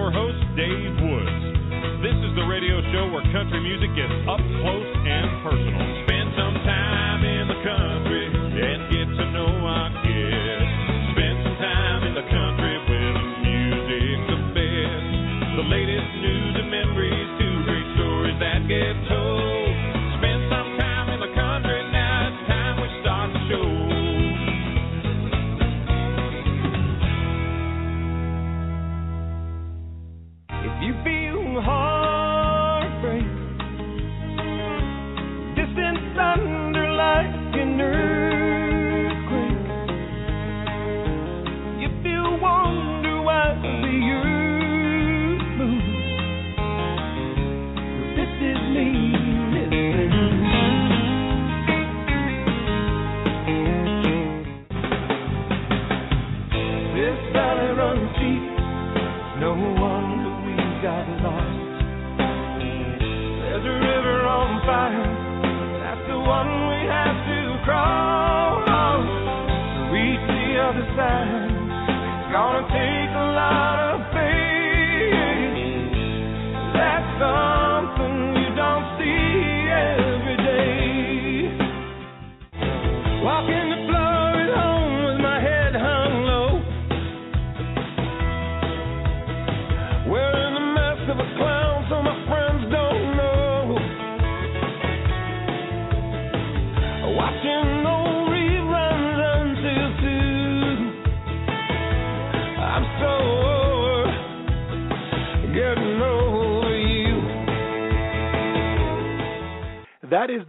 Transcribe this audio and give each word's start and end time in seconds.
your 0.00 0.10
host, 0.10 0.49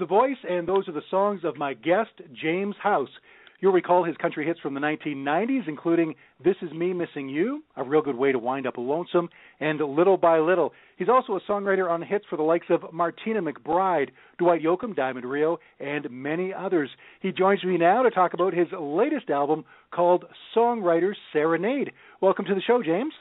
the 0.01 0.05
voice, 0.07 0.37
and 0.49 0.67
those 0.67 0.87
are 0.87 0.93
the 0.93 1.03
songs 1.11 1.41
of 1.43 1.57
my 1.57 1.75
guest, 1.75 2.09
James 2.33 2.75
House. 2.81 3.11
You'll 3.59 3.71
recall 3.71 4.03
his 4.03 4.17
country 4.17 4.47
hits 4.47 4.59
from 4.59 4.73
the 4.73 4.79
1990s, 4.79 5.67
including 5.67 6.15
This 6.43 6.55
Is 6.63 6.71
Me 6.73 6.91
Missing 6.91 7.29
You, 7.29 7.63
A 7.77 7.83
Real 7.83 8.01
Good 8.01 8.15
Way 8.15 8.31
to 8.31 8.39
Wind 8.39 8.65
Up 8.65 8.77
a 8.77 8.81
Lonesome, 8.81 9.29
and 9.59 9.79
Little 9.79 10.17
by 10.17 10.39
Little. 10.39 10.73
He's 10.97 11.07
also 11.07 11.33
a 11.33 11.41
songwriter 11.47 11.87
on 11.87 12.01
hits 12.01 12.25
for 12.31 12.35
the 12.35 12.41
likes 12.41 12.65
of 12.71 12.91
Martina 12.91 13.43
McBride, 13.43 14.09
Dwight 14.39 14.63
Yoakam, 14.63 14.95
Diamond 14.95 15.27
Rio, 15.27 15.59
and 15.79 16.09
many 16.09 16.51
others. 16.51 16.89
He 17.21 17.31
joins 17.31 17.63
me 17.63 17.77
now 17.77 18.01
to 18.01 18.09
talk 18.09 18.33
about 18.33 18.55
his 18.55 18.69
latest 18.79 19.29
album 19.29 19.65
called 19.93 20.25
Songwriter's 20.57 21.17
Serenade. 21.31 21.91
Welcome 22.21 22.45
to 22.45 22.55
the 22.55 22.61
show, 22.61 22.81
James. 22.83 23.13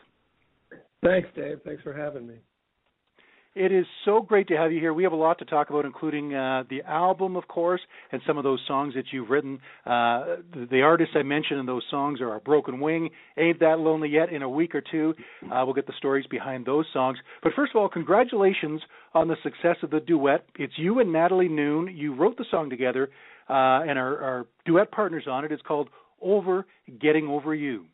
Thanks, 1.04 1.28
Dave. 1.36 1.58
Thanks 1.62 1.82
for 1.82 1.92
having 1.92 2.26
me. 2.26 2.36
It 3.56 3.72
is 3.72 3.84
so 4.04 4.22
great 4.22 4.46
to 4.48 4.56
have 4.56 4.70
you 4.70 4.78
here. 4.78 4.94
We 4.94 5.02
have 5.02 5.12
a 5.12 5.16
lot 5.16 5.40
to 5.40 5.44
talk 5.44 5.70
about, 5.70 5.84
including 5.84 6.32
uh, 6.32 6.62
the 6.70 6.82
album, 6.82 7.34
of 7.34 7.48
course, 7.48 7.80
and 8.12 8.22
some 8.24 8.38
of 8.38 8.44
those 8.44 8.60
songs 8.68 8.94
that 8.94 9.06
you've 9.10 9.28
written. 9.28 9.58
Uh, 9.84 10.36
the, 10.54 10.68
the 10.70 10.82
artists 10.82 11.16
I 11.18 11.24
mentioned 11.24 11.58
in 11.58 11.66
those 11.66 11.82
songs 11.90 12.20
are 12.20 12.38
Broken 12.38 12.78
Wing, 12.78 13.10
Ain't 13.36 13.58
That 13.58 13.80
Lonely 13.80 14.08
Yet. 14.08 14.32
In 14.32 14.42
a 14.42 14.48
week 14.48 14.72
or 14.72 14.80
two, 14.80 15.14
uh, 15.46 15.62
we'll 15.64 15.74
get 15.74 15.88
the 15.88 15.92
stories 15.98 16.26
behind 16.30 16.64
those 16.64 16.86
songs. 16.92 17.18
But 17.42 17.52
first 17.56 17.72
of 17.74 17.80
all, 17.80 17.88
congratulations 17.88 18.82
on 19.14 19.26
the 19.26 19.36
success 19.42 19.76
of 19.82 19.90
the 19.90 19.98
duet. 19.98 20.44
It's 20.56 20.74
you 20.76 21.00
and 21.00 21.12
Natalie 21.12 21.48
Noone. 21.48 21.92
You 21.92 22.14
wrote 22.14 22.36
the 22.36 22.44
song 22.52 22.70
together, 22.70 23.10
uh, 23.48 23.82
and 23.82 23.98
our, 23.98 24.22
our 24.22 24.46
duet 24.64 24.92
partners 24.92 25.24
on 25.28 25.44
it. 25.44 25.50
It's 25.50 25.62
called 25.62 25.88
Over 26.22 26.66
Getting 27.00 27.26
Over 27.26 27.52
You. 27.52 27.86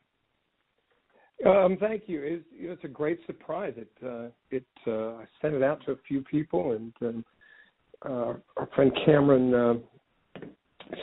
Um, 1.45 1.77
thank 1.79 2.05
you. 2.07 2.23
It's, 2.23 2.45
it's 2.53 2.85
a 2.85 2.89
great 2.89 3.19
surprise. 3.27 3.75
It 3.77 3.91
uh, 4.05 4.29
it 4.51 4.65
uh, 4.87 5.17
I 5.17 5.25
sent 5.43 5.55
it 5.55 5.63
out 5.63 5.85
to 5.85 5.93
a 5.93 5.97
few 6.09 6.23
people, 6.23 6.73
and 6.73 6.93
um, 7.03 7.25
uh, 8.05 8.35
our 8.57 8.69
friend 8.75 8.91
Cameron 9.05 9.55
uh, 9.55 9.75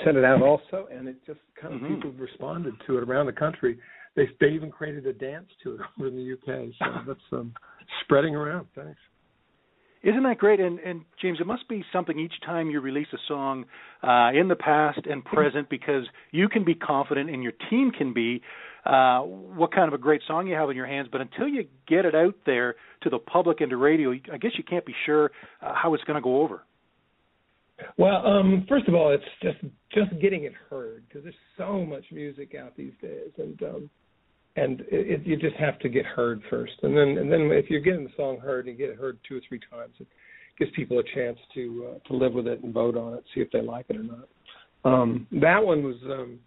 sent 0.04 0.18
it 0.18 0.26
out 0.26 0.42
also, 0.42 0.88
and 0.92 1.08
it 1.08 1.18
just 1.26 1.40
kind 1.60 1.76
of 1.76 1.82
Mhm. 1.82 1.96
people 1.96 2.12
responded 2.14 2.74
to 2.88 2.98
it 2.98 3.04
around 3.04 3.28
the 3.28 3.34
country. 3.34 3.78
They 4.16 4.28
they 4.40 4.50
even 4.50 4.72
created 4.72 5.06
a 5.06 5.14
dance 5.14 5.50
to 5.64 5.76
it 5.76 5.82
over 6.00 6.08
in 6.08 6.16
the 6.16 6.34
UK. 6.34 6.74
So 6.80 7.04
that's 7.08 7.32
um, 7.32 7.54
spreading 8.02 8.36
around. 8.36 8.68
Thanks. 8.74 9.00
Isn't 10.04 10.24
that 10.24 10.38
great? 10.38 10.60
And, 10.60 10.80
and 10.80 11.06
James, 11.22 11.40
it 11.40 11.48
must 11.48 11.66
be 11.70 11.84
something 11.94 12.20
each 12.20 12.34
time 12.46 12.70
you 12.70 12.82
release 12.82 13.08
a 13.14 13.18
song 13.26 13.64
uh, 14.02 14.32
in 14.38 14.50
the 14.50 14.56
past 14.56 15.00
and 15.10 15.24
present 15.24 15.70
because 15.78 16.04
you 16.32 16.50
can 16.50 16.66
be 16.66 16.76
confident 16.76 17.30
and 17.30 17.42
your 17.42 17.54
team 17.70 17.90
can 17.90 18.12
be 18.14 18.42
uh, 18.86 19.20
what 19.22 19.74
kind 19.74 19.88
of 19.88 19.94
a 19.94 19.98
great 19.98 20.22
song 20.28 20.48
you 20.48 20.56
have 20.56 20.70
in 20.70 20.76
your 20.76 20.88
hands. 20.88 21.08
But 21.12 21.22
until 21.22 21.48
you 21.48 21.66
get 21.88 22.06
it 22.06 22.16
out 22.16 22.36
there 22.46 22.76
to 23.04 23.10
the 23.10 23.20
public 23.20 23.62
and 23.62 23.70
to 23.70 23.78
radio, 23.78 24.12
I 24.32 24.38
guess 24.38 24.52
you 24.58 24.64
can't 24.64 24.86
be 24.86 24.96
sure 25.06 25.32
uh, 25.62 25.74
how 25.74 25.94
it's 25.94 26.04
going 26.04 26.16
to 26.16 26.22
go 26.22 26.42
over. 26.42 26.64
Well, 27.98 28.26
um, 28.26 28.66
first 28.70 28.88
of 28.88 28.94
all, 28.94 29.12
it's 29.12 29.24
just 29.42 29.60
just 29.94 30.22
getting 30.22 30.44
it 30.44 30.54
heard 30.70 31.04
because 31.08 31.24
there's 31.24 31.36
so 31.58 31.86
much 31.86 32.04
music 32.12 32.56
out 32.56 32.76
these 32.78 32.94
days, 33.02 33.32
and 33.38 33.62
um, 33.64 33.90
and 34.56 34.82
it, 34.82 35.22
it, 35.22 35.26
you 35.26 35.38
just 35.38 35.56
have 35.56 35.80
to 35.80 35.90
get 35.90 36.06
heard 36.06 36.42
first, 36.50 36.74
and 36.84 36.96
then 36.96 37.18
and 37.18 37.32
then 37.32 37.50
if 37.52 37.70
you're 37.70 37.82
getting 37.82 38.04
the 38.04 38.12
song 38.16 38.38
heard 38.40 38.68
and 38.68 38.78
get 38.78 38.90
it 38.90 38.98
heard 38.98 39.18
two 39.28 39.38
or 39.38 39.42
three 39.50 39.60
times, 39.72 39.94
it 40.00 40.08
gives 40.60 40.72
people 40.76 41.00
a 41.00 41.04
chance 41.16 41.38
to 41.56 41.90
uh, 41.96 42.08
to 42.08 42.16
live 42.16 42.34
with 42.34 42.48
it 42.48 42.64
and 42.64 42.74
vote 42.74 42.96
on 42.96 43.16
it, 43.16 43.24
see 43.34 43.42
if 43.42 43.50
they 43.52 43.62
like 43.62 43.86
it 43.90 43.98
or 43.98 44.04
not. 44.04 44.28
Um, 44.86 45.28
that 45.32 45.64
one 45.64 45.84
was 45.84 45.96
um, 46.06 46.40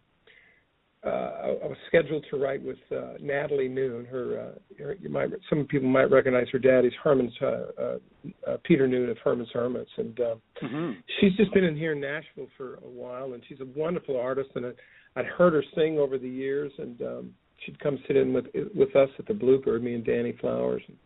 uh, 1.05 1.09
I 1.09 1.49
I 1.65 1.67
was 1.67 1.77
scheduled 1.89 2.25
to 2.31 2.37
write 2.37 2.63
with 2.63 2.79
uh, 2.91 3.15
Natalie 3.21 3.69
Noone. 3.69 4.07
Her, 4.07 4.41
uh, 4.41 4.83
her, 4.83 4.97
you 5.01 5.09
might 5.09 5.31
some 5.49 5.65
people 5.67 5.89
might 5.89 6.11
recognize 6.11 6.47
her 6.53 6.59
dad. 6.59 6.85
He's 6.85 6.93
Herman's 7.03 7.33
uh, 7.41 7.47
uh, 7.47 7.99
uh, 8.47 8.57
Peter 8.65 8.89
Noone 8.89 9.11
of 9.11 9.19
Herman's 9.19 9.51
Hermits, 9.53 9.91
and 9.97 10.21
uh, 10.21 10.35
Mm-hmm. 10.63 10.93
she's 11.21 11.35
just 11.37 11.53
been 11.53 11.65
in 11.65 11.77
here 11.77 11.93
in 11.93 12.01
Nashville 12.01 12.49
for 12.57 12.77
a 12.77 12.89
while, 12.89 13.35
and 13.35 13.43
she's 13.47 13.61
a 13.61 13.79
wonderful 13.79 14.19
artist. 14.19 14.49
And 14.55 14.67
I, 14.67 14.71
I'd 15.17 15.27
heard 15.27 15.53
her 15.53 15.63
sing 15.75 15.99
over 15.99 16.17
the 16.17 16.29
years, 16.29 16.73
and 16.79 17.03
um, 17.03 17.35
she'd 17.65 17.79
come 17.79 17.99
sit 18.07 18.17
in 18.17 18.33
with 18.33 18.47
with 18.75 18.97
us 18.97 19.11
at 19.19 19.27
the 19.27 19.35
Bluebird, 19.35 19.83
me 19.85 19.95
and 19.95 20.05
Danny 20.05 20.33
Flowers. 20.41 20.83
And, 20.89 20.97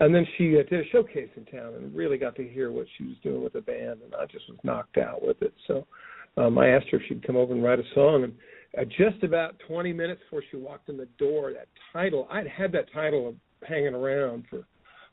and 0.00 0.14
then 0.14 0.26
she 0.36 0.58
uh, 0.58 0.62
did 0.68 0.86
a 0.86 0.88
showcase 0.90 1.30
in 1.36 1.46
town, 1.46 1.74
and 1.74 1.94
really 1.94 2.18
got 2.18 2.36
to 2.36 2.46
hear 2.46 2.70
what 2.70 2.86
she 2.96 3.04
was 3.04 3.16
doing 3.22 3.42
with 3.42 3.54
the 3.54 3.62
band, 3.62 4.00
and 4.04 4.14
I 4.14 4.26
just 4.26 4.48
was 4.48 4.58
knocked 4.62 4.98
out 4.98 5.22
with 5.22 5.40
it. 5.42 5.54
So 5.66 5.86
um, 6.36 6.58
I 6.58 6.68
asked 6.68 6.86
her 6.90 6.98
if 6.98 7.04
she'd 7.08 7.26
come 7.26 7.36
over 7.36 7.52
and 7.54 7.62
write 7.64 7.78
a 7.78 7.94
song, 7.94 8.24
and 8.24 8.34
uh, 8.78 8.84
just 8.84 9.22
about 9.22 9.56
20 9.66 9.92
minutes 9.92 10.20
before 10.24 10.42
she 10.50 10.56
walked 10.56 10.88
in 10.88 10.96
the 10.96 11.08
door, 11.18 11.52
that 11.52 11.68
title 11.92 12.28
I'd 12.30 12.46
had 12.46 12.72
that 12.72 12.92
title 12.92 13.34
hanging 13.66 13.94
around 13.94 14.44
for 14.48 14.64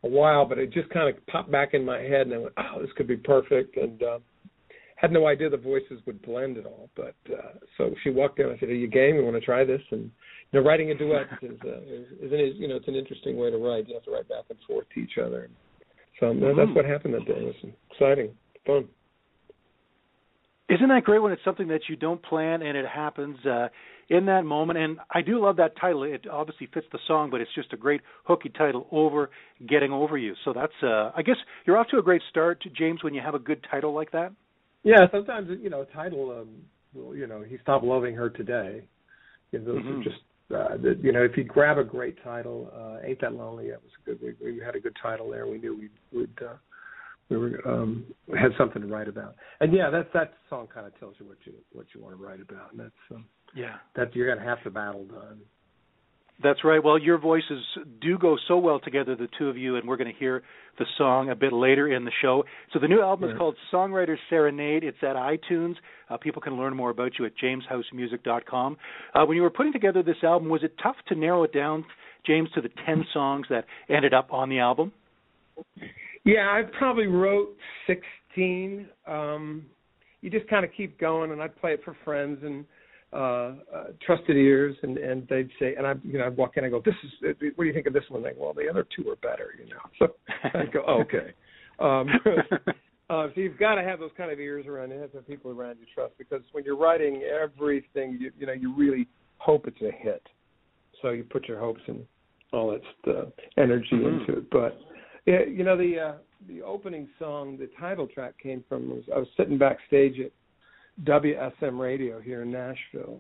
a 0.03 0.07
while, 0.07 0.45
but 0.45 0.57
it 0.57 0.71
just 0.71 0.89
kind 0.89 1.09
of 1.09 1.25
popped 1.27 1.51
back 1.51 1.73
in 1.73 1.83
my 1.83 1.99
head, 1.99 2.27
and 2.27 2.33
I 2.33 2.37
went, 2.37 2.53
"Oh, 2.57 2.81
this 2.81 2.91
could 2.95 3.07
be 3.07 3.17
perfect." 3.17 3.77
And 3.77 4.01
uh, 4.03 4.19
had 4.95 5.11
no 5.11 5.27
idea 5.27 5.49
the 5.49 5.57
voices 5.57 6.01
would 6.05 6.21
blend 6.21 6.57
at 6.57 6.65
all. 6.65 6.89
But 6.95 7.15
uh, 7.31 7.53
so 7.77 7.93
she 8.03 8.09
walked 8.09 8.39
in. 8.39 8.47
I 8.47 8.59
said, 8.59 8.69
"Are 8.69 8.75
you 8.75 8.87
game? 8.87 9.15
You 9.15 9.23
want 9.23 9.35
to 9.35 9.41
try 9.41 9.63
this?" 9.63 9.81
And 9.91 10.11
you 10.51 10.59
know, 10.59 10.65
writing 10.65 10.91
a 10.91 10.95
duet 10.95 11.27
is, 11.41 11.57
uh, 11.65 11.81
is, 11.81 12.07
is 12.21 12.31
an, 12.31 12.53
you 12.55 12.67
know 12.67 12.75
it's 12.75 12.87
an 12.87 12.95
interesting 12.95 13.37
way 13.37 13.49
to 13.49 13.57
write. 13.57 13.87
You 13.87 13.95
have 13.95 14.03
to 14.03 14.11
write 14.11 14.29
back 14.29 14.45
and 14.49 14.59
forth 14.67 14.85
to 14.93 14.99
each 14.99 15.17
other. 15.17 15.49
So 16.19 16.29
um, 16.29 16.39
that's 16.39 16.75
what 16.75 16.85
happened 16.85 17.13
that 17.15 17.25
day. 17.25 17.33
It 17.33 17.55
was 17.63 17.73
exciting, 17.91 18.31
fun. 18.65 18.87
Isn't 20.69 20.89
that 20.89 21.03
great 21.05 21.19
when 21.19 21.31
it's 21.31 21.43
something 21.45 21.69
that 21.69 21.81
you 21.87 21.95
don't 21.95 22.21
plan 22.21 22.61
and 22.61 22.77
it 22.77 22.85
happens 22.85 23.37
uh, 23.45 23.69
in 24.09 24.25
that 24.25 24.43
moment? 24.43 24.77
And 24.77 24.99
I 25.09 25.21
do 25.21 25.41
love 25.41 25.55
that 25.57 25.79
title. 25.79 26.03
It 26.03 26.25
obviously 26.29 26.67
fits 26.73 26.87
the 26.91 26.99
song, 27.07 27.29
but 27.29 27.39
it's 27.39 27.53
just 27.55 27.71
a 27.71 27.77
great 27.77 28.01
hooky 28.25 28.49
title, 28.49 28.87
"Over 28.91 29.29
Getting 29.65 29.93
Over 29.93 30.17
You." 30.17 30.33
So 30.43 30.51
that's, 30.51 30.73
uh, 30.83 31.11
I 31.15 31.21
guess, 31.21 31.37
you're 31.65 31.77
off 31.77 31.87
to 31.89 31.99
a 31.99 32.03
great 32.03 32.21
start, 32.29 32.61
James, 32.77 33.01
when 33.01 33.13
you 33.13 33.21
have 33.21 33.33
a 33.33 33.39
good 33.39 33.65
title 33.71 33.93
like 33.93 34.11
that. 34.11 34.33
Yeah, 34.83 35.09
sometimes 35.09 35.49
you 35.61 35.69
know, 35.69 35.81
a 35.81 35.85
title. 35.85 36.31
Um, 36.31 36.49
well, 36.93 37.15
you 37.15 37.27
know, 37.27 37.43
he 37.43 37.57
stopped 37.59 37.85
loving 37.85 38.15
her 38.15 38.29
today. 38.29 38.83
You 39.51 39.59
know, 39.59 39.65
those 39.65 39.83
Mhm. 39.83 39.99
are 39.99 40.03
just 40.03 40.21
uh, 40.53 40.77
that 40.77 40.99
you 41.01 41.13
know 41.13 41.23
if 41.23 41.37
you 41.37 41.45
grab 41.45 41.77
a 41.77 41.83
great 41.83 42.21
title, 42.23 42.71
uh, 42.73 43.05
"Ain't 43.05 43.21
That 43.21 43.33
Lonely," 43.33 43.69
that 43.69 43.81
was 43.81 43.91
a 44.01 44.05
good. 44.05 44.19
We, 44.21 44.51
we 44.53 44.59
had 44.59 44.75
a 44.75 44.79
good 44.81 44.95
title 45.01 45.29
there. 45.29 45.47
We 45.47 45.59
knew 45.59 45.77
we'd, 45.77 45.91
we'd 46.11 46.41
uh, 46.41 46.55
we 47.29 47.37
were 47.37 47.61
um, 47.67 48.05
had 48.39 48.51
something 48.57 48.81
to 48.81 48.87
write 48.87 49.07
about. 49.07 49.35
And 49.59 49.73
yeah, 49.73 49.89
that 49.89 50.13
that 50.13 50.33
song 50.49 50.67
kind 50.73 50.87
of 50.87 50.97
tells 50.99 51.15
you 51.19 51.25
what 51.25 51.37
you 51.45 51.53
what 51.73 51.87
you 51.93 52.01
want 52.01 52.17
to 52.17 52.23
write 52.23 52.41
about, 52.41 52.71
and 52.71 52.79
that's 52.79 52.91
um, 53.11 53.25
yeah, 53.55 53.75
that 53.95 54.15
you're 54.15 54.33
gonna 54.33 54.47
have 54.47 54.59
the 54.63 54.69
battle 54.69 55.05
done. 55.05 55.39
That's 56.41 56.63
right. 56.63 56.83
Well, 56.83 56.99
your 56.99 57.17
voices 57.17 57.63
do 57.99 58.17
go 58.17 58.37
so 58.47 58.57
well 58.59 58.79
together, 58.79 59.15
the 59.15 59.27
two 59.39 59.49
of 59.49 59.57
you, 59.57 59.75
and 59.75 59.87
we're 59.87 59.97
going 59.97 60.13
to 60.13 60.19
hear 60.19 60.43
the 60.77 60.85
song 60.95 61.31
a 61.31 61.35
bit 61.35 61.51
later 61.51 61.91
in 61.91 62.05
the 62.05 62.11
show. 62.21 62.43
So 62.73 62.79
the 62.79 62.87
new 62.87 63.01
album 63.01 63.31
is 63.31 63.37
called 63.39 63.55
Songwriter's 63.73 64.19
Serenade. 64.29 64.83
It's 64.83 64.99
at 65.01 65.15
iTunes. 65.15 65.73
Uh, 66.11 66.17
people 66.17 66.39
can 66.39 66.55
learn 66.55 66.75
more 66.75 66.91
about 66.91 67.13
you 67.17 67.25
at 67.25 67.31
jameshousemusic.com. 67.43 68.77
Uh, 69.15 69.25
when 69.25 69.35
you 69.35 69.41
were 69.41 69.49
putting 69.49 69.73
together 69.73 70.03
this 70.03 70.17
album, 70.21 70.49
was 70.49 70.63
it 70.63 70.75
tough 70.81 70.97
to 71.07 71.15
narrow 71.15 71.41
it 71.41 71.53
down, 71.53 71.83
James, 72.27 72.49
to 72.53 72.61
the 72.61 72.69
10 72.85 73.05
songs 73.13 73.47
that 73.49 73.65
ended 73.89 74.13
up 74.13 74.31
on 74.31 74.49
the 74.49 74.59
album? 74.59 74.91
Yeah, 76.27 76.49
I 76.49 76.63
probably 76.77 77.07
wrote 77.07 77.55
16. 77.87 78.87
Um, 79.07 79.65
you 80.21 80.29
just 80.29 80.47
kind 80.47 80.65
of 80.65 80.71
keep 80.75 80.99
going, 80.99 81.31
and 81.31 81.41
I'd 81.41 81.55
play 81.55 81.71
it 81.73 81.81
for 81.83 81.95
friends 82.03 82.39
and– 82.43 82.65
uh, 83.13 83.15
uh, 83.15 83.53
trusted 84.05 84.35
ears, 84.35 84.75
and 84.83 84.97
and 84.97 85.25
they'd 85.29 85.49
say, 85.59 85.75
and 85.75 85.87
I, 85.87 85.93
you 86.03 86.17
know, 86.19 86.25
I'd 86.25 86.35
walk 86.35 86.57
in 86.57 86.65
and 86.65 86.71
go, 86.73 86.81
"This 86.83 86.95
is, 87.03 87.35
what 87.55 87.63
do 87.63 87.67
you 87.67 87.73
think 87.73 87.87
of 87.87 87.93
this 87.93 88.03
one?" 88.09 88.21
They 88.21 88.31
go, 88.31 88.41
"Well, 88.41 88.53
the 88.53 88.69
other 88.69 88.85
two 88.95 89.09
are 89.09 89.15
better," 89.17 89.53
you 89.57 89.69
know. 89.69 89.79
So 89.97 90.07
I'd 90.53 90.73
go, 90.73 90.83
oh, 90.85 91.01
"Okay." 91.01 91.31
Um, 91.79 92.09
uh, 93.09 93.27
so 93.33 93.39
you've 93.39 93.57
got 93.57 93.75
to 93.75 93.83
have 93.83 93.99
those 93.99 94.11
kind 94.17 94.29
of 94.29 94.39
ears 94.39 94.65
around 94.67 94.91
you, 94.91 94.99
have 94.99 95.11
some 95.13 95.23
people 95.23 95.51
around 95.51 95.77
you 95.79 95.85
trust, 95.95 96.17
because 96.17 96.41
when 96.51 96.65
you're 96.65 96.77
writing 96.77 97.23
everything, 97.23 98.17
you, 98.19 98.31
you 98.37 98.45
know, 98.45 98.53
you 98.53 98.75
really 98.75 99.07
hope 99.37 99.67
it's 99.67 99.81
a 99.81 99.91
hit. 100.03 100.27
So 101.01 101.11
you 101.11 101.23
put 101.23 101.47
your 101.47 101.59
hopes 101.59 101.81
and 101.87 102.05
all 102.51 102.71
that 102.71 103.09
uh, 103.09 103.25
energy 103.57 103.87
mm-hmm. 103.93 104.19
into 104.19 104.39
it. 104.39 104.49
But 104.49 104.77
yeah, 105.27 105.39
you 105.45 105.65
know, 105.65 105.77
the 105.77 105.99
uh, 105.99 106.13
the 106.47 106.61
opening 106.61 107.09
song, 107.19 107.57
the 107.57 107.69
title 107.79 108.07
track 108.07 108.35
came 108.41 108.63
from. 108.69 108.89
Was, 108.89 109.03
I 109.13 109.19
was 109.19 109.27
sitting 109.35 109.57
backstage 109.57 110.15
at 110.19 110.31
WSM 111.03 111.77
radio 111.77 112.21
here 112.21 112.43
in 112.43 112.51
Nashville, 112.51 113.19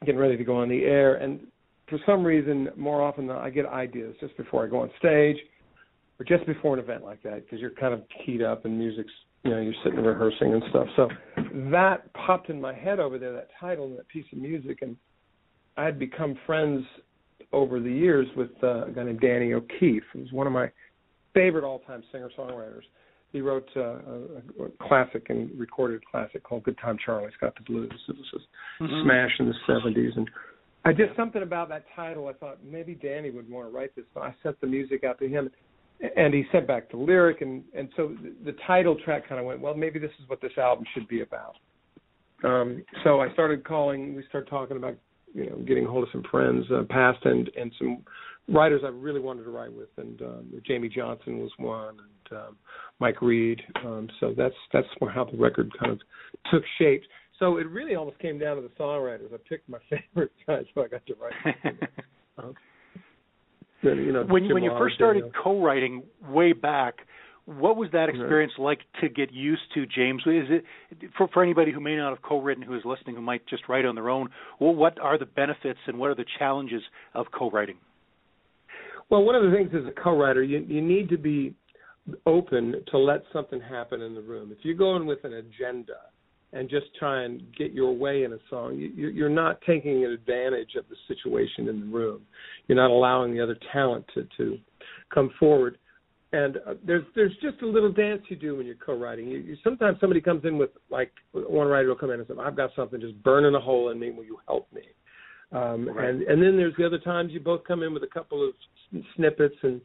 getting 0.00 0.18
ready 0.18 0.36
to 0.36 0.44
go 0.44 0.56
on 0.56 0.68
the 0.68 0.82
air. 0.82 1.14
And 1.14 1.46
for 1.88 1.98
some 2.04 2.24
reason, 2.24 2.68
more 2.76 3.00
often 3.00 3.28
than 3.28 3.36
not, 3.36 3.44
I 3.44 3.50
get 3.50 3.66
ideas 3.66 4.16
just 4.20 4.36
before 4.36 4.64
I 4.64 4.68
go 4.68 4.80
on 4.80 4.90
stage 4.98 5.36
or 6.18 6.24
just 6.26 6.44
before 6.44 6.74
an 6.74 6.80
event 6.80 7.04
like 7.04 7.22
that 7.22 7.44
because 7.44 7.60
you're 7.60 7.70
kind 7.70 7.94
of 7.94 8.02
keyed 8.24 8.42
up 8.42 8.64
and 8.64 8.76
music's, 8.76 9.12
you 9.44 9.52
know, 9.52 9.60
you're 9.60 9.74
sitting 9.84 10.00
rehearsing 10.00 10.54
and 10.54 10.62
stuff. 10.70 10.88
So 10.96 11.08
that 11.70 12.12
popped 12.14 12.50
in 12.50 12.60
my 12.60 12.74
head 12.74 12.98
over 12.98 13.16
there, 13.16 13.32
that 13.32 13.48
title 13.60 13.86
and 13.86 13.98
that 13.98 14.08
piece 14.08 14.26
of 14.32 14.38
music. 14.38 14.78
And 14.82 14.96
I 15.76 15.84
had 15.84 16.00
become 16.00 16.36
friends 16.46 16.84
over 17.52 17.78
the 17.78 17.92
years 17.92 18.26
with 18.36 18.50
uh, 18.62 18.86
a 18.86 18.90
guy 18.90 19.04
named 19.04 19.20
Danny 19.20 19.52
O'Keefe, 19.52 20.02
who's 20.12 20.32
one 20.32 20.48
of 20.48 20.52
my 20.52 20.68
favorite 21.36 21.64
all-time 21.64 22.02
singer-songwriters 22.10 22.82
he 23.32 23.42
wrote 23.42 23.68
uh, 23.76 23.80
a, 23.80 24.64
a 24.64 24.88
classic 24.88 25.26
and 25.28 25.50
recorded 25.58 26.00
a 26.02 26.10
classic 26.10 26.42
called 26.42 26.64
"Good 26.64 26.78
Time 26.78 26.96
Charlie's 27.04 27.34
Got 27.40 27.54
the 27.54 27.62
Blues." 27.62 27.92
It 28.08 28.16
was 28.16 28.42
a 28.80 28.82
mm-hmm. 28.82 29.02
smash 29.04 29.30
in 29.38 29.46
the 29.46 29.54
'70s, 29.68 30.16
and 30.16 30.28
I 30.84 30.92
did 30.92 31.10
something 31.16 31.42
about 31.42 31.68
that 31.68 31.84
title. 31.94 32.28
I 32.28 32.32
thought 32.32 32.58
maybe 32.64 32.94
Danny 32.94 33.30
would 33.30 33.50
want 33.50 33.70
to 33.70 33.76
write 33.76 33.94
this, 33.94 34.04
so 34.14 34.20
I 34.20 34.34
sent 34.42 34.60
the 34.60 34.66
music 34.66 35.04
out 35.04 35.18
to 35.18 35.28
him, 35.28 35.50
and 36.16 36.32
he 36.32 36.44
sent 36.52 36.66
back 36.66 36.90
the 36.90 36.96
lyric, 36.96 37.40
and 37.42 37.62
and 37.76 37.88
so 37.96 38.14
the, 38.22 38.52
the 38.52 38.58
title 38.66 38.96
track 39.04 39.28
kind 39.28 39.40
of 39.40 39.46
went. 39.46 39.60
Well, 39.60 39.74
maybe 39.74 39.98
this 39.98 40.12
is 40.22 40.28
what 40.28 40.40
this 40.40 40.52
album 40.56 40.86
should 40.94 41.08
be 41.08 41.20
about. 41.20 41.56
Um, 42.44 42.84
so 43.04 43.20
I 43.20 43.32
started 43.32 43.64
calling. 43.64 44.14
We 44.14 44.24
started 44.28 44.48
talking 44.48 44.76
about 44.76 44.96
you 45.34 45.50
know 45.50 45.56
getting 45.66 45.84
hold 45.84 46.04
of 46.04 46.08
some 46.12 46.24
friends, 46.30 46.64
uh, 46.72 46.84
past 46.88 47.18
and 47.24 47.50
and 47.58 47.72
some 47.78 47.98
writers 48.48 48.82
I 48.84 48.88
really 48.88 49.20
wanted 49.20 49.44
to 49.44 49.50
write 49.50 49.72
with, 49.72 49.88
and 49.96 50.20
um, 50.22 50.62
Jamey 50.68 50.92
Johnson 50.92 51.38
was 51.38 51.50
one, 51.58 51.96
and 51.98 52.38
um, 52.38 52.56
Mike 53.00 53.20
Reid. 53.22 53.60
Um, 53.84 54.08
so 54.20 54.34
that's 54.36 54.54
that's 54.72 54.86
how 55.14 55.24
the 55.24 55.36
record 55.36 55.70
kind 55.78 55.92
of 55.92 56.00
took 56.50 56.62
shape. 56.78 57.02
So 57.38 57.58
it 57.58 57.68
really 57.68 57.94
almost 57.94 58.18
came 58.18 58.38
down 58.38 58.56
to 58.56 58.62
the 58.62 58.70
songwriters. 58.80 59.32
I 59.32 59.38
picked 59.48 59.68
my 59.68 59.78
favorite 59.90 60.32
guys, 60.46 60.64
so 60.74 60.84
I 60.84 60.88
got 60.88 61.06
to 61.06 61.14
write. 61.14 61.56
um, 62.38 62.54
then, 63.82 63.98
you 63.98 64.12
know, 64.12 64.24
when 64.24 64.44
Jim 64.44 64.54
when 64.54 64.62
you 64.62 64.72
first 64.78 64.94
started 64.94 65.20
you 65.20 65.26
know. 65.26 65.42
co-writing 65.42 66.02
way 66.28 66.52
back, 66.52 67.00
what 67.44 67.76
was 67.76 67.90
that 67.92 68.08
experience 68.08 68.52
right. 68.58 68.64
like 68.64 68.78
to 69.00 69.08
get 69.08 69.32
used 69.32 69.62
to, 69.74 69.86
James? 69.86 70.22
Is 70.26 70.46
it 70.48 70.64
for 71.16 71.28
for 71.28 71.42
anybody 71.42 71.72
who 71.72 71.80
may 71.80 71.96
not 71.96 72.10
have 72.10 72.22
co-written, 72.22 72.62
who 72.62 72.74
is 72.74 72.82
listening, 72.84 73.16
who 73.16 73.22
might 73.22 73.46
just 73.46 73.68
write 73.68 73.84
on 73.84 73.94
their 73.94 74.08
own? 74.08 74.30
Well, 74.58 74.74
what 74.74 74.98
are 74.98 75.18
the 75.18 75.26
benefits 75.26 75.78
and 75.86 75.98
what 75.98 76.10
are 76.10 76.14
the 76.14 76.24
challenges 76.38 76.82
of 77.14 77.26
co-writing? 77.36 77.76
Well, 79.08 79.22
one 79.22 79.34
of 79.34 79.44
the 79.44 79.56
things 79.56 79.70
as 79.74 79.86
a 79.86 80.00
co-writer, 80.00 80.42
you 80.42 80.58
you 80.58 80.80
need 80.80 81.08
to 81.10 81.18
be 81.18 81.54
open 82.24 82.82
to 82.90 82.98
let 82.98 83.22
something 83.32 83.60
happen 83.60 84.02
in 84.02 84.14
the 84.14 84.20
room. 84.20 84.52
If 84.52 84.64
you 84.64 84.74
go 84.74 84.96
in 84.96 85.06
with 85.06 85.24
an 85.24 85.34
agenda 85.34 85.94
and 86.52 86.68
just 86.68 86.86
try 86.98 87.22
and 87.22 87.42
get 87.56 87.72
your 87.72 87.92
way 87.92 88.24
in 88.24 88.32
a 88.32 88.38
song, 88.48 88.76
you, 88.76 89.08
you're 89.08 89.28
not 89.28 89.60
taking 89.66 90.04
advantage 90.04 90.74
of 90.76 90.84
the 90.88 90.96
situation 91.08 91.68
in 91.68 91.80
the 91.80 91.86
room. 91.86 92.22
You're 92.66 92.76
not 92.76 92.90
allowing 92.90 93.34
the 93.34 93.42
other 93.42 93.56
talent 93.72 94.04
to 94.14 94.26
to 94.36 94.58
come 95.12 95.30
forward. 95.38 95.78
And 96.32 96.56
uh, 96.66 96.74
there's 96.84 97.04
there's 97.14 97.34
just 97.40 97.62
a 97.62 97.66
little 97.66 97.92
dance 97.92 98.22
you 98.28 98.36
do 98.36 98.56
when 98.56 98.66
you're 98.66 98.74
co-writing. 98.74 99.28
You, 99.28 99.38
you, 99.38 99.56
sometimes 99.62 99.98
somebody 100.00 100.20
comes 100.20 100.44
in 100.44 100.58
with 100.58 100.70
like 100.90 101.12
one 101.32 101.68
writer 101.68 101.88
will 101.88 101.96
come 101.96 102.10
in 102.10 102.18
and 102.18 102.28
say, 102.28 102.34
"I've 102.40 102.56
got 102.56 102.70
something 102.74 103.00
just 103.00 103.22
burning 103.22 103.54
a 103.54 103.60
hole 103.60 103.90
in 103.90 104.00
me. 104.00 104.10
Will 104.10 104.24
you 104.24 104.38
help 104.48 104.66
me?" 104.72 104.82
Um, 105.52 105.88
right. 105.88 106.08
And 106.08 106.22
and 106.22 106.42
then 106.42 106.56
there's 106.56 106.74
the 106.76 106.86
other 106.86 106.98
times 106.98 107.32
you 107.32 107.40
both 107.40 107.64
come 107.64 107.82
in 107.82 107.94
with 107.94 108.02
a 108.02 108.08
couple 108.08 108.46
of 108.46 108.54
snippets 109.14 109.54
and 109.62 109.80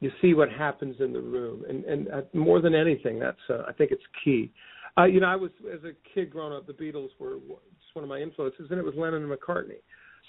you 0.00 0.10
see 0.20 0.34
what 0.34 0.50
happens 0.50 0.96
in 1.00 1.12
the 1.12 1.20
room. 1.20 1.64
And 1.68 1.84
and 1.84 2.08
uh, 2.08 2.20
more 2.32 2.60
than 2.60 2.74
anything, 2.74 3.18
that's 3.18 3.38
uh, 3.48 3.62
I 3.68 3.72
think 3.72 3.90
it's 3.90 4.02
key. 4.24 4.50
Uh, 4.98 5.04
you 5.04 5.20
know, 5.20 5.28
I 5.28 5.36
was 5.36 5.50
as 5.72 5.80
a 5.84 5.92
kid 6.14 6.30
growing 6.30 6.52
up, 6.54 6.66
the 6.66 6.72
Beatles 6.72 7.10
were 7.18 7.36
just 7.36 7.94
one 7.94 8.02
of 8.02 8.08
my 8.08 8.18
influences, 8.18 8.66
and 8.70 8.78
it 8.78 8.84
was 8.84 8.94
Lennon 8.96 9.22
and 9.22 9.32
McCartney. 9.32 9.80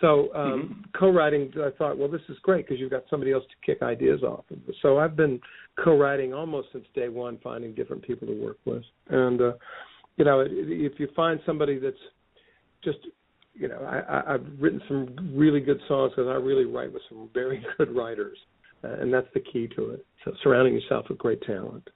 So 0.02 0.34
um, 0.34 0.52
mm-hmm. 0.52 0.82
co-writing, 1.00 1.54
I 1.58 1.70
thought, 1.78 1.98
well, 1.98 2.10
this 2.10 2.22
is 2.28 2.38
great 2.42 2.66
because 2.66 2.80
you've 2.80 2.92
got 2.92 3.04
somebody 3.10 3.32
else 3.32 3.44
to 3.44 3.66
kick 3.66 3.84
ideas 3.84 4.24
off 4.24 4.44
of. 4.52 4.58
So 4.82 4.98
I've 4.98 5.16
been 5.16 5.40
co-writing 5.84 6.34
almost 6.34 6.70
since 6.74 6.86
day 6.96 7.10
one, 7.10 7.40
finding 7.44 7.76
different 7.76 8.02
people 8.02 8.28
to 8.28 8.34
work 8.34 8.58
with. 8.66 8.84
And 9.10 9.42
uh, 9.42 9.54
you 10.18 10.26
know, 10.26 10.46
if 10.48 11.00
you 11.00 11.08
find 11.16 11.40
somebody 11.46 11.80
that's 11.80 11.96
just 12.84 13.00
you 13.54 13.68
know, 13.68 13.80
I, 13.80 14.34
I've 14.34 14.46
written 14.60 14.82
some 14.88 15.36
really 15.36 15.60
good 15.60 15.80
songs 15.88 16.12
because 16.16 16.30
I 16.30 16.36
really 16.36 16.66
write 16.66 16.92
with 16.92 17.04
some 17.10 17.30
very 17.34 17.64
good 17.78 17.96
writers, 17.96 18.38
uh, 18.84 18.94
and 19.00 19.14
that's 19.14 19.28
the 19.34 19.40
key 19.40 19.68
to 19.76 19.92
it. 19.92 20.06
So 20.26 20.34
surrounding 20.44 20.74
yourself 20.74 21.06
with 21.10 21.18
great 21.18 21.42
talent. 21.44 21.88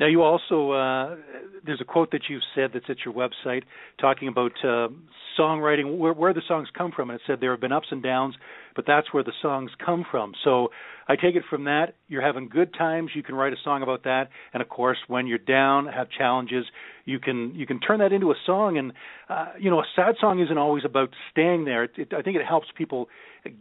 Now, 0.00 0.06
you 0.06 0.22
also 0.22 0.72
uh, 0.72 1.16
there's 1.64 1.80
a 1.82 1.84
quote 1.84 2.10
that 2.12 2.22
you've 2.30 2.42
said 2.54 2.70
that's 2.72 2.86
at 2.88 2.96
your 3.04 3.12
website 3.12 3.64
talking 4.00 4.28
about 4.28 4.52
uh, 4.64 4.88
songwriting, 5.38 5.98
where, 5.98 6.14
where 6.14 6.32
the 6.32 6.40
songs 6.48 6.68
come 6.76 6.90
from, 6.90 7.10
and 7.10 7.20
it 7.20 7.22
said 7.26 7.38
there 7.40 7.50
have 7.50 7.60
been 7.60 7.70
ups 7.70 7.88
and 7.90 8.02
downs, 8.02 8.34
but 8.74 8.86
that's 8.86 9.12
where 9.12 9.22
the 9.22 9.32
songs 9.42 9.70
come 9.84 10.06
from. 10.10 10.32
So 10.42 10.68
I 11.06 11.16
take 11.16 11.34
it 11.34 11.42
from 11.50 11.64
that 11.64 11.96
you're 12.08 12.22
having 12.22 12.48
good 12.48 12.72
times, 12.72 13.10
you 13.14 13.22
can 13.22 13.34
write 13.34 13.52
a 13.52 13.56
song 13.62 13.82
about 13.82 14.04
that, 14.04 14.28
and 14.54 14.62
of 14.62 14.68
course, 14.70 14.98
when 15.06 15.26
you're 15.26 15.38
down, 15.38 15.86
have 15.86 16.08
challenges, 16.16 16.64
you 17.04 17.18
can 17.18 17.54
you 17.54 17.66
can 17.66 17.78
turn 17.78 17.98
that 17.98 18.12
into 18.12 18.30
a 18.30 18.36
song. 18.46 18.78
And 18.78 18.92
uh, 19.28 19.52
you 19.58 19.70
know, 19.70 19.80
a 19.80 19.86
sad 19.94 20.14
song 20.18 20.40
isn't 20.40 20.58
always 20.58 20.84
about 20.84 21.10
staying 21.30 21.66
there. 21.66 21.84
It, 21.84 21.90
it, 21.96 22.12
I 22.16 22.22
think 22.22 22.36
it 22.36 22.46
helps 22.46 22.68
people 22.76 23.08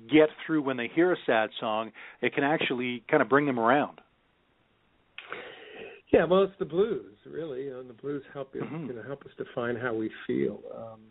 get 0.09 0.29
through 0.45 0.61
when 0.61 0.77
they 0.77 0.89
hear 0.93 1.11
a 1.11 1.17
sad 1.25 1.49
song. 1.59 1.91
It 2.21 2.33
can 2.33 2.45
actually 2.45 3.03
kind 3.09 3.21
of 3.21 3.27
bring 3.27 3.45
them 3.45 3.59
around. 3.59 3.99
Yeah, 6.11 6.25
well, 6.25 6.43
it's 6.43 6.53
the 6.57 6.65
blues, 6.65 7.15
really. 7.25 7.65
You 7.65 7.71
know, 7.71 7.83
the 7.83 7.93
blues 7.93 8.23
help 8.33 8.55
you, 8.55 8.61
mm-hmm. 8.61 8.87
you 8.87 8.93
know, 8.93 9.03
help 9.03 9.23
us 9.23 9.31
define 9.37 9.75
how 9.75 9.93
we 9.93 10.09
feel. 10.25 10.59
Um, 10.75 11.01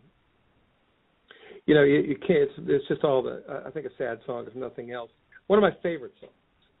you 1.65 1.73
know, 1.73 1.83
you, 1.83 1.99
you 1.99 2.17
can't. 2.17 2.49
It's, 2.49 2.53
it's 2.67 2.87
just 2.87 3.03
all 3.03 3.21
the. 3.21 3.43
I 3.65 3.69
think 3.71 3.85
a 3.85 3.95
sad 3.97 4.19
song 4.25 4.45
is 4.45 4.53
nothing 4.55 4.91
else. 4.91 5.11
One 5.47 5.57
of 5.57 5.63
my 5.63 5.75
favorite 5.81 6.13
songs 6.19 6.33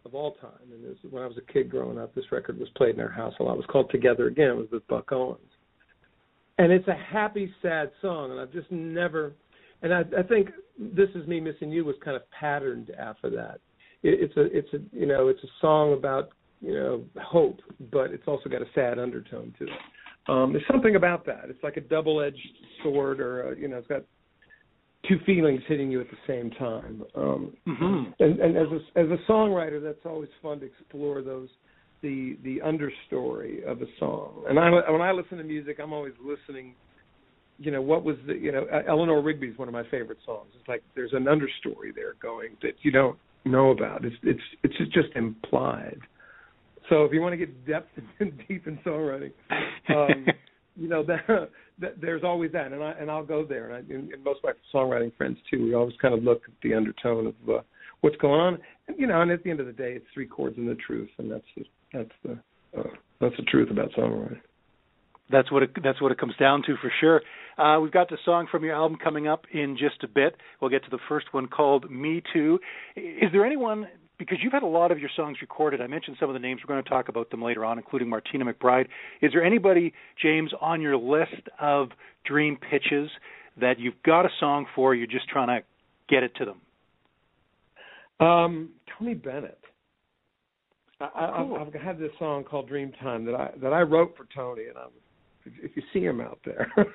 of 0.05 0.15
all 0.15 0.33
time, 0.35 0.71
and 0.71 0.83
this, 0.83 0.97
when 1.09 1.23
I 1.23 1.27
was 1.27 1.37
a 1.37 1.53
kid 1.53 1.69
growing 1.69 1.97
up, 1.97 2.13
this 2.13 2.25
record 2.31 2.59
was 2.59 2.69
played 2.75 2.95
in 2.95 3.01
our 3.01 3.11
house 3.11 3.33
a 3.39 3.43
lot. 3.43 3.53
It 3.53 3.57
was 3.57 3.65
called 3.69 3.89
"Together 3.89 4.27
Again." 4.27 4.49
It 4.49 4.57
was 4.57 4.67
with 4.71 4.87
Buck 4.87 5.11
Owens, 5.11 5.39
and 6.57 6.71
it's 6.71 6.87
a 6.87 6.95
happy, 6.95 7.53
sad 7.61 7.91
song. 8.01 8.31
And 8.31 8.39
I've 8.39 8.51
just 8.51 8.69
never. 8.71 9.33
And 9.81 9.93
I, 9.93 10.01
I 10.17 10.23
think 10.23 10.49
"This 10.77 11.09
Is 11.15 11.25
Me 11.25 11.39
Missing 11.39 11.71
You" 11.71 11.85
was 11.85 11.95
kind 12.03 12.17
of 12.17 12.23
patterned 12.31 12.91
after 12.99 13.29
that. 13.29 13.59
It, 14.03 14.29
it's 14.29 14.37
a, 14.37 14.57
it's 14.57 14.73
a, 14.73 14.79
you 14.91 15.05
know, 15.05 15.29
it's 15.29 15.43
a 15.43 15.51
song 15.61 15.93
about 15.93 16.29
you 16.61 16.73
know 16.73 17.03
hope, 17.21 17.59
but 17.91 18.11
it's 18.11 18.27
also 18.27 18.49
got 18.49 18.61
a 18.61 18.67
sad 18.75 18.99
undertone 18.99 19.53
to 19.59 19.65
it. 19.65 19.69
Um, 20.27 20.53
there's 20.53 20.65
something 20.71 20.95
about 20.95 21.25
that. 21.25 21.45
It's 21.45 21.63
like 21.63 21.77
a 21.77 21.81
double-edged 21.81 22.37
sword, 22.83 23.19
or 23.19 23.51
a, 23.51 23.57
you 23.57 23.67
know, 23.67 23.77
it's 23.77 23.87
got 23.87 24.03
two 25.07 25.17
feelings 25.25 25.61
hitting 25.67 25.89
you 25.89 26.01
at 26.01 26.07
the 26.11 26.17
same 26.27 26.51
time. 26.51 27.03
Um, 27.15 27.53
mm-hmm. 27.67 28.11
And, 28.19 28.39
and 28.39 28.57
as 28.57 28.67
a, 28.67 28.99
as 28.99 29.07
a 29.07 29.31
songwriter, 29.31 29.81
that's 29.81 30.05
always 30.05 30.29
fun 30.41 30.59
to 30.59 30.65
explore 30.65 31.21
those 31.21 31.49
the 32.01 32.37
the 32.43 32.61
understory 32.63 33.63
of 33.65 33.81
a 33.81 33.87
song. 33.99 34.43
And 34.47 34.59
I 34.59 34.69
when 34.69 35.01
I 35.01 35.11
listen 35.11 35.37
to 35.37 35.43
music, 35.43 35.79
I'm 35.81 35.93
always 35.93 36.13
listening 36.23 36.75
you 37.59 37.71
know, 37.71 37.81
what 37.81 38.03
was 38.03 38.15
the, 38.25 38.33
you 38.33 38.51
know, 38.51 38.65
uh, 38.71 38.81
Eleanor 38.87 39.21
Rigby 39.21 39.47
is 39.47 39.57
one 39.57 39.67
of 39.67 39.73
my 39.73 39.83
favorite 39.91 40.19
songs. 40.25 40.47
It's 40.57 40.67
like 40.67 40.81
there's 40.95 41.11
an 41.13 41.25
understory 41.25 41.93
there 41.93 42.13
going 42.21 42.55
that 42.61 42.73
you 42.81 42.91
don't 42.91 43.17
know 43.45 43.71
about. 43.71 44.05
It's 44.05 44.15
it's 44.23 44.39
it's 44.63 44.75
just 44.93 45.09
implied. 45.15 45.99
So 46.89 47.05
if 47.05 47.13
you 47.13 47.21
want 47.21 47.33
to 47.33 47.37
get 47.37 47.65
depth 47.65 47.89
and 48.19 48.33
deep 48.47 48.67
in 48.67 48.77
songwriting, 48.85 49.31
um, 49.89 50.25
you 50.75 50.87
know 50.89 51.03
that, 51.03 51.49
that 51.79 52.01
there's 52.01 52.23
always 52.23 52.51
that, 52.53 52.71
and 52.71 52.83
I 52.83 52.91
and 52.91 53.09
I'll 53.09 53.25
go 53.25 53.45
there. 53.45 53.71
And, 53.71 53.75
I, 53.75 53.93
and, 53.93 54.11
and 54.11 54.23
most 54.23 54.39
of 54.43 54.43
my 54.45 54.53
songwriting 54.73 55.15
friends 55.15 55.37
too. 55.49 55.63
We 55.63 55.73
always 55.75 55.95
kind 56.01 56.13
of 56.13 56.23
look 56.23 56.41
at 56.47 56.53
the 56.63 56.73
undertone 56.73 57.27
of 57.27 57.35
uh, 57.49 57.61
what's 58.01 58.17
going 58.17 58.39
on, 58.39 58.57
and, 58.87 58.99
you 58.99 59.07
know. 59.07 59.21
And 59.21 59.31
at 59.31 59.43
the 59.43 59.51
end 59.51 59.59
of 59.59 59.67
the 59.67 59.73
day, 59.73 59.93
it's 59.93 60.05
three 60.13 60.27
chords 60.27 60.57
and 60.57 60.67
the 60.67 60.75
truth, 60.75 61.09
and 61.17 61.31
that's 61.31 61.43
the, 61.55 61.63
that's 61.93 62.09
the 62.23 62.79
uh, 62.79 62.89
that's 63.21 63.35
the 63.37 63.43
truth 63.43 63.69
about 63.71 63.91
songwriting. 63.97 64.41
That's 65.31 65.51
what 65.51 65.61
it, 65.61 65.71
that's 65.83 66.01
what 66.01 66.11
it 66.11 66.17
comes 66.17 66.33
down 66.39 66.63
to 66.65 66.75
for 66.81 66.91
sure. 66.99 67.21
Uh, 67.57 67.79
we've 67.79 67.91
got 67.91 68.09
the 68.09 68.17
song 68.25 68.47
from 68.49 68.63
your 68.63 68.73
album 68.73 68.97
coming 69.03 69.27
up 69.27 69.43
in 69.53 69.77
just 69.77 70.03
a 70.03 70.07
bit. 70.07 70.35
We'll 70.59 70.71
get 70.71 70.83
to 70.85 70.89
the 70.89 70.99
first 71.07 71.27
one 71.33 71.47
called 71.47 71.91
"Me 71.91 72.23
Too." 72.33 72.59
Is 72.95 73.31
there 73.31 73.45
anyone 73.45 73.87
because 74.19 74.37
you've 74.43 74.53
had 74.53 74.63
a 74.63 74.67
lot 74.67 74.91
of 74.91 74.99
your 74.99 75.09
songs 75.15 75.37
recorded? 75.41 75.81
I 75.81 75.87
mentioned 75.87 76.17
some 76.19 76.29
of 76.29 76.33
the 76.33 76.39
names. 76.39 76.61
We're 76.61 76.73
going 76.73 76.83
to 76.83 76.89
talk 76.89 77.09
about 77.09 77.31
them 77.31 77.41
later 77.41 77.65
on, 77.65 77.77
including 77.77 78.09
Martina 78.09 78.45
McBride. 78.45 78.87
Is 79.21 79.31
there 79.33 79.43
anybody, 79.43 79.93
James, 80.21 80.51
on 80.61 80.81
your 80.81 80.97
list 80.97 81.47
of 81.59 81.89
dream 82.25 82.57
pitches 82.57 83.09
that 83.59 83.79
you've 83.79 84.01
got 84.05 84.25
a 84.25 84.29
song 84.39 84.65
for? 84.75 84.93
You're 84.93 85.07
just 85.07 85.29
trying 85.29 85.47
to 85.47 85.65
get 86.09 86.21
it 86.23 86.35
to 86.35 86.45
them. 86.45 88.27
Um, 88.27 88.69
Tony 88.97 89.13
Bennett. 89.13 89.57
I, 91.01 91.07
cool. 91.37 91.55
I've, 91.55 91.67
I've 91.67 91.81
had 91.81 91.97
this 91.97 92.11
song 92.19 92.43
called 92.43 92.69
Dreamtime 92.69 93.25
that 93.25 93.35
I 93.35 93.51
that 93.61 93.71
I 93.71 93.83
wrote 93.83 94.17
for 94.17 94.27
Tony, 94.35 94.63
and 94.67 94.77
I 94.77 94.83
was 94.83 95.53
if 95.63 95.71
you 95.75 95.83
see 95.93 96.01
him 96.01 96.19
out 96.19 96.39
there. 96.43 96.69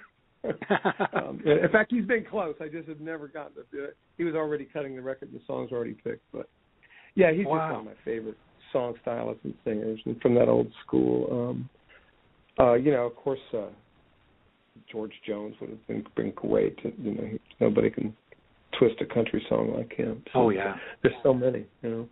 um, 1.14 1.40
in 1.46 1.70
fact, 1.72 1.90
he's 1.90 2.04
been 2.04 2.22
close. 2.28 2.54
I 2.60 2.68
just 2.68 2.86
have 2.86 3.00
never 3.00 3.28
gotten 3.28 3.54
to 3.54 3.62
do 3.72 3.82
it. 3.82 3.96
He 4.18 4.24
was 4.24 4.34
already 4.34 4.66
cutting 4.66 4.94
the 4.94 5.00
record. 5.00 5.30
The 5.32 5.40
song's 5.46 5.72
already 5.72 5.94
picked, 5.94 6.30
but 6.32 6.50
yeah, 7.14 7.32
he's 7.32 7.46
wow. 7.46 7.58
just 7.58 7.72
one 7.72 7.80
of 7.80 7.84
my 7.86 8.04
favorite 8.04 8.36
song 8.72 8.94
stylists 9.02 9.44
and 9.44 9.54
singers, 9.64 10.00
and 10.04 10.20
from 10.20 10.34
that 10.34 10.48
old 10.48 10.70
school. 10.84 11.50
Um, 11.50 11.68
uh, 12.58 12.74
you 12.74 12.90
know, 12.90 13.06
of 13.06 13.16
course, 13.16 13.40
uh, 13.52 13.66
George 14.90 15.12
Jones 15.26 15.54
would 15.60 15.70
have 15.70 15.86
been 15.86 16.04
been 16.16 16.32
great. 16.32 16.78
You 16.98 17.12
know, 17.12 17.24
he, 17.24 17.40
nobody 17.60 17.90
can 17.90 18.14
twist 18.78 18.96
a 19.00 19.06
country 19.06 19.44
song 19.48 19.74
like 19.76 19.92
him. 19.92 20.22
So, 20.32 20.40
oh 20.40 20.50
yeah, 20.50 20.76
there's 21.02 21.14
so 21.22 21.32
many. 21.32 21.64
You 21.82 21.90
know. 21.90 22.08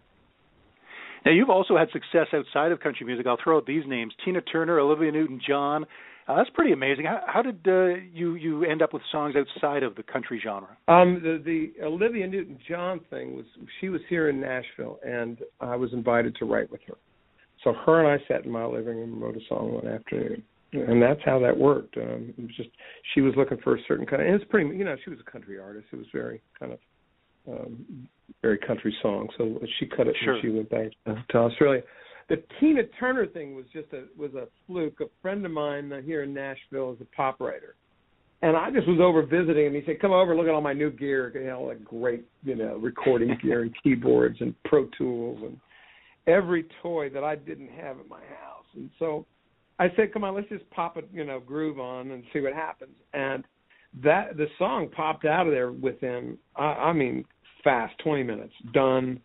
Now 1.24 1.32
you've 1.32 1.50
also 1.50 1.76
had 1.76 1.88
success 1.92 2.26
outside 2.32 2.72
of 2.72 2.80
country 2.80 3.06
music. 3.06 3.26
I'll 3.26 3.38
throw 3.42 3.58
out 3.58 3.66
these 3.66 3.84
names: 3.86 4.12
Tina 4.24 4.40
Turner, 4.40 4.78
Olivia 4.78 5.12
Newton-John. 5.12 5.86
Uh, 6.28 6.36
that's 6.36 6.50
pretty 6.50 6.72
amazing. 6.72 7.04
How, 7.04 7.20
how 7.26 7.42
did 7.42 7.66
uh, 7.66 8.00
you 8.12 8.36
you 8.36 8.64
end 8.64 8.80
up 8.80 8.92
with 8.92 9.02
songs 9.10 9.34
outside 9.36 9.82
of 9.82 9.96
the 9.96 10.04
country 10.04 10.40
genre? 10.42 10.76
Um, 10.86 11.20
the 11.22 11.42
the 11.44 11.84
Olivia 11.84 12.26
Newton-John 12.26 13.00
thing 13.10 13.36
was 13.36 13.44
she 13.80 13.88
was 13.88 14.00
here 14.08 14.28
in 14.28 14.40
Nashville, 14.40 15.00
and 15.04 15.38
I 15.60 15.74
was 15.74 15.92
invited 15.92 16.36
to 16.36 16.44
write 16.44 16.70
with 16.70 16.80
her. 16.86 16.94
So 17.64 17.72
her 17.86 18.04
and 18.04 18.20
I 18.20 18.24
sat 18.28 18.44
in 18.44 18.52
my 18.52 18.64
living 18.64 18.96
room 18.96 19.14
and 19.14 19.22
wrote 19.22 19.36
a 19.36 19.40
song 19.48 19.72
one 19.72 19.86
afternoon, 19.86 20.42
and 20.72 21.02
that's 21.02 21.20
how 21.24 21.38
that 21.40 21.56
worked. 21.56 21.96
Um, 21.96 22.32
it 22.36 22.40
was 22.40 22.56
just 22.56 22.70
she 23.14 23.20
was 23.20 23.34
looking 23.36 23.58
for 23.62 23.76
a 23.76 23.80
certain 23.88 24.06
kind 24.06 24.22
of. 24.22 24.28
And 24.28 24.36
it's 24.36 24.50
pretty, 24.50 24.76
you 24.76 24.84
know, 24.84 24.96
she 25.04 25.10
was 25.10 25.18
a 25.26 25.30
country 25.30 25.58
artist. 25.58 25.86
It 25.92 25.96
was 25.96 26.06
very 26.12 26.40
kind 26.58 26.72
of 26.72 26.78
um, 27.48 28.08
very 28.42 28.58
country 28.58 28.94
song. 29.02 29.28
So 29.36 29.58
she 29.78 29.86
cut 29.86 30.06
it 30.06 30.16
sure. 30.22 30.34
when 30.34 30.42
she 30.42 30.48
went 30.50 30.70
back 30.70 30.90
to 31.30 31.38
Australia. 31.38 31.82
The 32.28 32.42
Tina 32.58 32.82
Turner 32.98 33.26
thing 33.26 33.54
was 33.54 33.64
just 33.72 33.88
a 33.92 34.04
was 34.16 34.34
a 34.34 34.46
fluke. 34.66 35.00
A 35.00 35.06
friend 35.20 35.44
of 35.44 35.52
mine 35.52 35.92
here 36.04 36.22
in 36.22 36.32
Nashville 36.32 36.92
is 36.92 37.00
a 37.00 37.16
pop 37.16 37.40
writer, 37.40 37.74
and 38.42 38.56
I 38.56 38.70
just 38.70 38.88
was 38.88 39.00
over 39.00 39.22
visiting 39.22 39.66
him. 39.66 39.74
He 39.74 39.82
said, 39.84 40.00
"Come 40.00 40.12
over, 40.12 40.36
look 40.36 40.46
at 40.46 40.52
all 40.52 40.60
my 40.60 40.72
new 40.72 40.90
gear. 40.90 41.32
You 41.34 41.46
know, 41.46 41.62
like 41.62 41.84
great, 41.84 42.24
you 42.44 42.54
know, 42.54 42.76
recording 42.76 43.36
gear 43.42 43.62
and 43.62 43.74
keyboards 43.82 44.40
and 44.40 44.54
Pro 44.64 44.88
Tools 44.98 45.40
and 45.42 45.58
every 46.26 46.66
toy 46.82 47.10
that 47.10 47.24
I 47.24 47.36
didn't 47.36 47.70
have 47.70 47.98
at 47.98 48.08
my 48.08 48.20
house." 48.20 48.66
And 48.74 48.90
so 48.98 49.26
I 49.78 49.88
said, 49.96 50.12
"Come 50.12 50.24
on, 50.24 50.34
let's 50.34 50.48
just 50.48 50.68
pop 50.70 50.96
a 50.96 51.02
you 51.12 51.24
know 51.24 51.40
groove 51.40 51.80
on 51.80 52.12
and 52.12 52.24
see 52.32 52.40
what 52.40 52.52
happens." 52.52 52.94
And 53.12 53.44
that 54.02 54.36
the 54.36 54.46
song 54.58 54.88
popped 54.94 55.24
out 55.24 55.46
of 55.46 55.52
there 55.52 55.72
within, 55.72 56.38
I, 56.56 56.62
I 56.64 56.92
mean, 56.92 57.24
fast, 57.62 57.94
20 58.02 58.22
minutes, 58.22 58.54
done. 58.72 59.20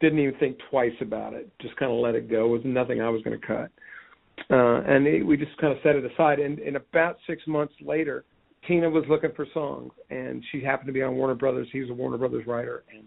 Didn't 0.00 0.18
even 0.20 0.38
think 0.38 0.56
twice 0.70 0.92
about 1.00 1.34
it. 1.34 1.50
Just 1.60 1.76
kind 1.76 1.90
of 1.90 1.98
let 1.98 2.14
it 2.14 2.30
go. 2.30 2.46
It 2.46 2.48
was 2.48 2.62
nothing 2.64 3.00
I 3.00 3.08
was 3.08 3.22
going 3.22 3.38
to 3.38 3.46
cut. 3.46 3.70
Uh, 4.50 4.82
and 4.82 5.06
it, 5.06 5.22
we 5.22 5.36
just 5.36 5.56
kind 5.58 5.72
of 5.72 5.78
set 5.82 5.96
it 5.96 6.04
aside. 6.04 6.38
And, 6.38 6.58
and 6.60 6.76
about 6.76 7.16
six 7.26 7.42
months 7.46 7.74
later, 7.80 8.24
Tina 8.66 8.88
was 8.88 9.04
looking 9.08 9.30
for 9.34 9.46
songs, 9.54 9.92
and 10.10 10.42
she 10.52 10.62
happened 10.62 10.86
to 10.88 10.92
be 10.92 11.02
on 11.02 11.16
Warner 11.16 11.34
Brothers. 11.34 11.68
He 11.72 11.80
was 11.80 11.90
a 11.90 11.94
Warner 11.94 12.18
Brothers 12.18 12.46
writer, 12.46 12.84
and 12.94 13.04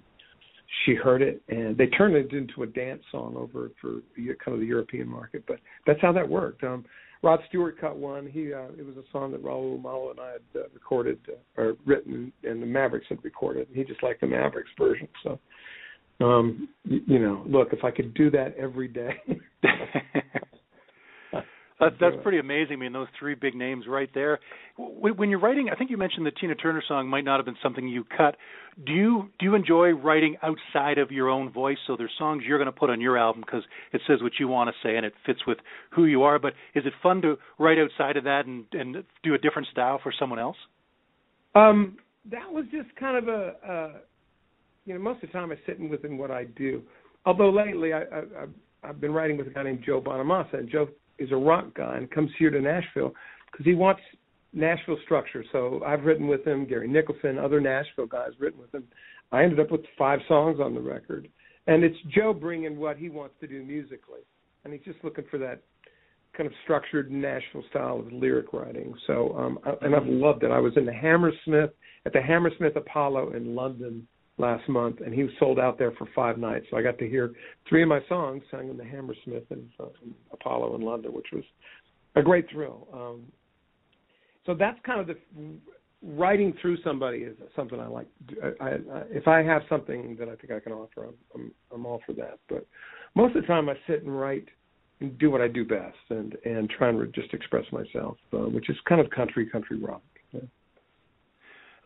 she 0.86 0.95
heard 0.95 1.21
it, 1.21 1.41
and 1.50 1.77
they 1.77 1.88
turned 1.88 2.15
it 2.15 2.31
into 2.33 2.63
a 2.63 2.67
dance 2.67 3.01
song 3.12 3.36
over 3.36 3.71
for 3.79 4.01
kind 4.17 4.55
of 4.55 4.60
the 4.60 4.65
European 4.65 5.07
market. 5.07 5.43
But 5.48 5.60
that's 5.86 6.01
how 6.01 6.12
that 6.13 6.27
worked. 6.27 6.63
Um, 6.63 6.86
Rod 7.24 7.39
Stewart 7.50 7.79
cut 7.79 7.98
one. 7.98 8.25
He 8.25 8.53
uh, 8.53 8.69
it 8.77 8.86
was 8.86 8.98
a 8.98 9.03
song 9.12 9.31
that 9.31 9.43
Raul 9.43 9.79
Malo 9.79 10.12
and 10.12 10.19
I 10.19 10.31
had 10.31 10.62
uh, 10.62 10.63
recorded 10.74 11.19
uh, 11.29 11.62
or 11.62 11.74
written, 11.86 12.31
and 12.43 12.62
the 12.62 12.65
Mavericks 12.65 13.05
had 13.10 13.24
recorded. 13.24 13.67
He 13.74 13.83
just 13.83 14.01
liked 14.01 14.21
the 14.21 14.27
Mavericks 14.27 14.71
version. 14.77 15.07
So, 15.24 15.38
um, 16.22 16.70
you, 16.84 17.20
know, 17.20 17.44
look, 17.48 17.70
if 17.72 17.84
I 17.84 17.92
could 17.92 18.13
do 18.13 18.30
that 18.32 18.56
every 18.58 18.88
day. 18.88 19.13
That's 21.82 21.96
that's 22.00 22.16
pretty 22.22 22.38
amazing. 22.38 22.74
I 22.74 22.75
mean, 22.75 22.94
those 22.94 23.08
three 23.18 23.34
big 23.34 23.56
names 23.56 23.86
right 23.88 24.10
there. 24.13 24.40
When 24.78 25.32
you're 25.32 25.40
writing, 25.40 25.70
I 25.72 25.75
think 25.75 25.90
you 25.90 25.98
mentioned 25.98 26.28
the 26.28 26.32
Tina 26.32 26.54
Turner 26.54 26.84
song 26.88 27.10
might 27.10 27.25
not 27.25 27.38
have 27.38 27.46
been 27.46 27.58
something 27.63 27.88
you 27.88 28.04
cut. 28.16 28.38
Do 28.86 28.94
you 28.94 29.30
do 29.40 29.48
you 29.48 29.56
enjoy 29.56 29.90
writing 29.90 30.38
outside 30.44 31.00
of 31.00 31.10
your 31.10 31.28
own 31.28 31.51
voice? 31.51 31.80
So 31.88 31.96
there's 31.98 32.12
songs 32.20 32.44
you're 32.46 32.60
going 32.60 32.72
to 32.72 32.72
put 32.72 32.92
on 32.92 33.01
your 33.01 33.18
album 33.18 33.42
because 33.44 33.63
it 33.94 34.01
says 34.06 34.22
what 34.22 34.34
you 34.40 34.48
want 34.48 34.70
to 34.70 34.88
say 34.88 34.96
and 34.96 35.08
it 35.08 35.13
fits 35.25 35.40
with 35.48 35.58
who 35.90 36.06
you 36.06 36.22
are. 36.22 36.38
But 36.38 36.54
is 36.75 36.86
it 36.86 36.94
fun 37.01 37.24
to 37.24 37.38
write 37.58 37.80
outside 37.80 38.16
of 38.16 38.25
that 38.25 38.46
and 38.46 38.66
and 38.74 39.04
do 39.24 39.34
a 39.34 39.40
different 39.40 39.68
style 39.72 40.00
for 40.04 40.13
someone 40.20 40.38
else? 40.38 40.58
Um, 41.56 41.98
that 42.30 42.51
was 42.51 42.66
just 42.72 42.96
kind 42.96 43.18
of 43.18 43.28
a, 43.28 43.54
uh, 43.68 43.92
you 44.86 44.94
know, 44.94 45.00
most 45.00 45.24
of 45.24 45.30
the 45.30 45.34
time 45.34 45.52
I'm 45.52 45.58
sitting 45.66 45.90
within 45.90 46.18
what 46.18 46.32
I 46.32 46.46
do. 46.46 46.82
Although 47.26 47.52
lately 47.52 47.94
I, 47.94 48.02
I 48.02 48.24
I've 48.84 49.00
been 49.00 49.14
writing 49.14 49.38
with 49.38 49.48
a 49.48 49.52
guy 49.52 49.64
named 49.64 49.84
Joe 49.86 50.02
Bonamassa, 50.02 50.56
and 50.56 50.70
Joe 50.70 50.88
is 51.20 51.32
a 51.32 51.36
rock 51.36 51.74
guy 51.76 51.98
and 51.98 52.10
comes 52.10 52.32
here 52.40 52.50
to 52.50 52.60
Nashville 52.60 53.14
because 53.52 53.66
he 53.66 53.76
wants 53.76 54.02
Nashville 54.54 54.98
structure. 55.04 55.44
So 55.52 55.84
I've 55.86 56.04
written 56.04 56.28
with 56.28 56.46
him, 56.46 56.66
Gary 56.66 56.88
Nicholson, 56.88 57.38
other 57.38 57.62
Nashville 57.62 58.08
guys 58.08 58.32
written 58.40 58.60
with 58.60 58.74
him. 58.74 58.84
I 59.32 59.44
ended 59.44 59.60
up 59.60 59.72
with 59.72 59.82
five 59.98 60.20
songs 60.28 60.60
on 60.60 60.74
the 60.74 60.82
record, 60.82 61.30
and 61.68 61.84
it's 61.84 61.98
Joe 62.10 62.34
bringing 62.34 62.78
what 62.78 62.98
he 62.98 63.10
wants 63.10 63.36
to 63.42 63.48
do 63.48 63.64
musically, 63.64 64.22
and 64.64 64.74
he's 64.74 64.84
just 64.84 65.04
looking 65.04 65.26
for 65.30 65.38
that 65.38 65.62
kind 66.36 66.48
of 66.48 66.54
structured 66.64 67.12
Nashville 67.12 67.64
style 67.70 68.00
of 68.00 68.12
lyric 68.12 68.52
writing. 68.52 68.94
So, 69.06 69.36
um, 69.38 69.60
and 69.82 69.96
I've 69.96 70.08
loved 70.08 70.44
it. 70.44 70.52
I 70.52 70.60
was 70.60 70.74
in 70.76 70.86
the 70.86 70.94
Hammersmith 70.94 71.72
at 72.06 72.14
the 72.14 72.22
Hammersmith 72.22 72.76
Apollo 72.76 73.34
in 73.34 73.54
London 73.54 74.08
last 74.41 74.67
month, 74.67 75.00
and 75.00 75.13
he 75.13 75.24
was 75.24 75.31
sold 75.39 75.60
out 75.60 75.79
there 75.79 75.91
for 75.93 76.07
five 76.13 76.38
nights. 76.38 76.65
So 76.69 76.77
I 76.77 76.81
got 76.81 76.98
to 76.98 77.07
hear 77.07 77.31
three 77.69 77.83
of 77.83 77.88
my 77.88 78.01
songs 78.10 78.43
sung 78.51 78.69
in 78.69 78.75
the 78.75 78.83
Hammersmith 78.83 79.45
and 79.50 79.69
uh, 79.79 79.86
Apollo 80.33 80.75
in 80.75 80.81
London, 80.81 81.13
which 81.13 81.27
was 81.31 81.43
a 82.15 82.21
great 82.21 82.50
thrill. 82.51 82.88
Um, 82.93 83.24
so 84.45 84.53
that's 84.53 84.77
kind 84.86 85.00
of 85.00 85.07
the 85.07 85.15
writing 86.03 86.53
through 86.62 86.77
somebody 86.83 87.19
is 87.19 87.38
something 87.55 87.79
I 87.79 87.88
like. 87.88 88.07
I, 88.60 88.65
I, 88.65 88.77
if 89.10 89.27
I 89.27 89.43
have 89.43 89.62
something 89.69 90.15
that 90.19 90.27
I 90.27 90.36
think 90.36 90.51
I 90.51 90.60
can 90.60 90.74
offer, 90.74 91.05
I'm, 91.05 91.15
I'm 91.36 91.51
I'm 91.74 91.86
all 91.86 92.01
for 92.05 92.13
that. 92.13 92.39
But 92.50 92.65
most 93.15 93.36
of 93.36 93.43
the 93.43 93.48
time, 93.48 93.69
I 93.69 93.75
sit 93.88 94.03
and 94.03 94.19
write 94.19 94.48
and 95.00 95.17
do 95.19 95.31
what 95.31 95.41
I 95.41 95.48
do 95.48 95.63
best, 95.63 95.98
and 96.10 96.36
and 96.43 96.69
try 96.69 96.89
and 96.89 97.13
just 97.13 97.33
express 97.33 97.65
myself, 97.71 98.17
uh, 98.33 98.50
which 98.50 98.69
is 98.69 98.75
kind 98.88 99.00
of 99.00 99.10
country 99.12 99.45
country 99.50 99.77
rock. 99.77 100.01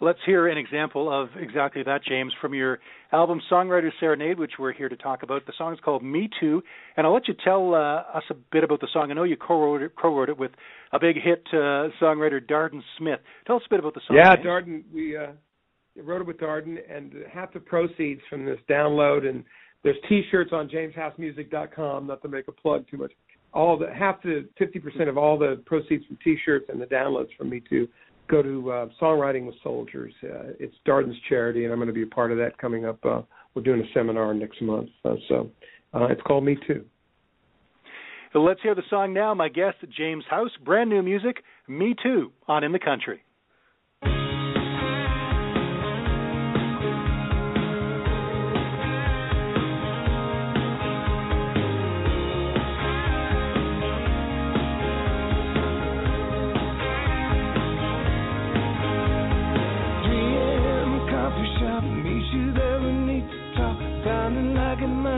Let's 0.02 0.20
hear 0.26 0.48
an 0.50 0.58
example 0.58 1.10
of 1.10 1.30
exactly 1.40 1.82
that, 1.84 2.04
James, 2.04 2.34
from 2.42 2.54
your 2.54 2.80
album 3.14 3.40
Songwriter 3.50 3.90
Serenade, 4.00 4.38
which 4.38 4.52
we're 4.60 4.74
here 4.74 4.90
to 4.90 4.98
talk 4.98 5.24
about. 5.24 5.46
The 5.46 5.54
song 5.58 5.74
is 5.74 5.80
called 5.80 6.04
Me 6.04 6.30
Too, 6.40 6.62
and 6.98 7.08
I'll 7.08 7.14
let 7.14 7.30
you 7.30 7.34
tell 7.44 7.74
uh, 7.74 8.04
us 8.18 8.24
a 8.30 8.34
bit 8.52 8.66
about 8.66 8.82
the 8.82 8.90
song. 8.92 9.10
I 9.10 9.14
know 9.14 9.24
you 9.24 9.38
co-wrote 9.38 9.82
it, 9.82 9.94
co-wrote 9.96 10.28
it 10.28 10.38
with 10.38 10.52
a 10.92 11.00
big 11.00 11.16
hit 11.16 11.44
uh, 11.54 11.88
songwriter 12.02 12.46
Darden 12.46 12.82
Smith. 12.98 13.20
Tell 13.48 13.56
us 13.56 13.62
a 13.66 13.70
bit 13.70 13.80
about 13.80 13.94
the 13.94 14.02
song. 14.06 14.18
Yeah, 14.18 14.36
James. 14.36 14.46
Darden, 14.46 14.84
we 14.94 15.16
uh, 15.16 15.28
wrote 16.04 16.22
it 16.22 16.28
with 16.28 16.40
Darden, 16.40 16.78
and 16.90 17.14
half 17.32 17.54
the 17.54 17.62
proceeds 17.62 18.22
from 18.30 18.46
this 18.46 18.60
download 18.70 19.26
and 19.26 19.46
there's 19.86 19.98
T-shirts 20.10 20.50
on 20.52 20.68
JamesHouseMusic.com. 20.68 22.08
Not 22.08 22.22
to 22.24 22.28
make 22.28 22.48
a 22.48 22.52
plug 22.52 22.86
too 22.90 22.98
much. 22.98 23.12
All 23.54 23.78
the 23.78 23.94
half 23.94 24.20
to 24.24 24.46
fifty 24.58 24.80
percent 24.80 25.08
of 25.08 25.18
all 25.18 25.38
the 25.38 25.62
proceeds 25.68 26.04
from 26.08 26.18
T-shirts 26.24 26.66
and 26.70 26.82
the 26.82 26.88
downloads 26.88 27.30
from 27.38 27.52
Me 27.52 27.62
Too 27.70 27.88
go 28.28 28.42
to 28.42 28.72
uh, 28.72 28.88
Songwriting 29.02 29.46
with 29.46 29.56
Soldiers. 29.64 30.14
Uh, 30.24 30.54
it's 30.60 30.76
Darden's 30.88 31.18
charity, 31.30 31.64
and 31.64 31.74
I'm 31.74 31.80
going 31.80 31.88
to 31.88 31.94
be 31.94 32.04
a 32.04 32.08
part 32.08 32.32
of 32.32 32.38
that 32.38 32.58
coming 32.58 32.86
up. 32.86 33.04
Uh, 33.06 33.22
we're 33.54 33.64
doing 33.64 33.82
a 33.82 33.94
seminar 33.94 34.34
next 34.34 34.62
month, 34.62 34.90
uh, 35.04 35.16
so 35.28 35.50
uh, 35.94 36.06
it's 36.06 36.22
called 36.22 36.44
Me 36.44 36.58
Too. 36.68 36.86
Let's 38.34 38.62
hear 38.62 38.76
the 38.76 38.84
song 38.90 39.14
now. 39.14 39.34
My 39.34 39.48
guest, 39.48 39.78
James 39.98 40.26
House, 40.30 40.52
brand 40.66 40.90
new 40.90 41.02
music, 41.02 41.38
Me 41.70 41.96
Too, 42.04 42.34
on 42.50 42.66
In 42.66 42.74
the 42.74 42.80
Country. 42.80 43.25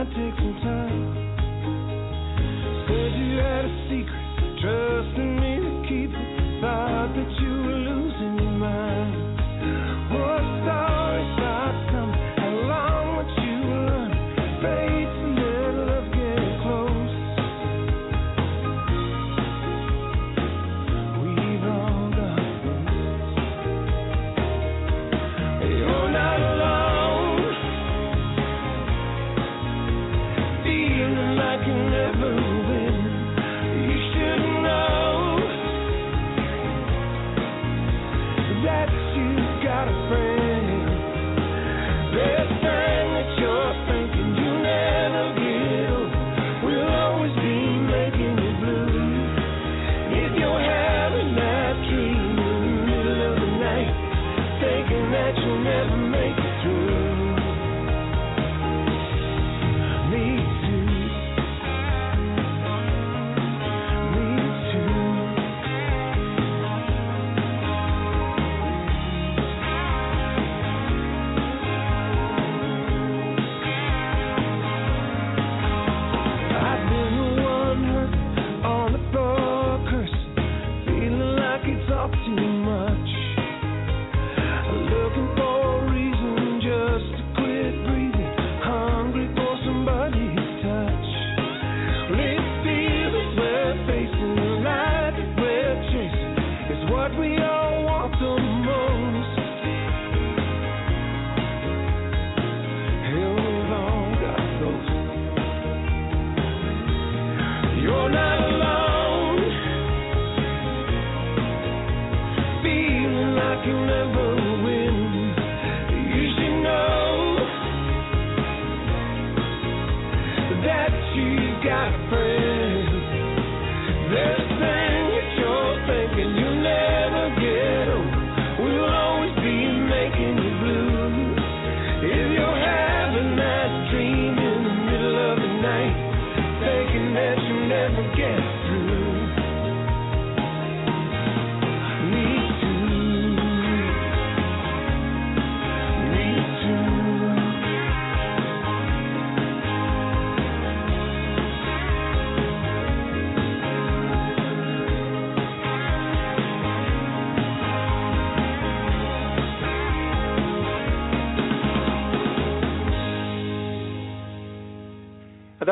take 0.06 0.36
some 0.38 0.60
time. 0.64 0.87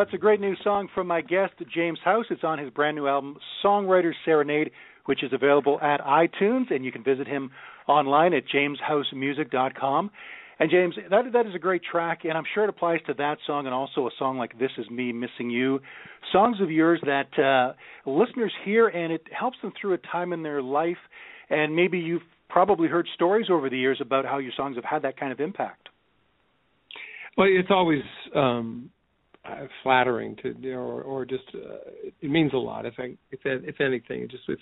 That's 0.06 0.13
a 0.13 0.20
great 0.20 0.39
new 0.39 0.54
song 0.63 0.88
from 0.94 1.08
my 1.08 1.22
guest, 1.22 1.54
James 1.74 1.98
House. 2.06 2.26
It's 2.30 2.44
on 2.44 2.60
his 2.60 2.70
brand 2.70 2.96
new 2.96 3.08
album, 3.08 3.38
Songwriter's 3.63 4.15
Serenade, 4.24 4.70
which 5.06 5.24
is 5.24 5.34
available 5.34 5.80
at 5.82 6.00
iTunes, 6.02 6.72
and 6.72 6.86
you 6.86 6.91
can 6.91 7.04
visit 7.04 7.26
him 7.26 7.50
online 7.88 8.32
at 8.36 8.44
jameshousemusic.com. 8.54 10.12
And 10.60 10.70
James, 10.70 10.94
that 11.10 11.24
that 11.34 11.48
is 11.48 11.56
a 11.56 11.60
great 11.60 11.82
track, 11.91 12.20
and 12.24 12.34
I'm 12.34 12.44
sure 12.54 12.65
it 12.65 12.70
applies 12.70 13.00
to 13.08 13.15
that 13.15 13.39
song 13.48 13.65
and 13.65 13.74
also 13.74 14.06
a 14.06 14.12
song 14.20 14.38
like 14.38 14.60
"This 14.60 14.70
Is 14.78 14.88
Me 14.91 15.12
Missing 15.12 15.50
You," 15.50 15.80
songs 16.32 16.58
of 16.62 16.70
yours 16.70 17.02
that 17.04 17.39
uh, 17.39 17.74
listeners 18.08 18.54
hear, 18.63 18.88
and 18.88 19.12
it 19.12 19.24
helps 19.36 19.58
them 19.63 19.74
through 19.82 19.94
a 19.94 19.98
time 19.98 20.34
in 20.34 20.44
their 20.44 20.62
life. 20.62 21.02
And 21.50 21.76
maybe 21.76 21.98
you've 21.98 22.22
probably 22.48 22.89
heard 22.89 23.08
stories 23.15 23.48
over 23.50 23.72
the 23.72 23.78
years 23.80 23.98
about 24.02 24.26
how 24.26 24.38
your 24.38 24.54
songs 24.56 24.76
have 24.76 24.86
had 24.86 25.02
that 25.02 25.20
kind 25.20 25.32
of 25.32 25.39
impact. 25.39 25.89
Well, 27.38 27.48
it's 27.50 27.72
always 27.72 28.04
um, 28.36 28.91
uh, 29.45 29.65
flattering 29.84 30.36
to 30.41 30.55
you 30.60 30.73
know, 30.73 30.79
or, 30.79 31.01
or 31.01 31.25
just 31.25 31.43
uh, 31.53 31.89
it 32.21 32.29
means 32.29 32.53
a 32.53 32.58
lot. 32.58 32.86
If 32.86 32.95
I, 32.97 33.15
if 33.31 33.39
if 33.43 33.81
anything, 33.81 34.21
it 34.21 34.31
just 34.31 34.43
if 34.47 34.60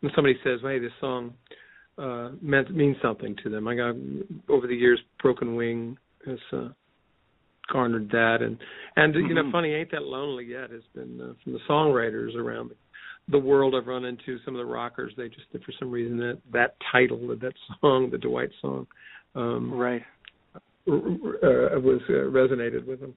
when 0.00 0.12
somebody 0.14 0.36
says, 0.44 0.60
"Hey, 0.62 0.78
this 0.78 0.92
song 1.00 1.34
uh, 1.98 2.30
meant 2.40 2.74
means 2.74 2.96
something 3.02 3.36
to 3.42 3.50
them," 3.50 3.68
I 3.68 3.74
got 3.76 3.94
over 4.48 4.66
the 4.66 4.74
years, 4.74 5.00
Broken 5.22 5.54
Wing 5.54 5.96
has 6.26 6.38
uh, 6.52 6.68
garnered 7.72 8.10
that, 8.10 8.38
and 8.40 8.58
and 8.96 9.14
mm-hmm. 9.14 9.26
you 9.26 9.34
know, 9.34 9.42
mm-hmm. 9.42 9.52
funny, 9.52 9.74
ain't 9.74 9.90
that 9.92 10.02
lonely 10.02 10.46
yet? 10.46 10.70
Has 10.70 10.82
been 10.94 11.20
uh, 11.20 11.32
from 11.42 11.52
the 11.52 11.60
songwriters 11.68 12.34
around 12.34 12.70
the, 12.70 12.76
the 13.32 13.38
world 13.38 13.74
I've 13.74 13.86
run 13.86 14.04
into. 14.04 14.38
Some 14.44 14.54
of 14.54 14.58
the 14.58 14.72
rockers, 14.72 15.12
they 15.16 15.28
just 15.28 15.46
for 15.52 15.72
some 15.78 15.90
reason 15.90 16.16
that 16.18 16.38
that 16.52 16.76
title 16.90 17.30
of 17.30 17.40
that 17.40 17.54
song, 17.80 18.10
the 18.10 18.18
Dwight 18.18 18.50
song, 18.60 18.86
um, 19.34 19.72
right, 19.72 20.02
uh, 20.88 20.90
was 20.90 22.00
uh, 22.08 22.12
resonated 22.12 22.86
with 22.86 23.00
them. 23.00 23.14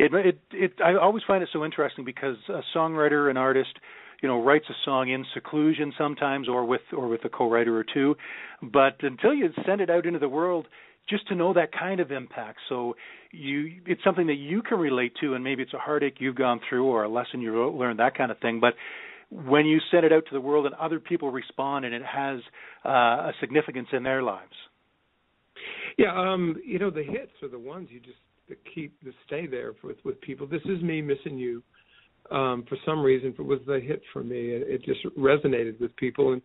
It, 0.00 0.14
it 0.14 0.38
it 0.52 0.72
I 0.82 0.94
always 0.94 1.22
find 1.26 1.42
it 1.42 1.50
so 1.52 1.64
interesting 1.64 2.04
because 2.06 2.36
a 2.48 2.62
songwriter, 2.74 3.30
an 3.30 3.36
artist, 3.36 3.74
you 4.22 4.28
know, 4.28 4.42
writes 4.42 4.64
a 4.70 4.74
song 4.84 5.10
in 5.10 5.24
seclusion 5.34 5.92
sometimes, 5.98 6.48
or 6.48 6.64
with 6.64 6.80
or 6.96 7.06
with 7.08 7.24
a 7.24 7.28
co-writer 7.28 7.76
or 7.76 7.84
two, 7.84 8.14
but 8.62 8.96
until 9.02 9.34
you 9.34 9.50
send 9.66 9.80
it 9.82 9.90
out 9.90 10.06
into 10.06 10.18
the 10.18 10.28
world, 10.28 10.66
just 11.08 11.28
to 11.28 11.34
know 11.34 11.52
that 11.52 11.70
kind 11.72 12.00
of 12.00 12.10
impact. 12.12 12.58
So 12.70 12.96
you, 13.32 13.82
it's 13.84 14.02
something 14.02 14.26
that 14.28 14.34
you 14.34 14.62
can 14.62 14.78
relate 14.78 15.12
to, 15.20 15.34
and 15.34 15.44
maybe 15.44 15.62
it's 15.62 15.74
a 15.74 15.78
heartache 15.78 16.16
you've 16.18 16.36
gone 16.36 16.60
through 16.68 16.86
or 16.86 17.04
a 17.04 17.08
lesson 17.08 17.40
you 17.42 17.70
learned, 17.70 17.98
that 17.98 18.16
kind 18.16 18.30
of 18.30 18.38
thing. 18.38 18.60
But 18.60 18.74
when 19.30 19.66
you 19.66 19.80
send 19.90 20.04
it 20.06 20.12
out 20.12 20.24
to 20.28 20.34
the 20.34 20.40
world 20.40 20.66
and 20.66 20.74
other 20.76 20.98
people 20.98 21.30
respond, 21.30 21.84
and 21.84 21.94
it 21.94 22.02
has 22.04 22.40
uh, 22.84 22.88
a 22.88 23.32
significance 23.40 23.88
in 23.92 24.02
their 24.02 24.22
lives. 24.22 24.56
Yeah, 25.98 26.12
um, 26.16 26.56
you 26.64 26.78
know, 26.78 26.90
the 26.90 27.02
hits 27.02 27.32
are 27.42 27.48
the 27.48 27.58
ones 27.58 27.88
you 27.90 28.00
just 28.00 28.18
to 28.50 28.56
keep 28.74 28.98
to 29.04 29.12
stay 29.26 29.46
there 29.46 29.72
with 29.82 29.96
with 30.04 30.20
people. 30.20 30.46
This 30.46 30.62
is 30.66 30.82
me 30.82 31.00
missing 31.00 31.38
you. 31.38 31.62
Um, 32.30 32.64
for 32.68 32.76
some 32.84 33.02
reason, 33.02 33.34
it 33.36 33.42
was 33.42 33.60
the 33.66 33.80
hit 33.80 34.02
for 34.12 34.22
me. 34.22 34.50
It, 34.50 34.62
it 34.68 34.84
just 34.84 35.00
resonated 35.16 35.80
with 35.80 35.94
people, 35.96 36.32
and 36.32 36.42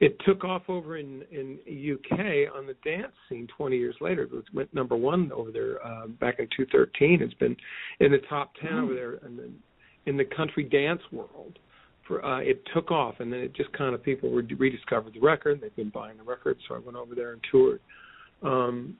it 0.00 0.16
took 0.26 0.44
off 0.44 0.62
over 0.68 0.96
in 0.98 1.22
in 1.30 1.58
UK 1.68 2.54
on 2.54 2.66
the 2.66 2.76
dance 2.84 3.12
scene 3.28 3.48
20 3.56 3.76
years 3.76 3.96
later. 4.00 4.24
It 4.24 4.44
went 4.52 4.72
number 4.74 4.96
one 4.96 5.32
over 5.32 5.50
there 5.50 5.84
uh, 5.84 6.08
back 6.08 6.38
in 6.38 6.46
2013. 6.56 7.22
It's 7.22 7.34
been 7.34 7.56
in 8.00 8.12
the 8.12 8.18
top 8.28 8.52
10 8.60 8.70
mm. 8.70 8.82
over 8.84 8.94
there 8.94 9.14
in 9.26 9.36
the, 9.36 9.50
in 10.06 10.16
the 10.16 10.24
country 10.24 10.64
dance 10.64 11.02
world. 11.10 11.58
For, 12.06 12.22
uh, 12.22 12.40
it 12.40 12.62
took 12.74 12.90
off, 12.90 13.14
and 13.20 13.32
then 13.32 13.40
it 13.40 13.54
just 13.54 13.72
kind 13.72 13.94
of 13.94 14.02
people 14.02 14.30
rediscovered 14.30 15.14
the 15.14 15.20
record. 15.20 15.60
They've 15.62 15.74
been 15.74 15.88
buying 15.88 16.18
the 16.18 16.22
record, 16.22 16.58
so 16.68 16.74
I 16.74 16.78
went 16.78 16.98
over 16.98 17.14
there 17.14 17.32
and 17.32 17.40
toured. 17.50 17.80
Um, 18.42 18.98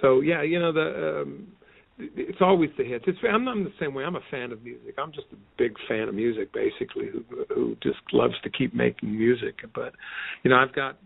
so 0.00 0.20
yeah, 0.20 0.42
you 0.42 0.58
know 0.58 0.72
the 0.72 1.20
um, 1.22 1.46
it's 1.98 2.38
always 2.40 2.70
the 2.78 2.84
hits. 2.84 3.04
It's 3.08 3.18
I'm, 3.28 3.48
I'm 3.48 3.64
the 3.64 3.72
same 3.80 3.94
way. 3.94 4.04
I'm 4.04 4.16
a 4.16 4.20
fan 4.30 4.52
of 4.52 4.62
music. 4.62 4.94
I'm 4.98 5.12
just 5.12 5.26
a 5.32 5.36
big 5.56 5.74
fan 5.88 6.08
of 6.08 6.14
music, 6.14 6.52
basically, 6.52 7.08
who 7.10 7.24
who 7.54 7.76
just 7.82 7.98
loves 8.12 8.34
to 8.44 8.50
keep 8.50 8.74
making 8.74 9.16
music. 9.16 9.56
But 9.74 9.94
you 10.44 10.50
know, 10.50 10.56
I've 10.56 10.74
got 10.74 10.98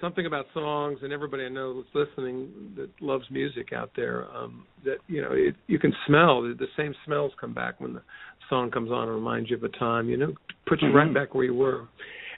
something 0.00 0.26
about 0.26 0.46
songs 0.52 0.98
and 1.02 1.12
everybody 1.12 1.44
I 1.44 1.48
know 1.48 1.82
that's 1.82 2.08
listening 2.08 2.74
that 2.76 2.90
loves 3.00 3.24
music 3.30 3.72
out 3.72 3.90
there 3.96 4.26
um 4.36 4.66
that 4.84 4.96
you 5.06 5.22
know 5.22 5.30
it, 5.32 5.54
you 5.66 5.78
can 5.78 5.94
smell 6.06 6.42
the, 6.42 6.54
the 6.58 6.66
same 6.76 6.94
smells 7.06 7.32
come 7.40 7.54
back 7.54 7.80
when 7.80 7.94
the 7.94 8.02
song 8.50 8.70
comes 8.70 8.90
on 8.90 9.04
and 9.04 9.14
reminds 9.14 9.50
you 9.50 9.56
of 9.56 9.62
a 9.62 9.68
time 9.70 10.08
you 10.08 10.16
know 10.16 10.32
puts 10.66 10.82
you 10.82 10.88
mm-hmm. 10.88 10.96
right 10.96 11.14
back 11.14 11.34
where 11.34 11.44
you 11.44 11.54
were 11.54 11.88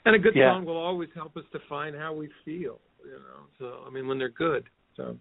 and 0.05 0.15
a 0.15 0.19
good 0.19 0.33
yeah. 0.35 0.53
song 0.53 0.65
will 0.65 0.77
always 0.77 1.09
help 1.15 1.35
us 1.35 1.43
define 1.51 1.93
how 1.93 2.13
we 2.13 2.29
feel 2.45 2.79
you 3.03 3.11
know 3.11 3.43
so 3.59 3.79
i 3.85 3.89
mean 3.89 4.07
when 4.07 4.17
they're 4.17 4.29
good 4.29 4.63
so 4.95 5.17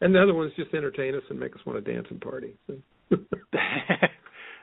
and 0.00 0.14
the 0.14 0.22
other 0.22 0.34
ones 0.34 0.52
just 0.56 0.74
entertain 0.74 1.14
us 1.14 1.22
and 1.30 1.38
make 1.38 1.54
us 1.54 1.60
want 1.66 1.82
to 1.82 1.92
dance 1.92 2.06
and 2.10 2.20
party 2.20 2.54
so. 2.66 2.76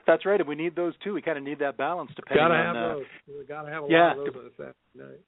That's 0.06 0.26
right, 0.26 0.38
and 0.38 0.48
we 0.48 0.54
need 0.54 0.76
those 0.76 0.92
too. 1.02 1.14
We 1.14 1.22
kind 1.22 1.38
of 1.38 1.44
need 1.44 1.60
that 1.60 1.78
balance 1.78 2.10
depending 2.14 2.44
gotta 2.44 2.54
on. 2.54 2.74
Have 2.74 2.76
uh, 2.76 2.94
those. 2.94 3.04
We 3.26 3.46
gotta 3.46 3.70
have 3.70 3.84
a 3.84 3.86
yeah, 3.88 4.12
lot 4.14 4.28
of 4.28 4.34
those 4.34 4.36
on 4.36 4.46
a 4.46 4.50
Saturday 4.56 4.76
night. 4.94 5.20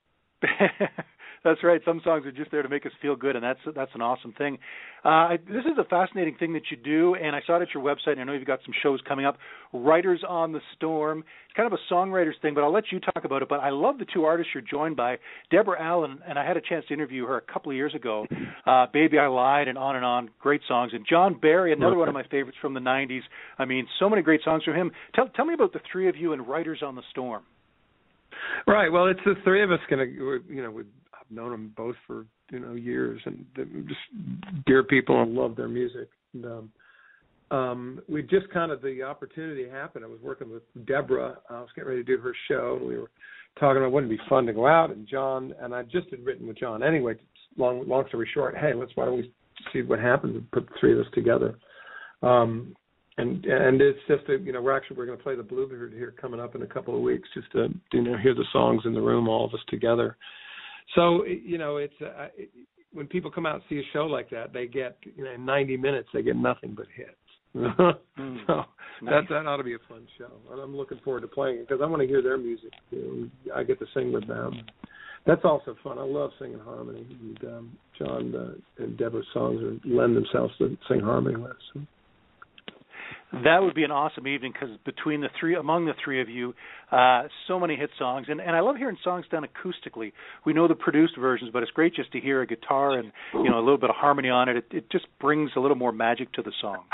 that's 1.46 1.62
right. 1.62 1.80
Some 1.84 2.00
songs 2.02 2.26
are 2.26 2.32
just 2.32 2.50
there 2.50 2.62
to 2.62 2.68
make 2.68 2.84
us 2.86 2.92
feel 3.00 3.14
good, 3.14 3.36
and 3.36 3.44
that's 3.44 3.60
that's 3.74 3.92
an 3.94 4.02
awesome 4.02 4.32
thing. 4.32 4.58
Uh, 5.04 5.08
I, 5.08 5.36
this 5.46 5.64
is 5.64 5.78
a 5.78 5.84
fascinating 5.84 6.36
thing 6.36 6.52
that 6.54 6.64
you 6.70 6.76
do, 6.76 7.14
and 7.14 7.36
I 7.36 7.40
saw 7.46 7.56
it 7.56 7.62
at 7.62 7.68
your 7.72 7.82
website. 7.82 8.12
And 8.12 8.20
I 8.20 8.24
know 8.24 8.32
you've 8.32 8.46
got 8.46 8.58
some 8.64 8.74
shows 8.82 9.00
coming 9.06 9.24
up. 9.24 9.38
Writers 9.72 10.22
on 10.28 10.52
the 10.52 10.60
Storm. 10.74 11.20
It's 11.20 11.56
kind 11.56 11.72
of 11.72 11.78
a 11.78 11.94
songwriters 11.94 12.32
thing, 12.42 12.54
but 12.54 12.64
I'll 12.64 12.72
let 12.72 12.84
you 12.90 12.98
talk 13.00 13.24
about 13.24 13.42
it. 13.42 13.48
But 13.48 13.60
I 13.60 13.70
love 13.70 13.98
the 13.98 14.06
two 14.12 14.24
artists 14.24 14.52
you're 14.54 14.62
joined 14.62 14.96
by, 14.96 15.18
Deborah 15.50 15.80
Allen, 15.80 16.18
and 16.28 16.38
I 16.38 16.46
had 16.46 16.56
a 16.56 16.60
chance 16.60 16.84
to 16.88 16.94
interview 16.94 17.26
her 17.26 17.36
a 17.36 17.52
couple 17.52 17.70
of 17.70 17.76
years 17.76 17.94
ago. 17.94 18.26
Uh, 18.66 18.86
Baby 18.92 19.18
I 19.18 19.28
Lied 19.28 19.68
and 19.68 19.78
on 19.78 19.96
and 19.96 20.04
on, 20.04 20.30
great 20.40 20.62
songs. 20.66 20.92
And 20.92 21.06
John 21.08 21.38
Berry, 21.40 21.72
another 21.72 21.96
one 21.96 22.08
of 22.08 22.14
my 22.14 22.24
favorites 22.24 22.58
from 22.60 22.74
the 22.74 22.80
'90s. 22.80 23.22
I 23.58 23.64
mean, 23.64 23.86
so 24.00 24.10
many 24.10 24.22
great 24.22 24.42
songs 24.42 24.64
from 24.64 24.74
him. 24.74 24.90
Tell 25.14 25.28
tell 25.28 25.44
me 25.44 25.54
about 25.54 25.72
the 25.72 25.80
three 25.90 26.08
of 26.08 26.16
you 26.16 26.32
and 26.32 26.46
Writers 26.46 26.82
on 26.84 26.96
the 26.96 27.02
Storm. 27.10 27.44
Right. 28.66 28.90
Well, 28.90 29.06
it's 29.06 29.20
the 29.24 29.34
three 29.44 29.62
of 29.62 29.70
us 29.70 29.80
going 29.88 30.06
to, 30.06 30.40
you 30.52 30.62
know, 30.62 30.70
we 30.70 30.82
I've 31.14 31.34
known 31.34 31.50
them 31.50 31.72
both 31.76 31.96
for 32.06 32.26
you 32.50 32.60
know 32.60 32.74
years, 32.74 33.20
and 33.24 33.44
just 33.54 34.64
dear 34.66 34.82
people 34.82 35.22
and 35.22 35.34
love 35.34 35.56
their 35.56 35.68
music. 35.68 36.08
And 36.34 36.44
um, 36.44 36.70
um, 37.56 38.00
we 38.08 38.22
just 38.22 38.48
kind 38.52 38.72
of 38.72 38.82
the 38.82 39.02
opportunity 39.02 39.68
happened. 39.68 40.04
I 40.04 40.08
was 40.08 40.20
working 40.22 40.50
with 40.50 40.62
Deborah. 40.86 41.38
I 41.48 41.60
was 41.60 41.68
getting 41.74 41.90
ready 41.90 42.04
to 42.04 42.16
do 42.16 42.22
her 42.22 42.34
show, 42.48 42.76
and 42.80 42.88
we 42.88 42.98
were 42.98 43.10
talking 43.58 43.78
about 43.78 43.92
wouldn't 43.92 44.12
it 44.12 44.18
be 44.18 44.28
fun 44.28 44.46
to 44.46 44.52
go 44.52 44.66
out. 44.66 44.90
And 44.90 45.06
John 45.06 45.54
and 45.60 45.74
I 45.74 45.82
just 45.82 46.10
had 46.10 46.24
written 46.24 46.46
with 46.46 46.58
John 46.58 46.82
anyway. 46.82 47.14
Long 47.56 47.88
long 47.88 48.04
story 48.08 48.28
short, 48.34 48.56
hey, 48.56 48.74
let's 48.74 48.92
why 48.94 49.06
don't 49.06 49.16
we 49.16 49.32
see 49.72 49.82
what 49.82 49.98
happens 49.98 50.36
and 50.36 50.50
put 50.50 50.66
the 50.66 50.74
three 50.78 50.92
of 50.92 51.00
us 51.00 51.12
together. 51.14 51.58
Um, 52.22 52.74
and 53.18 53.44
and 53.44 53.80
it's 53.80 53.98
just 54.08 54.28
a, 54.28 54.38
you 54.38 54.52
know 54.52 54.60
we're 54.60 54.76
actually 54.76 54.96
we're 54.96 55.06
going 55.06 55.18
to 55.18 55.24
play 55.24 55.36
the 55.36 55.42
Bluebird 55.42 55.92
here 55.92 56.14
coming 56.20 56.40
up 56.40 56.54
in 56.54 56.62
a 56.62 56.66
couple 56.66 56.94
of 56.94 57.02
weeks 57.02 57.28
just 57.34 57.50
to 57.52 57.68
you 57.92 58.02
know 58.02 58.16
hear 58.18 58.34
the 58.34 58.44
songs 58.52 58.82
in 58.84 58.92
the 58.92 59.00
room 59.00 59.28
all 59.28 59.44
of 59.44 59.54
us 59.54 59.60
together 59.68 60.16
so 60.94 61.24
you 61.24 61.58
know, 61.58 61.78
it's 61.78 61.94
uh, 62.00 62.28
when 62.92 63.06
people 63.06 63.30
come 63.30 63.46
out 63.46 63.56
and 63.56 63.64
see 63.68 63.78
a 63.78 63.92
show 63.92 64.06
like 64.06 64.30
that, 64.30 64.52
they 64.52 64.66
get 64.66 64.96
you 65.02 65.24
know 65.24 65.32
in 65.32 65.44
90 65.44 65.76
minutes 65.76 66.08
they 66.14 66.22
get 66.22 66.36
nothing 66.36 66.74
but 66.76 66.86
hits. 66.94 67.10
mm, 67.56 68.46
so 68.46 68.54
nice. 68.54 68.64
that 69.02 69.22
that 69.30 69.46
ought 69.46 69.56
to 69.56 69.64
be 69.64 69.74
a 69.74 69.78
fun 69.88 70.06
show, 70.18 70.30
and 70.50 70.60
I'm 70.60 70.76
looking 70.76 71.00
forward 71.02 71.22
to 71.22 71.26
playing 71.26 71.58
it 71.58 71.68
because 71.68 71.82
I 71.82 71.86
want 71.86 72.02
to 72.02 72.08
hear 72.08 72.22
their 72.22 72.38
music. 72.38 72.70
Know, 72.92 73.28
I 73.54 73.62
get 73.62 73.78
to 73.78 73.86
sing 73.94 74.12
with 74.12 74.28
them. 74.28 74.52
That's 75.26 75.40
also 75.44 75.74
fun. 75.82 75.98
I 75.98 76.04
love 76.04 76.30
singing 76.38 76.60
harmony, 76.60 77.06
and 77.10 77.44
um, 77.44 77.78
John 77.98 78.34
uh, 78.34 78.82
and 78.84 78.96
Deborah's 78.96 79.26
songs 79.32 79.60
are, 79.62 79.88
lend 79.88 80.16
themselves 80.16 80.54
to 80.58 80.76
sing 80.88 81.00
harmony 81.00 81.36
with. 81.36 81.56
So. 81.72 81.80
That 83.32 83.58
would 83.60 83.74
be 83.74 83.82
an 83.82 83.90
awesome 83.90 84.28
evening 84.28 84.52
because 84.52 84.76
between 84.84 85.20
the 85.20 85.28
three, 85.38 85.56
among 85.56 85.86
the 85.86 85.94
three 86.02 86.22
of 86.22 86.28
you, 86.28 86.54
uh, 86.92 87.24
so 87.48 87.58
many 87.58 87.74
hit 87.74 87.90
songs, 87.98 88.26
and 88.30 88.40
and 88.40 88.54
I 88.54 88.60
love 88.60 88.76
hearing 88.76 88.96
songs 89.02 89.26
done 89.30 89.44
acoustically. 89.44 90.12
We 90.44 90.52
know 90.52 90.68
the 90.68 90.76
produced 90.76 91.16
versions, 91.18 91.50
but 91.52 91.62
it's 91.62 91.72
great 91.72 91.94
just 91.94 92.12
to 92.12 92.20
hear 92.20 92.42
a 92.42 92.46
guitar 92.46 92.98
and 92.98 93.10
you 93.34 93.50
know 93.50 93.58
a 93.58 93.64
little 93.64 93.78
bit 93.78 93.90
of 93.90 93.96
harmony 93.96 94.30
on 94.30 94.48
it. 94.48 94.56
It, 94.58 94.66
it 94.70 94.90
just 94.90 95.06
brings 95.20 95.50
a 95.56 95.60
little 95.60 95.76
more 95.76 95.90
magic 95.90 96.32
to 96.34 96.42
the 96.42 96.52
song. 96.60 96.84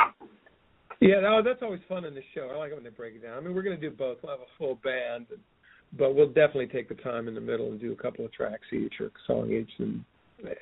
Yeah, 1.00 1.20
no, 1.20 1.42
that's 1.44 1.62
always 1.62 1.80
fun 1.88 2.04
in 2.04 2.14
the 2.14 2.22
show. 2.34 2.48
I 2.52 2.56
like 2.56 2.70
it 2.70 2.76
when 2.76 2.84
they 2.84 2.90
break 2.90 3.16
it 3.16 3.22
down. 3.22 3.36
I 3.36 3.40
mean, 3.40 3.54
we're 3.54 3.62
going 3.62 3.78
to 3.78 3.90
do 3.90 3.94
both. 3.94 4.18
We'll 4.22 4.32
have 4.32 4.40
a 4.40 4.56
full 4.56 4.76
band, 4.84 5.26
and, 5.30 5.40
but 5.98 6.14
we'll 6.14 6.28
definitely 6.28 6.68
take 6.68 6.88
the 6.88 6.94
time 6.94 7.28
in 7.28 7.34
the 7.34 7.40
middle 7.40 7.72
and 7.72 7.80
do 7.80 7.92
a 7.92 7.96
couple 7.96 8.24
of 8.24 8.32
tracks 8.32 8.64
each 8.72 8.94
or 9.00 9.10
song 9.26 9.52
each. 9.52 9.70
And 9.78 10.04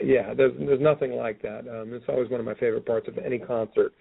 yeah, 0.03 0.35
there's 0.35 0.53
there's 0.59 0.81
nothing 0.81 1.13
like 1.13 1.41
that. 1.43 1.61
Um, 1.61 1.95
it's 1.95 2.07
always 2.09 2.29
one 2.29 2.41
of 2.41 2.47
my 2.47 2.55
favorite 2.55 2.87
parts 2.87 3.07
of 3.07 3.19
any 3.19 3.39
concert 3.39 3.93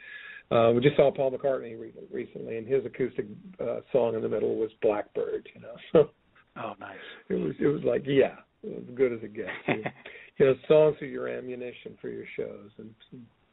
uh, 0.51 0.71
we 0.73 0.81
just 0.81 0.95
saw 0.95 1.11
Paul 1.11 1.31
McCartney 1.31 1.79
re- 1.79 1.93
recently, 2.11 2.57
and 2.57 2.67
his 2.67 2.85
acoustic 2.85 3.27
uh, 3.59 3.81
song 3.91 4.15
in 4.15 4.21
the 4.21 4.29
middle 4.29 4.55
was 4.55 4.71
Blackbird. 4.81 5.47
You 5.53 5.61
know, 5.61 5.75
so 5.91 6.09
oh, 6.57 6.73
nice. 6.79 6.97
It 7.29 7.35
was 7.35 7.53
it 7.59 7.67
was 7.67 7.83
like 7.83 8.03
yeah, 8.05 8.35
it 8.63 8.75
was 8.75 8.83
as 8.89 8.95
good 8.95 9.13
as 9.13 9.19
it 9.21 9.33
gets. 9.33 9.49
you 10.37 10.45
know, 10.45 10.53
songs 10.67 10.97
are 11.01 11.07
your 11.07 11.27
ammunition 11.27 11.97
for 12.01 12.09
your 12.09 12.25
shows, 12.35 12.69
and 12.77 12.93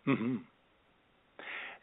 mm-hmm. 0.08 0.36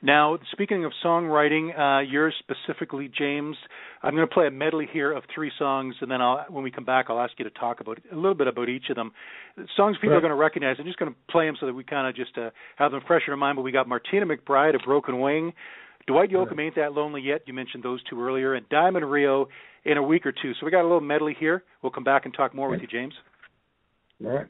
Now, 0.06 0.38
speaking 0.52 0.84
of 0.84 0.92
songwriting, 1.04 1.80
uh, 1.80 2.02
yours 2.02 2.36
specifically, 2.40 3.10
James, 3.18 3.56
I'm 4.02 4.14
going 4.14 4.28
to 4.28 4.34
play 4.34 4.48
a 4.48 4.52
medley 4.52 4.86
here 4.92 5.14
of 5.14 5.24
three 5.34 5.50
songs, 5.58 5.96
and 6.02 6.12
then 6.12 6.22
I'll, 6.22 6.46
when 6.50 6.62
we 6.62 6.72
come 6.72 6.84
back, 6.84 7.06
I'll 7.08 7.22
ask 7.22 7.32
you 7.38 7.46
to 7.46 7.52
talk 7.52 7.80
about 7.80 8.00
a 8.12 8.16
little 8.16 8.34
bit 8.34 8.48
about 8.48 8.68
each 8.68 8.90
of 8.90 8.98
them. 8.98 9.14
Songs 9.78 9.96
people 9.96 10.10
right. 10.10 10.18
are 10.18 10.22
going 10.22 10.32
to 10.32 10.36
recognize. 10.36 10.76
I'm 10.78 10.86
just 10.86 11.00
going 11.00 11.14
to 11.14 11.18
play 11.32 11.46
them 11.46 11.56
so 11.58 11.68
that 11.68 11.74
we 11.74 11.86
kind 11.86 12.06
of 12.06 12.18
just 12.18 12.38
uh, 12.38 12.50
have 12.76 12.92
them 12.92 13.00
fresh 13.08 13.22
in 13.28 13.32
our 13.32 13.38
mind. 13.38 13.56
But 13.56 13.62
we 13.62 13.72
got 13.72 13.88
Martina 13.88 14.26
McBride, 14.26 14.76
A 14.76 14.86
Broken 14.86 15.22
Wing, 15.22 15.54
Dwight 16.06 16.30
Yoakam, 16.30 16.60
Ain't 16.60 16.76
That 16.76 16.92
Lonely 16.92 17.22
Yet. 17.22 17.44
You 17.46 17.54
mentioned 17.54 17.82
those 17.82 18.04
two 18.10 18.22
earlier, 18.22 18.56
and 18.56 18.68
Diamond 18.68 19.10
Rio 19.10 19.48
in 19.86 19.96
a 19.96 20.04
week 20.04 20.26
or 20.26 20.34
two. 20.34 20.52
So 20.60 20.66
we 20.66 20.72
got 20.72 20.82
a 20.82 20.84
little 20.84 21.00
medley 21.00 21.34
here. 21.40 21.64
We'll 21.82 21.94
come 21.94 22.04
back 22.04 22.26
and 22.26 22.34
talk 22.34 22.54
more 22.54 22.70
with 22.70 22.82
you, 22.82 22.88
James. 22.88 23.14
All 24.22 24.32
right. 24.32 24.48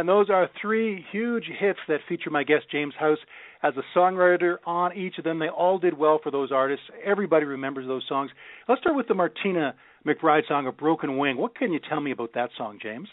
And 0.00 0.08
those 0.08 0.30
are 0.30 0.48
three 0.62 1.04
huge 1.12 1.44
hits 1.58 1.78
that 1.86 1.98
feature 2.08 2.30
my 2.30 2.42
guest 2.42 2.64
James 2.72 2.94
House 2.98 3.18
as 3.62 3.74
a 3.76 3.98
songwriter 3.98 4.56
on 4.64 4.96
each 4.96 5.18
of 5.18 5.24
them. 5.24 5.38
They 5.38 5.50
all 5.50 5.78
did 5.78 5.92
well 5.92 6.18
for 6.22 6.30
those 6.30 6.50
artists. 6.50 6.86
Everybody 7.04 7.44
remembers 7.44 7.86
those 7.86 8.02
songs. 8.08 8.30
Let's 8.66 8.80
start 8.80 8.96
with 8.96 9.08
the 9.08 9.14
Martina 9.14 9.74
McBride 10.06 10.48
song, 10.48 10.66
A 10.66 10.72
Broken 10.72 11.18
Wing. 11.18 11.36
What 11.36 11.54
can 11.54 11.70
you 11.70 11.80
tell 11.86 12.00
me 12.00 12.12
about 12.12 12.32
that 12.32 12.48
song, 12.56 12.78
James? 12.82 13.08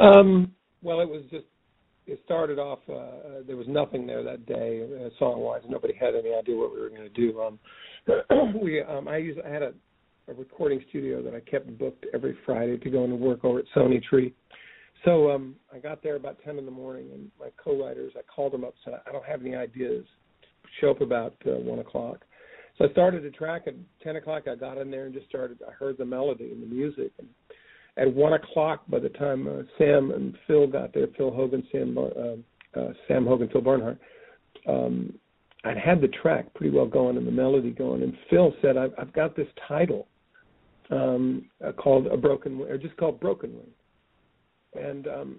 Um, 0.00 0.50
well, 0.82 1.00
it 1.00 1.08
was 1.08 1.22
just, 1.30 1.44
it 2.08 2.18
started 2.24 2.58
off, 2.58 2.80
uh, 2.88 3.42
there 3.46 3.56
was 3.56 3.68
nothing 3.68 4.08
there 4.08 4.24
that 4.24 4.44
day, 4.44 4.82
uh, 4.82 5.10
song 5.20 5.38
wise. 5.38 5.62
Nobody 5.68 5.94
had 5.94 6.16
any 6.16 6.34
idea 6.34 6.56
what 6.56 6.74
we 6.74 6.80
were 6.80 6.90
going 6.90 7.02
to 7.02 7.08
do. 7.10 7.40
Um, 7.40 7.60
we, 8.60 8.82
um, 8.82 9.06
I 9.06 9.18
used, 9.18 9.38
I 9.46 9.48
had 9.48 9.62
a, 9.62 9.72
a 10.26 10.34
recording 10.34 10.82
studio 10.88 11.22
that 11.22 11.32
I 11.32 11.48
kept 11.48 11.78
booked 11.78 12.06
every 12.12 12.36
Friday 12.44 12.76
to 12.76 12.90
go 12.90 13.04
into 13.04 13.14
work 13.14 13.44
over 13.44 13.60
at 13.60 13.66
Sony 13.76 14.02
Tree 14.02 14.34
So 15.04 15.30
um, 15.30 15.54
I 15.72 15.78
got 15.78 16.02
there 16.02 16.16
about 16.16 16.38
ten 16.44 16.58
in 16.58 16.64
the 16.64 16.70
morning, 16.70 17.10
and 17.12 17.30
my 17.38 17.48
co-writers, 17.62 18.12
I 18.16 18.22
called 18.22 18.52
them 18.52 18.64
up, 18.64 18.74
said 18.84 18.94
I 19.06 19.12
don't 19.12 19.24
have 19.24 19.40
any 19.40 19.54
ideas. 19.54 20.04
Show 20.80 20.90
up 20.90 21.00
about 21.00 21.34
uh, 21.46 21.52
one 21.52 21.78
o'clock. 21.78 22.24
So 22.76 22.84
I 22.86 22.90
started 22.90 23.22
the 23.22 23.30
track 23.30 23.62
at 23.66 23.74
ten 24.02 24.16
o'clock. 24.16 24.44
I 24.50 24.54
got 24.54 24.78
in 24.78 24.90
there 24.90 25.06
and 25.06 25.14
just 25.14 25.28
started. 25.28 25.58
I 25.66 25.72
heard 25.72 25.96
the 25.96 26.04
melody 26.04 26.50
and 26.52 26.62
the 26.62 26.66
music. 26.66 27.12
And 27.18 27.28
at 27.96 28.12
one 28.12 28.34
o'clock, 28.34 28.82
by 28.88 28.98
the 28.98 29.08
time 29.10 29.46
uh, 29.46 29.62
Sam 29.78 30.10
and 30.10 30.36
Phil 30.46 30.66
got 30.66 30.92
there, 30.92 31.06
Phil 31.16 31.30
Hogan, 31.30 31.66
Sam, 31.72 31.96
uh, 31.96 32.78
uh, 32.78 32.92
Sam 33.08 33.24
Hogan, 33.24 33.48
Phil 33.48 33.62
Barnhart, 33.62 33.98
um, 34.66 35.18
I'd 35.64 35.78
had 35.78 36.00
the 36.00 36.08
track 36.08 36.52
pretty 36.54 36.76
well 36.76 36.86
going 36.86 37.16
and 37.16 37.26
the 37.26 37.32
melody 37.32 37.70
going. 37.70 38.02
And 38.02 38.12
Phil 38.28 38.52
said, 38.60 38.76
"I've, 38.76 38.92
I've 38.98 39.12
got 39.12 39.34
this 39.36 39.48
title 39.66 40.08
um, 40.90 41.46
uh, 41.64 41.72
called 41.72 42.06
a 42.08 42.16
broken, 42.16 42.60
or 42.60 42.76
just 42.76 42.96
called 42.96 43.20
Broken 43.20 43.54
Wing." 43.54 43.70
And 44.78 45.08
um, 45.08 45.36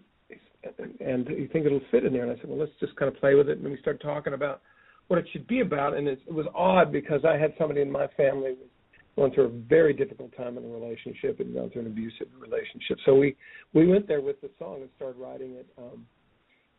and 1.00 1.28
you 1.30 1.48
think 1.52 1.66
it'll 1.66 1.82
fit 1.92 2.06
in 2.06 2.14
there? 2.14 2.24
And 2.24 2.32
I 2.32 2.36
said, 2.36 2.50
"Well, 2.50 2.60
let's 2.60 2.72
just 2.80 2.96
kind 2.96 3.12
of 3.14 3.20
play 3.20 3.36
with 3.36 3.50
it." 3.50 3.60
And 3.60 3.70
we 3.70 3.78
started 3.78 4.02
talking 4.02 4.34
about 4.34 4.62
what 5.08 5.20
it 5.20 5.26
should 5.32 5.48
be 5.48 5.62
about. 5.62 5.94
And 5.94 6.08
it, 6.08 6.20
it 6.28 6.34
was 6.34 6.46
odd 6.54 6.92
because 6.92 7.22
I 7.26 7.38
had 7.38 7.54
somebody 7.58 7.82
in 7.82 7.92
my 7.92 8.08
family 8.18 8.52
was 8.52 8.70
going 9.16 9.34
through 9.34 9.46
a 9.46 9.68
very 9.68 9.94
difficult 9.94 10.36
time 10.36 10.58
in 10.58 10.66
a 10.66 10.68
relationship 10.68 11.40
and 11.40 11.54
gone 11.54 11.70
through 11.70 11.82
an 11.82 11.88
abusive 11.88 12.28
relationship. 12.40 12.98
So 13.06 13.16
we 13.16 13.36
we 13.74 13.88
went 13.88 14.08
there 14.08 14.22
with 14.22 14.40
the 14.42 14.50
song 14.60 14.82
and 14.82 14.90
started 14.96 15.20
writing 15.20 15.54
it. 15.54 15.68
Um, 15.78 16.06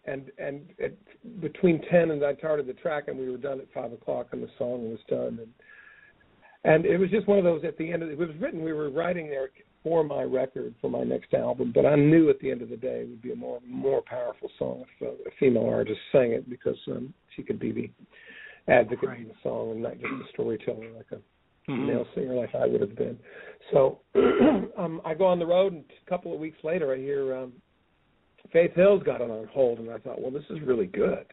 and 0.06 0.30
and 0.38 0.62
at, 0.82 1.40
between 1.40 1.82
ten 1.90 2.10
and 2.10 2.24
I 2.24 2.34
started 2.36 2.66
the 2.66 2.74
track 2.74 3.04
and 3.08 3.18
we 3.18 3.30
were 3.30 3.36
done 3.36 3.60
at 3.60 3.66
five 3.74 3.92
o'clock 3.92 4.28
and 4.32 4.42
the 4.42 4.50
song 4.58 4.90
was 4.90 5.00
done 5.08 5.38
and 5.40 5.52
and 6.64 6.84
it 6.86 6.98
was 6.98 7.10
just 7.10 7.26
one 7.28 7.38
of 7.38 7.44
those 7.44 7.62
at 7.64 7.76
the 7.78 7.92
end 7.92 8.02
of 8.02 8.08
it, 8.08 8.12
it 8.12 8.18
was 8.18 8.30
written 8.40 8.62
we 8.62 8.72
were 8.72 8.90
writing 8.90 9.28
there 9.28 9.50
for 9.82 10.02
my 10.04 10.22
record 10.22 10.74
for 10.80 10.90
my 10.90 11.04
next 11.04 11.32
album 11.34 11.72
but 11.74 11.86
I 11.86 11.94
knew 11.94 12.30
at 12.30 12.38
the 12.40 12.50
end 12.50 12.62
of 12.62 12.68
the 12.68 12.76
day 12.76 13.02
it 13.02 13.08
would 13.08 13.22
be 13.22 13.32
a 13.32 13.36
more 13.36 13.60
more 13.66 14.02
powerful 14.02 14.50
song 14.58 14.82
if 14.82 15.08
a, 15.08 15.28
a 15.28 15.32
female 15.38 15.66
artist 15.66 16.00
sang 16.12 16.32
it 16.32 16.48
because 16.48 16.78
um 16.88 17.12
she 17.36 17.42
could 17.42 17.58
be 17.58 17.72
the 17.72 17.90
advocate 18.72 19.08
right. 19.08 19.20
in 19.20 19.28
the 19.28 19.34
song 19.42 19.72
and 19.72 19.82
not 19.82 19.94
just 19.94 20.06
a 20.06 20.32
storyteller 20.32 20.90
like 20.96 21.06
a 21.12 21.70
mm-hmm. 21.70 21.86
male 21.86 22.06
singer 22.14 22.34
like 22.34 22.54
I 22.54 22.66
would 22.66 22.80
have 22.80 22.96
been. 22.96 23.18
So 23.72 24.00
um 24.78 25.00
I 25.04 25.14
go 25.14 25.26
on 25.26 25.38
the 25.38 25.46
road 25.46 25.72
and 25.72 25.84
a 26.06 26.10
couple 26.10 26.32
of 26.32 26.40
weeks 26.40 26.58
later 26.62 26.92
I 26.92 26.98
hear 26.98 27.36
um 27.36 27.52
Faith 28.52 28.72
Hill's 28.74 29.02
got 29.02 29.20
it 29.20 29.30
on 29.30 29.46
hold 29.52 29.78
and 29.78 29.90
I 29.90 29.98
thought, 29.98 30.20
well 30.20 30.30
this 30.30 30.44
is 30.50 30.58
really 30.62 30.86
good. 30.86 31.26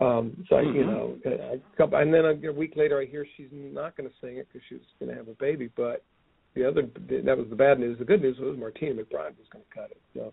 Um 0.00 0.44
so 0.48 0.56
mm-hmm. 0.56 0.68
I, 0.68 0.72
you 0.72 0.86
know, 0.86 1.16
I, 1.26 2.00
and 2.00 2.14
then 2.14 2.24
a, 2.24 2.48
a 2.48 2.52
week 2.52 2.74
later 2.76 3.00
I 3.00 3.06
hear 3.06 3.26
she's 3.36 3.48
not 3.52 3.96
going 3.96 4.08
to 4.08 4.14
sing 4.20 4.36
it 4.36 4.46
because 4.52 4.64
she's 4.68 4.78
going 5.00 5.10
to 5.10 5.16
have 5.16 5.28
a 5.28 5.34
baby, 5.34 5.70
but 5.76 6.04
the 6.54 6.66
other 6.66 6.82
that 6.82 7.36
was 7.36 7.46
the 7.50 7.56
bad 7.56 7.78
news. 7.78 7.98
The 7.98 8.04
good 8.04 8.22
news 8.22 8.38
was 8.38 8.56
Martina 8.58 8.94
McBride 8.94 9.36
was 9.36 9.46
going 9.52 9.64
to 9.64 9.74
cut 9.74 9.90
it. 9.90 10.00
So 10.14 10.32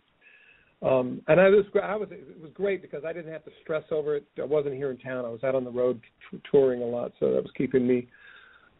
um, 0.81 1.21
and 1.27 1.39
I 1.39 1.49
was 1.49 1.65
I 1.81 1.95
was 1.95 2.09
it 2.11 2.41
was 2.41 2.51
great 2.53 2.81
because 2.81 3.03
I 3.05 3.13
didn't 3.13 3.31
have 3.31 3.45
to 3.45 3.51
stress 3.63 3.83
over 3.91 4.17
it. 4.17 4.25
I 4.39 4.45
wasn't 4.45 4.75
here 4.75 4.91
in 4.91 4.97
town. 4.97 5.25
I 5.25 5.29
was 5.29 5.43
out 5.43 5.55
on 5.55 5.63
the 5.63 5.71
road 5.71 6.01
t- 6.29 6.39
touring 6.51 6.81
a 6.81 6.85
lot, 6.85 7.11
so 7.19 7.31
that 7.33 7.41
was 7.41 7.51
keeping 7.57 7.87
me 7.87 8.07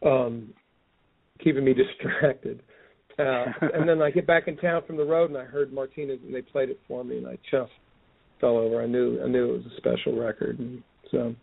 um, 0.04 0.52
keeping 1.42 1.64
me 1.64 1.74
distracted. 2.00 2.62
Uh, 3.18 3.46
and 3.74 3.88
then 3.88 4.02
I 4.02 4.10
get 4.10 4.26
back 4.26 4.46
in 4.46 4.58
town 4.58 4.82
from 4.86 4.98
the 4.98 5.04
road, 5.04 5.30
and 5.30 5.38
I 5.38 5.44
heard 5.44 5.72
Martina's, 5.72 6.18
and 6.22 6.34
they 6.34 6.42
played 6.42 6.68
it 6.68 6.78
for 6.86 7.02
me, 7.02 7.16
and 7.16 7.26
I 7.26 7.38
just 7.50 7.72
fell 8.42 8.58
over. 8.58 8.82
I 8.82 8.86
knew 8.86 9.20
I 9.24 9.26
knew 9.26 9.54
it 9.54 9.64
was 9.64 9.72
a 9.72 9.76
special 9.78 10.20
record, 10.20 10.58
and 10.58 10.82
so 11.10 11.34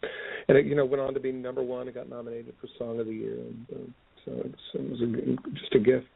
and 0.47 0.58
it 0.58 0.67
you 0.67 0.75
know 0.75 0.86
went 0.86 1.01
on 1.01 1.15
to 1.15 1.19
be 1.19 1.32
number 1.32 1.63
one. 1.63 1.88
It 1.88 1.95
got 1.95 2.10
nominated 2.10 2.53
for 2.62 2.67
Song 2.77 2.99
of 2.99 3.08
the 3.08 3.13
Year, 3.13 3.34
and 3.34 3.65
uh, 3.73 3.91
so 4.26 4.32
it 4.32 4.46
was, 4.46 4.56
it 4.74 4.92
was 4.92 5.02
a, 5.02 5.52
just 5.60 5.76
a 5.76 5.80
gift. 5.80 6.08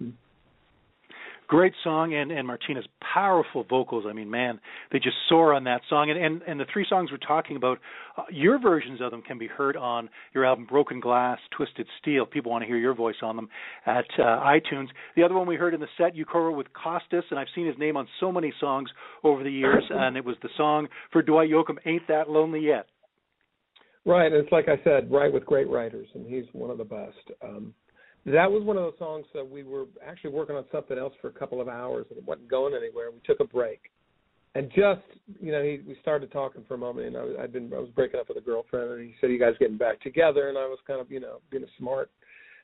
Great 1.47 1.71
song 1.81 2.13
and 2.13 2.29
and 2.29 2.45
Martina's 2.45 2.85
powerful 3.13 3.63
vocals. 3.63 4.03
I 4.05 4.11
mean, 4.11 4.29
man, 4.29 4.59
they 4.91 4.99
just 4.99 5.15
soar 5.29 5.53
on 5.53 5.63
that 5.63 5.79
song. 5.89 6.11
And 6.11 6.19
and, 6.19 6.41
and 6.41 6.59
the 6.59 6.65
three 6.73 6.85
songs 6.89 7.09
we're 7.09 7.25
talking 7.25 7.55
about, 7.55 7.79
uh, 8.17 8.23
your 8.29 8.59
versions 8.59 8.99
of 8.99 9.11
them 9.11 9.21
can 9.21 9.37
be 9.37 9.47
heard 9.47 9.77
on 9.77 10.09
your 10.33 10.43
album 10.43 10.67
Broken 10.69 10.99
Glass, 10.99 11.39
Twisted 11.55 11.87
Steel. 12.01 12.25
People 12.25 12.51
want 12.51 12.63
to 12.63 12.67
hear 12.67 12.75
your 12.75 12.93
voice 12.93 13.15
on 13.21 13.37
them 13.37 13.47
at 13.85 14.03
uh, 14.19 14.23
iTunes. 14.43 14.87
The 15.15 15.23
other 15.23 15.35
one 15.35 15.47
we 15.47 15.55
heard 15.55 15.73
in 15.73 15.79
the 15.79 15.87
set, 15.97 16.17
you 16.17 16.25
co-wrote 16.25 16.57
with 16.57 16.67
Kostas, 16.73 17.23
and 17.29 17.39
I've 17.39 17.47
seen 17.55 17.65
his 17.65 17.77
name 17.77 17.95
on 17.95 18.09
so 18.19 18.29
many 18.29 18.51
songs 18.59 18.89
over 19.23 19.41
the 19.41 19.49
years. 19.49 19.85
And 19.89 20.17
it 20.17 20.25
was 20.25 20.35
the 20.43 20.49
song 20.57 20.89
for 21.13 21.21
Dwight 21.21 21.49
Yoakam, 21.49 21.77
"Ain't 21.85 22.09
That 22.09 22.29
Lonely 22.29 22.59
Yet." 22.59 22.87
Right, 24.05 24.25
and 24.25 24.35
it's 24.35 24.51
like 24.51 24.67
I 24.67 24.81
said, 24.83 25.09
write 25.09 25.31
with 25.31 25.45
great 25.45 25.69
writers, 25.69 26.07
and 26.13 26.25
he's 26.25 26.45
one 26.51 26.71
of 26.71 26.77
the 26.77 26.83
best. 26.83 27.31
Um, 27.41 27.73
that 28.31 28.51
was 28.51 28.63
one 28.63 28.77
of 28.77 28.83
those 28.83 28.99
songs 28.99 29.25
that 29.33 29.49
we 29.49 29.63
were 29.63 29.85
actually 30.05 30.31
working 30.31 30.55
on 30.55 30.65
something 30.71 30.97
else 30.97 31.13
for 31.21 31.29
a 31.29 31.31
couple 31.31 31.61
of 31.61 31.67
hours 31.67 32.05
and 32.09 32.17
it 32.17 32.25
wasn't 32.25 32.49
going 32.49 32.73
anywhere. 32.73 33.11
We 33.11 33.19
took 33.25 33.39
a 33.39 33.45
break, 33.45 33.81
and 34.55 34.69
just 34.69 35.01
you 35.39 35.51
know, 35.51 35.63
he, 35.63 35.81
we 35.87 35.97
started 36.01 36.31
talking 36.31 36.63
for 36.67 36.75
a 36.75 36.77
moment, 36.77 37.07
and 37.07 37.17
I 37.17 37.43
I'd 37.43 37.53
been 37.53 37.71
I 37.73 37.79
was 37.79 37.89
breaking 37.95 38.19
up 38.19 38.29
with 38.29 38.37
a 38.37 38.41
girlfriend, 38.41 38.91
and 38.91 39.01
he 39.01 39.15
said, 39.21 39.29
"You 39.29 39.39
guys 39.39 39.53
getting 39.59 39.77
back 39.77 40.01
together?" 40.01 40.49
And 40.49 40.57
I 40.57 40.65
was 40.65 40.79
kind 40.87 40.99
of 40.99 41.11
you 41.11 41.19
know 41.19 41.39
being 41.51 41.65
smart. 41.77 42.09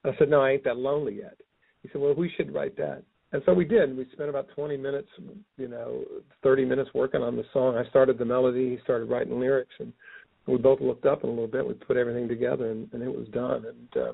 And 0.03 0.13
I 0.13 0.17
said, 0.17 0.29
"No, 0.29 0.41
I 0.41 0.51
ain't 0.51 0.63
that 0.63 0.77
lonely 0.77 1.17
yet." 1.17 1.37
He 1.81 1.89
said, 1.89 2.01
"Well, 2.01 2.13
we 2.13 2.31
should 2.35 2.53
write 2.53 2.75
that." 2.77 3.03
And 3.33 3.41
so 3.47 3.53
we 3.53 3.65
did. 3.65 3.97
We 3.97 4.05
spent 4.13 4.29
about 4.29 4.47
20 4.55 4.77
minutes, 4.77 5.07
you 5.57 5.67
know, 5.67 6.03
30 6.43 6.65
minutes 6.65 6.91
working 6.93 7.23
on 7.23 7.35
the 7.35 7.43
song. 7.51 7.75
I 7.75 7.89
started 7.89 8.19
the 8.19 8.25
melody, 8.25 8.69
he 8.69 8.77
started 8.83 9.09
writing 9.09 9.39
lyrics, 9.39 9.73
and 9.79 9.91
we 10.45 10.57
both 10.57 10.79
looked 10.81 11.07
up 11.07 11.23
in 11.23 11.29
a 11.29 11.33
little 11.33 11.47
bit. 11.47 11.67
We 11.67 11.73
put 11.73 11.97
everything 11.97 12.27
together, 12.27 12.69
and, 12.69 12.87
and 12.93 13.01
it 13.01 13.09
was 13.09 13.27
done. 13.29 13.65
And 13.65 14.03
uh, 14.03 14.13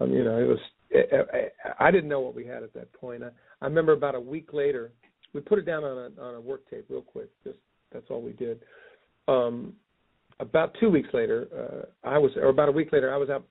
um, 0.00 0.12
you 0.12 0.24
know, 0.24 0.38
it 0.38 0.46
was. 0.46 0.58
It, 0.90 1.52
I, 1.80 1.88
I 1.88 1.90
didn't 1.90 2.08
know 2.08 2.20
what 2.20 2.34
we 2.34 2.46
had 2.46 2.62
at 2.62 2.72
that 2.74 2.92
point. 2.92 3.22
I, 3.22 3.28
I 3.60 3.66
remember 3.66 3.92
about 3.92 4.14
a 4.14 4.20
week 4.20 4.52
later, 4.52 4.92
we 5.34 5.40
put 5.40 5.58
it 5.58 5.66
down 5.66 5.84
on 5.84 6.12
a 6.16 6.20
on 6.20 6.34
a 6.36 6.40
work 6.40 6.68
tape 6.70 6.86
real 6.88 7.02
quick. 7.02 7.28
Just 7.44 7.58
that's 7.92 8.06
all 8.10 8.22
we 8.22 8.32
did. 8.32 8.60
Um, 9.26 9.74
about 10.40 10.74
two 10.80 10.88
weeks 10.88 11.08
later, 11.12 11.48
uh, 12.04 12.08
I 12.08 12.18
was, 12.18 12.30
or 12.36 12.48
about 12.48 12.68
a 12.68 12.72
week 12.72 12.92
later, 12.92 13.12
I 13.12 13.16
was 13.16 13.28
out 13.28 13.44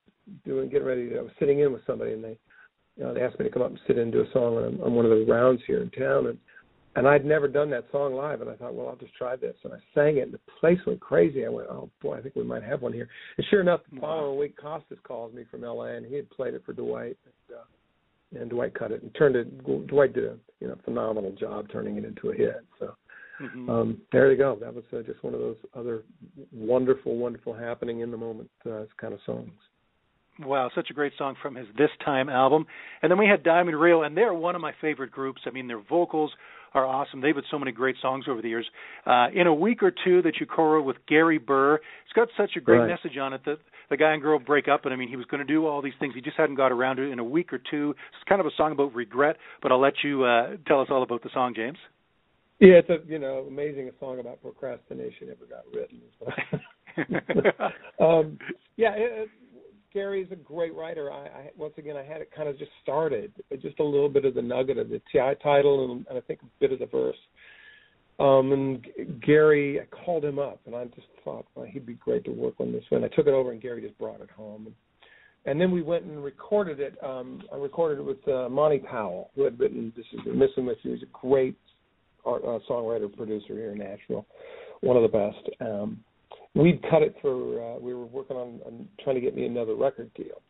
doing 0.46 0.70
getting 0.70 0.88
ready. 0.88 1.12
I 1.18 1.22
was 1.22 1.32
sitting 1.40 1.60
in 1.60 1.74
with 1.74 1.86
somebody, 1.86 2.14
and 2.14 2.24
they, 2.24 2.38
you 2.96 3.04
know, 3.04 3.14
they 3.14 3.22
asked 3.22 3.40
me 3.40 3.46
to 3.46 3.52
come 3.52 3.62
up 3.62 3.70
and 3.70 3.80
sit 3.86 3.98
in 3.98 4.04
and 4.04 4.12
do 4.12 4.22
a 4.22 4.32
song 4.32 4.58
on, 4.58 4.82
on 4.82 4.94
one 4.94 5.06
of 5.06 5.12
the 5.12 5.26
rounds 5.26 5.62
here 5.68 5.82
in 5.82 5.90
town, 5.92 6.28
and 6.28 6.38
and 6.98 7.08
I'd 7.08 7.26
never 7.26 7.48
done 7.48 7.70
that 7.70 7.86
song 7.92 8.16
live, 8.16 8.42
and 8.42 8.50
I 8.50 8.56
thought, 8.56 8.74
well, 8.74 8.88
I'll 8.88 8.96
just 8.96 9.14
try 9.14 9.36
this. 9.36 9.56
And 9.64 9.72
I 9.72 9.78
sang 9.94 10.18
it, 10.18 10.22
and 10.22 10.34
the 10.34 10.40
place 10.60 10.80
went 10.88 11.00
crazy. 11.00 11.46
I 11.46 11.50
went, 11.50 11.68
oh 11.70 11.92
boy, 12.02 12.18
I 12.18 12.22
think 12.22 12.36
we 12.36 12.44
might 12.44 12.64
have 12.64 12.82
one 12.82 12.92
here. 12.92 13.08
And 13.38 13.46
sure 13.52 13.62
enough, 13.62 13.82
the 13.94 14.00
following 14.00 14.40
week, 14.40 14.60
Kostas 14.60 15.02
calls 15.04 15.32
me 15.32 15.44
from 15.52 15.64
L.A. 15.64 15.96
and 15.96 16.08
he 16.08 16.16
had 16.16 16.28
played 16.32 16.56
it 16.56 16.64
for 16.66 16.74
Dwight, 16.74 17.16
and, 17.26 17.58
uh, 17.58 18.42
and 18.42 18.50
Dwight 18.50 18.74
cut 18.74 18.92
it 18.92 19.04
and 19.04 19.14
turned 19.14 19.36
it. 19.36 19.88
Dwight 19.88 20.14
did 20.14 20.24
a 20.24 20.38
you 20.60 20.68
know 20.68 20.76
phenomenal 20.84 21.34
job 21.34 21.68
turning 21.72 21.98
it 21.98 22.04
into 22.04 22.32
a 22.32 22.34
hit. 22.34 22.66
So 22.80 22.96
mm-hmm. 23.42 23.70
um, 23.70 24.02
there 24.12 24.32
you 24.32 24.38
go. 24.38 24.58
That 24.60 24.74
was 24.74 24.84
uh, 24.92 25.04
just 25.04 25.24
one 25.24 25.36
of 25.36 25.40
those 25.40 25.58
other 25.76 26.02
wonderful, 26.52 27.16
wonderful 27.16 27.54
happening 27.54 28.00
in 28.00 28.10
the 28.10 28.18
moment 28.18 28.50
uh, 28.66 28.86
kind 29.00 29.14
of 29.14 29.20
songs. 29.24 29.52
Wow, 30.40 30.70
such 30.76 30.90
a 30.92 30.94
great 30.94 31.14
song 31.18 31.36
from 31.42 31.56
his 31.56 31.68
This 31.78 31.90
Time 32.06 32.30
album. 32.30 32.68
And 33.02 33.12
then 33.12 33.18
we 33.18 33.28
had 33.28 33.44
Diamond 33.44 33.80
Rio, 33.80 34.04
and 34.04 34.16
they're 34.16 34.34
one 34.34 34.56
of 34.56 34.62
my 34.62 34.72
favorite 34.82 35.12
groups. 35.12 35.42
I 35.48 35.50
mean, 35.50 35.68
their 35.68 35.82
vocals 35.82 36.32
are 36.78 36.86
awesome. 36.86 37.22
They've 37.22 37.36
had 37.36 37.44
so 37.50 37.58
many 37.60 37.72
great 37.72 37.96
songs 38.02 38.26
over 38.30 38.42
the 38.42 38.50
years. 38.50 38.68
Uh, 39.06 39.28
in 39.34 39.48
a 39.48 39.54
week 39.54 39.82
or 39.82 39.92
two 39.92 40.22
that 40.22 40.34
you 40.40 40.46
co-wrote 40.46 40.86
with 40.86 40.98
Gary 41.08 41.38
Burr, 41.38 41.76
it's 41.76 42.14
got 42.16 42.28
such 42.38 42.52
a 42.56 42.62
great 42.62 42.80
right. 42.80 42.88
message 42.90 43.18
on 43.18 43.34
it 43.34 43.42
that 43.46 43.58
the 43.90 43.98
guy 43.98 44.14
and 44.14 44.22
girl 44.22 44.40
break 44.40 44.68
up, 44.68 44.86
and 44.86 44.94
I 44.94 44.98
mean, 44.98 45.10
he 45.10 45.16
was 45.16 45.26
going 45.26 45.46
to 45.46 45.52
do 45.52 45.66
all 45.66 45.82
these 45.82 45.94
things. 46.00 46.14
He 46.14 46.22
just 46.22 46.38
hadn't 46.38 46.56
got 46.56 46.72
around 46.72 46.98
to 46.98 47.04
it 47.04 47.12
in 47.12 47.20
a 47.20 47.24
week 47.24 47.54
or 47.54 47.60
two. 47.60 47.92
It's 47.92 48.30
kind 48.30 48.42
of 48.42 48.48
a 48.48 48.52
song 48.58 48.74
about 48.74 48.94
regret, 48.94 49.38
but 49.62 49.72
I'll 49.72 49.82
let 49.82 49.94
you 50.04 50.24
uh, 50.24 50.58
tell 50.68 50.82
us 50.82 50.88
all 50.92 51.04
about 51.04 51.24
the 51.24 51.30
song, 51.34 51.54
James. 51.56 51.78
Yeah, 52.60 52.80
it's 52.80 52.90
a 52.90 52.98
you 53.08 53.20
know 53.20 53.46
amazing 53.48 53.88
a 53.88 53.92
song 54.00 54.20
about 54.20 54.42
procrastination 54.42 55.30
ever 55.30 55.46
got 55.46 55.64
written. 55.74 56.02
um, 58.02 58.40
yeah, 58.78 58.94
it, 58.96 59.30
Gary 59.98 60.22
is 60.22 60.32
a 60.32 60.36
great 60.36 60.76
writer. 60.76 61.12
I, 61.12 61.26
I 61.26 61.50
once 61.58 61.74
again 61.80 61.98
I 61.98 62.04
had 62.04 62.22
it 62.22 62.30
kind 62.36 62.48
of 62.48 62.60
just 62.60 62.70
started, 62.84 63.32
just 63.64 63.80
a 63.80 63.84
little 63.84 64.10
bit 64.10 64.26
of 64.26 64.36
the 64.36 64.42
nugget 64.44 64.78
of 64.78 64.90
the 64.90 65.02
TI 65.12 65.34
title 65.42 65.92
and, 65.92 66.06
and 66.08 66.20
I 66.20 66.22
think 66.22 66.40
a 66.44 66.46
bit 66.60 66.72
of 66.72 66.78
the 66.78 66.86
verse. 66.86 67.18
Um, 68.20 68.52
and 68.52 68.84
G- 68.84 69.06
Gary, 69.26 69.80
I 69.82 69.86
called 69.86 70.24
him 70.24 70.38
up, 70.38 70.60
and 70.68 70.76
I 70.76 70.86
just 70.86 71.08
thought 71.24 71.48
well, 71.56 71.66
he'd 71.66 71.88
be 71.88 71.96
great 71.96 72.24
to 72.26 72.32
work 72.32 72.54
on 72.60 72.72
this 72.72 72.84
one. 72.90 73.04
I 73.04 73.08
took 73.08 73.26
it 73.26 73.34
over, 73.34 73.52
and 73.52 73.60
Gary 73.60 73.82
just 73.82 73.98
brought 73.98 74.22
it 74.22 74.30
home. 74.30 74.68
And, 74.68 74.76
and 75.46 75.60
then 75.60 75.72
we 75.72 75.82
went 75.82 76.04
and 76.04 76.24
recorded 76.24 76.80
it. 76.80 76.96
Um, 77.04 77.42
I 77.52 77.56
recorded 77.56 77.98
it 77.98 78.04
with 78.04 78.28
uh, 78.28 78.50
Monty 78.50 78.78
Powell, 78.78 79.32
who 79.34 79.46
had 79.46 79.60
written 79.60 79.92
"This 79.98 80.06
Is 80.14 80.20
Missing 80.28 80.68
With 80.68 80.78
You." 80.84 80.94
He's 80.94 81.02
a 81.02 81.28
great 81.28 81.58
art, 82.24 82.44
uh, 82.44 82.60
songwriter 82.70 83.12
producer 83.12 83.56
here 83.56 83.72
in 83.72 83.80
Nashville, 83.80 84.28
one 84.82 84.96
of 84.96 85.02
the 85.02 85.10
best. 85.10 85.56
Um, 85.60 86.04
we'd 86.56 86.82
cut 86.90 87.02
it 87.02 87.16
for 87.22 87.62
uh, 87.62 87.80
we 87.80 87.94
were 87.94 88.06
working 88.06 88.38
on, 88.38 88.60
on 88.66 88.88
trying 89.04 89.16
to 89.16 89.22
get 89.22 89.36
me 89.36 89.46
another 89.46 89.76
record 89.76 90.14
deal. 90.14 90.42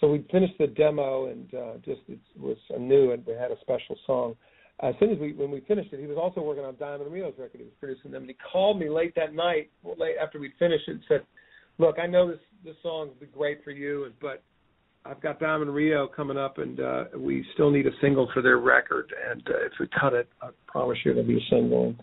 So 0.00 0.10
we 0.10 0.26
finished 0.32 0.54
the 0.58 0.66
demo 0.66 1.26
and 1.26 1.54
uh, 1.54 1.72
just 1.84 2.00
it 2.08 2.18
was 2.38 2.56
new 2.78 3.12
and 3.12 3.24
we 3.26 3.34
had 3.34 3.50
a 3.50 3.60
special 3.60 3.96
song. 4.06 4.34
As 4.80 4.94
soon 4.98 5.10
as 5.10 5.18
we 5.18 5.32
when 5.32 5.50
we 5.50 5.60
finished 5.60 5.92
it, 5.92 6.00
he 6.00 6.06
was 6.06 6.18
also 6.20 6.40
working 6.40 6.64
on 6.64 6.76
Diamond 6.76 7.12
Rio's 7.12 7.34
record. 7.38 7.58
He 7.58 7.64
was 7.64 7.74
producing 7.78 8.10
them, 8.10 8.22
and 8.22 8.30
he 8.30 8.36
called 8.52 8.80
me 8.80 8.88
late 8.88 9.14
that 9.14 9.32
night, 9.32 9.70
late 9.84 10.16
after 10.20 10.40
we'd 10.40 10.54
finished 10.58 10.88
it, 10.88 10.92
and 10.92 11.00
said, 11.06 11.20
"Look, 11.78 11.98
I 12.02 12.06
know 12.06 12.28
this 12.28 12.40
this 12.64 12.74
song 12.82 13.08
would 13.08 13.20
be 13.20 13.26
great 13.26 13.62
for 13.62 13.70
you, 13.70 14.10
but 14.20 14.42
I've 15.04 15.20
got 15.20 15.40
Diamond 15.40 15.74
Rio 15.74 16.06
coming 16.06 16.36
up, 16.36 16.58
and 16.58 16.80
uh, 16.80 17.04
we 17.16 17.44
still 17.54 17.70
need 17.70 17.86
a 17.86 17.90
single 18.00 18.28
for 18.32 18.40
their 18.40 18.58
record. 18.58 19.12
And 19.30 19.42
uh, 19.48 19.66
if 19.66 19.72
we 19.80 19.88
cut 20.00 20.14
it, 20.14 20.28
I 20.40 20.50
promise 20.66 20.98
you 21.04 21.10
it'll 21.10 21.24
be 21.24 21.38
a 21.38 21.50
single. 21.50 21.86
And 21.86 21.96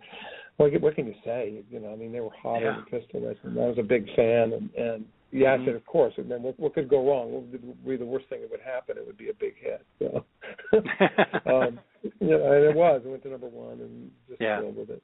what, 0.59 0.81
what 0.81 0.95
can 0.95 1.07
you 1.07 1.15
say? 1.23 1.63
You 1.69 1.79
know, 1.79 1.93
I 1.93 1.95
mean, 1.95 2.11
they 2.11 2.19
were 2.19 2.29
hot 2.43 2.61
Yeah. 2.61 2.71
on 2.71 2.83
the 2.83 2.99
Pistol 2.99 3.21
Whips, 3.21 3.39
and 3.43 3.57
I 3.57 3.65
was 3.65 3.77
a 3.77 3.83
big 3.83 4.05
fan. 4.13 4.51
And, 4.51 4.69
and 4.75 5.05
yeah, 5.31 5.53
I 5.53 5.65
said, 5.65 5.73
of 5.73 5.85
course. 5.85 6.13
And 6.17 6.29
then 6.29 6.43
what, 6.43 6.59
what 6.59 6.73
could 6.73 6.89
go 6.89 7.07
wrong? 7.07 7.31
What 7.31 7.43
would 7.43 7.85
be 7.85 7.95
the 7.95 8.05
worst 8.05 8.27
thing 8.27 8.41
that 8.41 8.51
would 8.51 8.59
happen? 8.59 8.97
It 8.97 9.07
would 9.07 9.17
be 9.17 9.29
a 9.29 9.33
big 9.33 9.55
hit. 9.57 9.85
So, 9.99 10.25
um, 10.75 11.79
yeah, 12.19 12.35
and 12.35 12.65
it 12.65 12.75
was. 12.75 13.01
It 13.05 13.07
went 13.07 13.23
to 13.23 13.29
number 13.29 13.47
one, 13.47 13.79
and 13.79 14.11
just 14.27 14.41
Yeah. 14.41 14.59
with 14.59 14.89
it. 14.89 15.01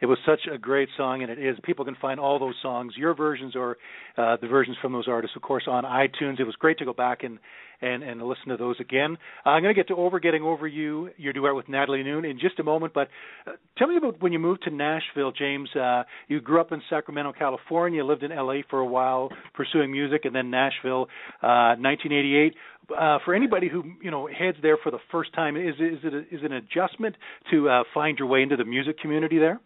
It 0.00 0.06
was 0.06 0.18
such 0.26 0.40
a 0.52 0.58
great 0.58 0.88
song, 0.96 1.22
and 1.22 1.30
it 1.30 1.38
is. 1.38 1.56
People 1.62 1.84
can 1.84 1.96
find 2.00 2.20
all 2.20 2.38
those 2.38 2.54
songs, 2.62 2.94
your 2.96 3.14
versions 3.14 3.56
or 3.56 3.78
uh, 4.18 4.36
the 4.40 4.46
versions 4.46 4.76
from 4.82 4.92
those 4.92 5.08
artists, 5.08 5.36
of 5.36 5.42
course, 5.42 5.64
on 5.66 5.84
iTunes. 5.84 6.38
It 6.38 6.44
was 6.44 6.54
great 6.58 6.78
to 6.78 6.84
go 6.84 6.92
back 6.92 7.22
and 7.22 7.38
and, 7.80 8.02
and 8.02 8.22
listen 8.22 8.48
to 8.48 8.56
those 8.56 8.76
again. 8.80 9.16
Uh, 9.44 9.50
I'm 9.50 9.62
going 9.62 9.74
to 9.74 9.78
get 9.78 9.88
to 9.88 9.96
over 9.96 10.18
getting 10.20 10.42
over 10.42 10.66
you, 10.66 11.10
your 11.16 11.32
duet 11.32 11.54
with 11.54 11.68
Natalie 11.68 12.02
Noone, 12.02 12.24
in 12.24 12.38
just 12.38 12.58
a 12.58 12.62
moment. 12.62 12.94
But 12.94 13.08
uh, 13.46 13.52
tell 13.76 13.88
me 13.88 13.96
about 13.96 14.20
when 14.22 14.32
you 14.32 14.38
moved 14.38 14.62
to 14.64 14.70
Nashville, 14.70 15.32
James. 15.32 15.68
Uh, 15.74 16.04
you 16.28 16.40
grew 16.40 16.60
up 16.60 16.72
in 16.72 16.80
Sacramento, 16.88 17.32
California, 17.38 18.04
lived 18.04 18.22
in 18.22 18.34
LA 18.34 18.60
for 18.70 18.80
a 18.80 18.86
while, 18.86 19.30
pursuing 19.54 19.92
music, 19.92 20.24
and 20.24 20.34
then 20.34 20.50
Nashville, 20.50 21.08
uh, 21.42 21.76
1988. 21.78 22.54
Uh, 22.96 23.18
for 23.24 23.34
anybody 23.34 23.68
who 23.68 23.82
you 24.00 24.10
know 24.10 24.28
heads 24.28 24.56
there 24.62 24.78
for 24.82 24.92
the 24.92 24.98
first 25.10 25.32
time, 25.34 25.56
is 25.56 25.74
is 25.74 25.98
it 26.04 26.14
a, 26.14 26.18
is 26.20 26.42
it 26.42 26.44
an 26.44 26.52
adjustment 26.52 27.16
to 27.50 27.68
uh, 27.68 27.82
find 27.92 28.18
your 28.18 28.28
way 28.28 28.42
into 28.42 28.56
the 28.56 28.64
music 28.64 28.98
community 29.00 29.38
there? 29.38 29.60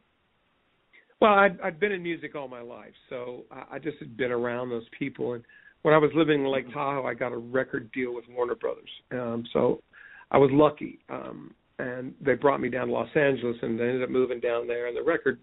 Well, 1.21 1.35
I'd, 1.35 1.61
I'd 1.61 1.79
been 1.79 1.93
in 1.93 2.03
music 2.03 2.35
all 2.35 2.49
my 2.49 2.63
life, 2.63 2.95
so 3.11 3.45
I, 3.51 3.77
I 3.77 3.79
just 3.79 3.99
had 3.99 4.17
been 4.17 4.33
around 4.33 4.71
those 4.71 4.87
people. 4.99 5.35
And 5.35 5.45
when 5.83 5.93
I 5.93 5.99
was 5.99 6.11
living 6.15 6.41
in 6.41 6.51
Lake 6.51 6.73
Tahoe, 6.73 7.07
I 7.07 7.15
got 7.15 7.33
a 7.33 7.37
record 7.37 7.91
deal 7.93 8.15
with 8.15 8.25
Warner 8.31 8.55
Brothers. 8.55 8.89
Um, 9.13 9.45
so 9.53 9.83
I 10.31 10.39
was 10.39 10.51
lucky, 10.53 10.99
um, 11.11 11.55
and 11.79 12.15
they 12.21 12.35
brought 12.35 12.61
me 12.61 12.71
down 12.71 12.89
to 12.89 12.93
Los 12.93 13.09
Angeles, 13.15 13.57
and 13.61 13.81
I 13.81 13.85
ended 13.85 14.03
up 14.03 14.11
moving 14.11 14.41
down 14.41 14.67
there. 14.67 14.87
And 14.87 14.97
the 14.97 15.03
record 15.03 15.39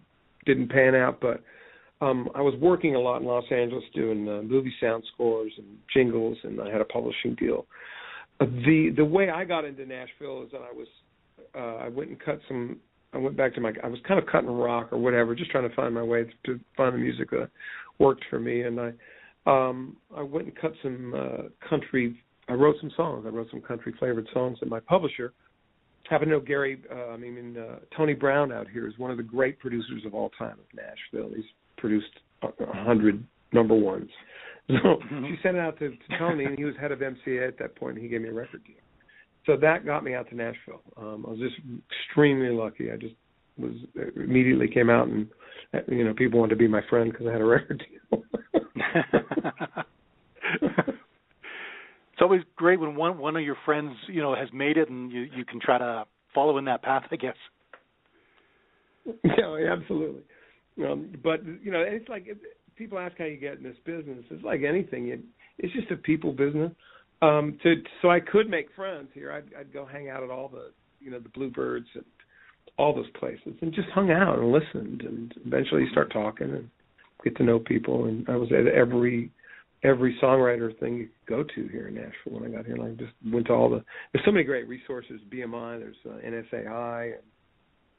didn't 0.46 0.70
pan 0.72 0.96
out, 0.96 1.20
but 1.22 1.44
um, 2.02 2.30
I 2.34 2.42
was 2.42 2.56
working 2.60 2.96
a 2.96 3.00
lot 3.00 3.22
in 3.22 3.28
Los 3.28 3.46
Angeles 3.52 3.84
doing 3.94 4.28
uh, 4.28 4.42
movie 4.42 4.74
sound 4.82 5.04
scores 5.14 5.52
and 5.58 5.68
jingles, 5.94 6.38
and 6.44 6.60
I 6.60 6.72
had 6.72 6.82
a 6.82 6.86
publishing 6.86 7.36
deal. 7.36 7.66
Uh, 8.40 8.46
the 8.46 8.94
the 8.96 9.06
way 9.06 9.30
I 9.30 9.46
got 9.46 9.66
into 9.66 9.86
Nashville 9.86 10.44
is 10.44 10.52
that 10.52 10.62
I 10.62 10.72
was 10.72 10.88
uh, 11.56 11.86
I 11.86 11.90
went 11.90 12.10
and 12.10 12.20
cut 12.20 12.40
some 12.48 12.78
I 13.18 13.20
went 13.20 13.36
back 13.36 13.56
to 13.56 13.62
my 13.62 13.74
I 13.84 13.88
was 13.88 14.00
kind 14.08 14.20
of 14.20 14.28
cutting 14.28 14.50
rock 14.50 14.94
or 14.94 15.00
whatever, 15.00 15.34
just 15.34 15.50
trying 15.50 15.68
to 15.68 15.76
find 15.76 15.94
my 15.94 16.04
way 16.04 16.26
to 16.46 16.60
find 16.76 16.94
the 16.94 17.00
music 17.00 17.32
that 17.32 17.50
worked 17.98 18.24
for 18.30 18.40
me 18.40 18.62
and 18.62 18.80
I 18.80 18.94
um 19.48 19.98
I 20.16 20.22
went 20.22 20.46
and 20.46 20.56
cut 20.56 20.74
some 20.84 21.14
uh 21.16 21.68
country 21.68 22.22
I 22.48 22.54
wrote 22.54 22.76
some 22.80 22.92
songs. 22.96 23.26
I 23.26 23.30
wrote 23.30 23.48
some 23.50 23.62
country 23.62 23.94
flavored 23.98 24.28
songs 24.34 24.60
and 24.62 24.70
my 24.70 24.80
publisher 24.80 25.34
happen 26.08 26.28
to 26.28 26.36
know 26.36 26.40
Gary 26.40 26.80
uh, 26.94 27.10
I 27.10 27.18
mean 27.18 27.58
uh, 27.58 27.80
Tony 27.96 28.14
Brown 28.14 28.52
out 28.52 28.68
here 28.70 28.88
is 28.88 28.94
one 29.00 29.10
of 29.10 29.18
the 29.18 29.24
great 29.24 29.58
producers 29.58 30.04
of 30.06 30.14
all 30.14 30.30
time 30.38 30.58
of 30.60 30.66
Nashville. 30.76 31.32
He's 31.36 31.46
produced 31.78 32.14
a 32.44 32.48
a 32.64 32.84
hundred 32.84 33.24
number 33.52 33.76
ones. 33.76 34.10
So 34.70 35.00
she 35.10 35.38
sent 35.42 35.56
it 35.56 35.62
out 35.62 35.80
to, 35.80 35.92
to 35.92 36.18
Tony 36.20 36.44
and 36.44 36.58
he 36.58 36.66
was 36.66 36.76
head 36.76 36.92
of 36.92 37.00
MCA 37.00 37.48
at 37.48 37.58
that 37.58 37.78
point 37.78 37.96
and 37.96 38.04
he 38.04 38.10
gave 38.10 38.22
me 38.22 38.28
a 38.28 38.34
record 38.34 38.66
deal 38.66 38.76
so 39.48 39.58
that 39.58 39.86
got 39.86 40.04
me 40.04 40.14
out 40.14 40.30
to 40.30 40.36
Nashville. 40.36 40.82
Um, 40.98 41.26
I 41.26 41.32
was 41.32 41.40
just 41.40 41.56
extremely 41.90 42.50
lucky. 42.50 42.92
I 42.92 42.98
just 42.98 43.16
was 43.58 43.74
immediately 44.16 44.68
came 44.68 44.92
out, 44.92 45.08
and 45.08 45.28
you 45.88 46.04
know, 46.04 46.14
people 46.14 46.40
wanted 46.40 46.52
to 46.52 46.58
be 46.58 46.68
my 46.68 46.82
friend 46.90 47.12
because 47.12 47.26
I 47.26 47.32
had 47.32 47.42
a 47.42 47.46
record 47.46 47.84
deal. 48.12 48.24
it's 50.62 52.22
always 52.22 52.42
great 52.56 52.80
when 52.80 52.96
one 52.96 53.18
one 53.18 53.36
of 53.36 53.42
your 53.42 53.58
friends, 53.66 53.96
you 54.08 54.22
know, 54.22 54.36
has 54.36 54.50
made 54.54 54.78
it, 54.78 54.90
and 54.90 55.12
you 55.12 55.22
you 55.36 55.44
can 55.44 55.60
try 55.60 55.80
to 55.80 56.06
follow 56.36 56.60
in 56.60 56.66
that 56.66 56.84
path. 56.84 57.06
I 57.10 57.16
guess. 57.16 57.36
yeah, 59.24 59.72
absolutely. 59.72 60.22
Um, 60.86 61.16
but 61.24 61.44
you 61.64 61.72
know, 61.72 61.80
it's 61.80 62.08
like 62.08 62.26
if 62.28 62.38
people 62.78 63.00
ask 63.00 63.18
how 63.18 63.26
you 63.26 63.38
get 63.38 63.58
in 63.58 63.64
this 63.64 63.78
business. 63.86 64.24
It's 64.30 64.44
like 64.44 64.62
anything. 64.68 65.08
It, 65.08 65.20
it's 65.58 65.74
just 65.74 65.92
a 65.92 65.96
people 65.96 66.32
business. 66.32 66.72
Um, 67.22 67.58
to 67.64 67.76
so 68.02 68.12
I 68.12 68.20
could 68.20 68.50
make 68.50 68.68
friends 68.76 69.10
here. 69.14 69.32
I'd, 69.32 69.46
I'd 69.60 69.74
go 69.74 69.86
hang 69.86 70.10
out 70.10 70.24
at 70.24 70.30
all 70.30 70.50
the 70.50 70.72
you 71.00 71.10
know 71.10 71.20
the 71.20 71.30
Bluebirds 71.30 71.88
and 71.96 72.06
all 72.78 72.94
those 72.94 73.10
places, 73.20 73.56
and 73.62 73.74
just 73.74 73.90
hung 73.90 74.12
out 74.12 74.38
and 74.38 74.52
listened, 74.52 75.02
and 75.02 75.34
eventually 75.46 75.84
you 75.84 75.90
start 75.90 76.12
talking 76.14 76.52
and 76.52 76.70
get 77.24 77.36
to 77.38 77.44
know 77.44 77.60
people. 77.60 78.06
And 78.06 78.28
I 78.30 78.36
was 78.36 78.50
at 78.52 78.68
every 78.68 79.32
every 79.84 80.18
songwriter 80.22 80.78
thing 80.80 80.98
you 80.98 81.10
could 81.26 81.36
go 81.36 81.44
to 81.44 81.68
here 81.70 81.88
in 81.88 81.96
Nashville 81.96 82.40
when 82.40 82.46
I 82.46 82.56
got 82.56 82.66
here. 82.66 82.78
Like 82.78 82.98
just 82.98 83.14
went 83.32 83.48
to 83.48 83.54
all 83.54 83.70
the. 83.70 83.84
There's 84.14 84.26
so 84.26 84.32
many 84.32 84.44
great 84.44 84.68
resources. 84.68 85.20
BMI. 85.32 85.80
There's 85.80 85.96
uh, 86.06 86.18
NSAI. 86.26 87.14
And, 87.14 87.24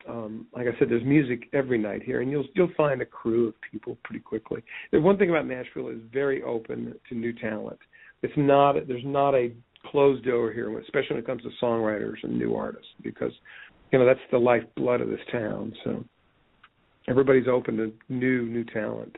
um, 0.09 0.46
like 0.54 0.66
I 0.66 0.78
said, 0.78 0.88
there's 0.88 1.04
music 1.04 1.48
every 1.52 1.78
night 1.78 2.02
here, 2.02 2.20
and 2.20 2.31
you'll 2.31 2.46
you'll 2.54 2.70
find 2.76 3.02
a 3.02 3.07
crew 3.07 3.48
of 3.48 3.54
people 3.70 3.98
pretty 4.04 4.20
quickly. 4.20 4.62
The 4.92 5.00
one 5.00 5.18
thing 5.18 5.31
about 5.31 5.46
Nashville 5.46 5.88
is 5.88 5.98
very 6.12 6.42
open 6.42 6.94
to 7.09 7.14
new 7.14 7.33
talent. 7.33 7.78
It's 8.22 8.35
not 8.37 8.74
there's 8.87 9.02
not 9.04 9.35
a 9.35 9.52
closed 9.87 10.24
door 10.24 10.52
here, 10.52 10.76
especially 10.78 11.16
when 11.16 11.18
it 11.20 11.26
comes 11.26 11.42
to 11.42 11.50
songwriters 11.62 12.16
and 12.22 12.38
new 12.38 12.54
artists, 12.54 12.90
because 13.02 13.33
you 13.92 13.98
know 13.98 14.07
that's 14.07 14.20
the 14.31 14.38
lifeblood 14.38 15.00
of 15.00 15.09
this 15.09 15.20
town. 15.31 15.72
So 15.85 16.04
everybody's 17.09 17.48
open 17.48 17.76
to 17.76 17.92
new 18.09 18.46
new 18.46 18.64
talent. 18.64 19.16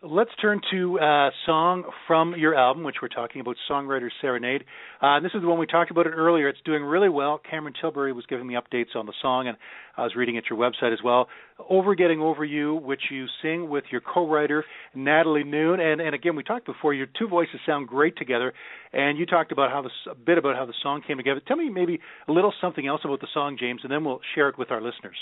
Let's 0.00 0.30
turn 0.40 0.60
to 0.70 0.96
a 0.98 1.30
song 1.44 1.82
from 2.06 2.36
your 2.36 2.54
album, 2.54 2.84
which 2.84 2.96
we're 3.02 3.08
talking 3.08 3.40
about, 3.40 3.56
Songwriter's 3.68 4.12
Serenade. 4.20 4.62
Uh, 5.02 5.18
this 5.18 5.32
is 5.34 5.42
the 5.42 5.48
one 5.48 5.58
we 5.58 5.66
talked 5.66 5.90
about 5.90 6.06
it 6.06 6.10
earlier. 6.10 6.48
It's 6.48 6.60
doing 6.64 6.84
really 6.84 7.08
well. 7.08 7.40
Cameron 7.50 7.74
Tilbury 7.80 8.12
was 8.12 8.24
giving 8.26 8.46
me 8.46 8.54
updates 8.54 8.94
on 8.94 9.06
the 9.06 9.12
song, 9.20 9.48
and 9.48 9.56
I 9.96 10.04
was 10.04 10.14
reading 10.14 10.36
at 10.36 10.44
your 10.48 10.56
website 10.56 10.92
as 10.92 11.00
well. 11.02 11.26
Over 11.68 11.96
Getting 11.96 12.20
Over 12.20 12.44
You, 12.44 12.76
which 12.76 13.00
you 13.10 13.26
sing 13.42 13.68
with 13.68 13.82
your 13.90 14.00
co-writer, 14.00 14.64
Natalie 14.94 15.42
Noone. 15.42 15.80
And, 15.80 16.00
and 16.00 16.14
again, 16.14 16.36
we 16.36 16.44
talked 16.44 16.66
before, 16.66 16.94
your 16.94 17.08
two 17.18 17.26
voices 17.26 17.58
sound 17.66 17.88
great 17.88 18.16
together, 18.16 18.52
and 18.92 19.18
you 19.18 19.26
talked 19.26 19.50
about 19.50 19.72
how 19.72 19.82
the, 19.82 19.90
a 20.12 20.14
bit 20.14 20.38
about 20.38 20.54
how 20.54 20.64
the 20.64 20.74
song 20.80 21.02
came 21.04 21.16
together. 21.16 21.40
Tell 21.44 21.56
me 21.56 21.70
maybe 21.70 21.98
a 22.28 22.32
little 22.32 22.52
something 22.60 22.86
else 22.86 23.00
about 23.04 23.20
the 23.20 23.26
song, 23.34 23.56
James, 23.58 23.80
and 23.82 23.90
then 23.90 24.04
we'll 24.04 24.20
share 24.36 24.48
it 24.48 24.56
with 24.56 24.70
our 24.70 24.80
listeners. 24.80 25.16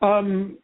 Um, 0.00 0.58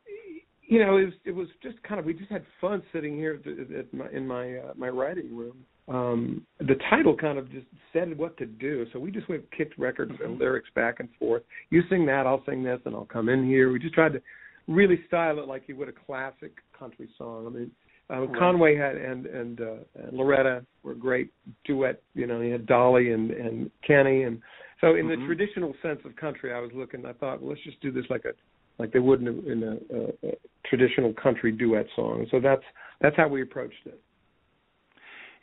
you 0.69 0.85
know, 0.85 0.99
it 0.99 1.05
was, 1.07 1.15
it 1.25 1.35
was 1.35 1.49
just 1.63 1.83
kind 1.83 1.99
of 1.99 2.05
we 2.05 2.13
just 2.13 2.31
had 2.31 2.45
fun 2.61 2.83
sitting 2.93 3.17
here 3.17 3.41
at, 3.45 3.77
at 3.77 3.93
my, 3.95 4.09
in 4.11 4.27
my 4.27 4.57
uh, 4.59 4.73
my 4.77 4.89
writing 4.89 5.35
room. 5.35 5.65
Um, 5.89 6.47
the 6.61 6.77
title 6.91 7.17
kind 7.17 7.39
of 7.39 7.51
just 7.51 7.67
said 7.95 8.17
what 8.17 8.37
to 8.37 8.45
do, 8.45 8.85
so 8.93 8.99
we 8.99 9.11
just 9.11 9.29
went 9.31 9.51
kicked 9.57 9.79
records 9.79 10.13
and 10.23 10.39
lyrics 10.39 10.69
back 10.75 11.01
and 11.01 11.09
forth. 11.19 11.43
You 11.71 11.83
sing 11.89 12.05
that, 12.07 12.27
I'll 12.27 12.45
sing 12.45 12.63
this, 12.63 12.81
and 12.85 12.95
I'll 12.95 13.07
come 13.07 13.31
in 13.31 13.47
here. 13.47 13.73
We 13.73 13.79
just 13.79 13.95
tried 13.95 14.13
to 14.13 14.23
really 14.67 15.01
style 15.07 15.39
it 15.39 15.49
like 15.49 15.63
you 15.67 15.77
would 15.77 15.89
a 15.89 15.93
classic 15.93 16.53
country 16.79 17.09
song. 17.17 17.47
I 17.47 17.51
mean, 17.51 17.71
uh, 18.11 18.27
Right. 18.27 18.39
Conway 18.39 18.77
had 18.77 18.97
and 18.97 19.25
and, 19.25 19.61
uh, 19.63 19.77
and 19.95 20.13
Loretta 20.13 20.67
were 20.83 20.95
great 20.95 21.33
duet. 21.65 22.03
You 22.15 22.27
know, 22.27 22.43
you 22.43 22.53
had 22.53 22.67
Dolly 22.67 23.13
and 23.13 23.31
and 23.31 23.71
Kenny, 23.87 24.25
and 24.25 24.43
so 24.83 24.97
in 24.97 25.07
Mhm. 25.07 25.21
the 25.21 25.27
traditional 25.27 25.75
sense 25.81 26.05
of 26.05 26.15
country, 26.17 26.53
I 26.53 26.61
was 26.61 26.71
looking. 26.75 27.07
I 27.07 27.15
thought, 27.15 27.41
well, 27.41 27.51
let's 27.51 27.63
just 27.63 27.81
do 27.81 27.91
this 27.91 28.05
like 28.11 28.27
a 28.27 28.35
like 28.79 28.93
they 28.93 28.99
would 28.99 29.21
in 29.21 29.29
a, 29.29 29.53
in 29.53 29.63
a, 29.63 29.97
a, 29.97 30.31
a 30.31 30.35
traditional 30.67 31.13
country 31.15 31.53
duet 31.53 31.87
song. 31.97 32.27
So 32.31 32.41
that's 32.41 32.63
that's 33.01 33.17
how 33.17 33.29
we 33.29 33.43
approached 33.43 33.87
it. 33.87 34.01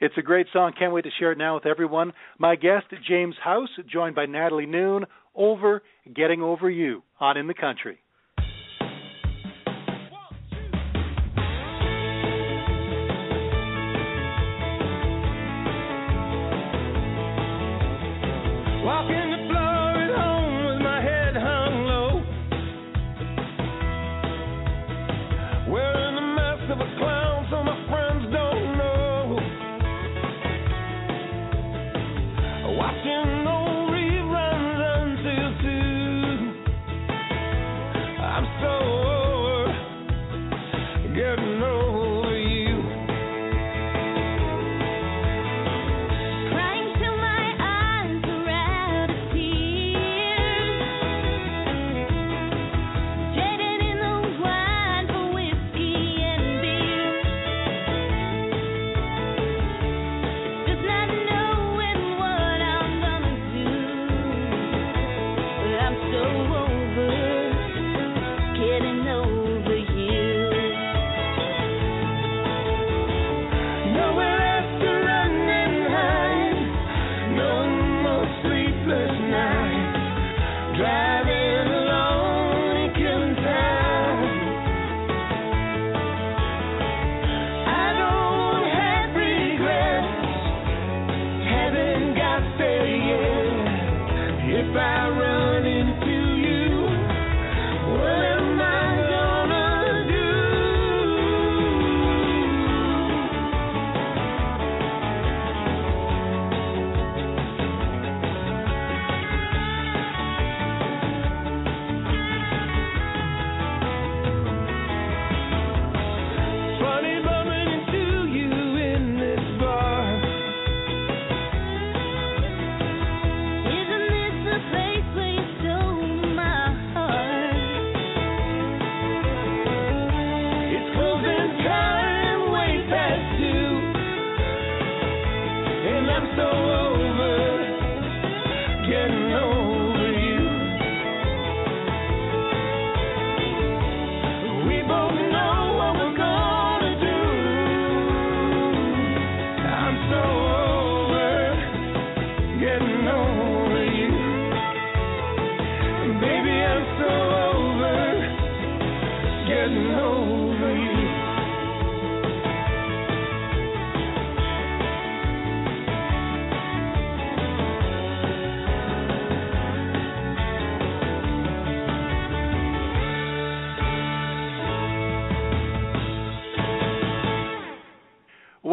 It's 0.02 0.16
a 0.18 0.22
great 0.22 0.48
song. 0.52 0.74
Can't 0.78 0.94
wait 0.94 1.04
to 1.04 1.10
share 1.20 1.32
it 1.32 1.38
now 1.38 1.56
with 1.56 1.66
everyone. 1.66 2.12
My 2.38 2.56
guest, 2.56 2.88
James 3.08 3.36
House, 3.42 3.70
joined 3.92 4.16
by 4.16 4.26
Natalie 4.26 4.66
Noone, 4.66 5.06
over 5.34 5.84
Getting 6.14 6.42
Over 6.42 6.70
You 6.70 7.02
on 7.20 7.38
In 7.38 7.48
the 7.48 7.54
Country. 7.54 8.00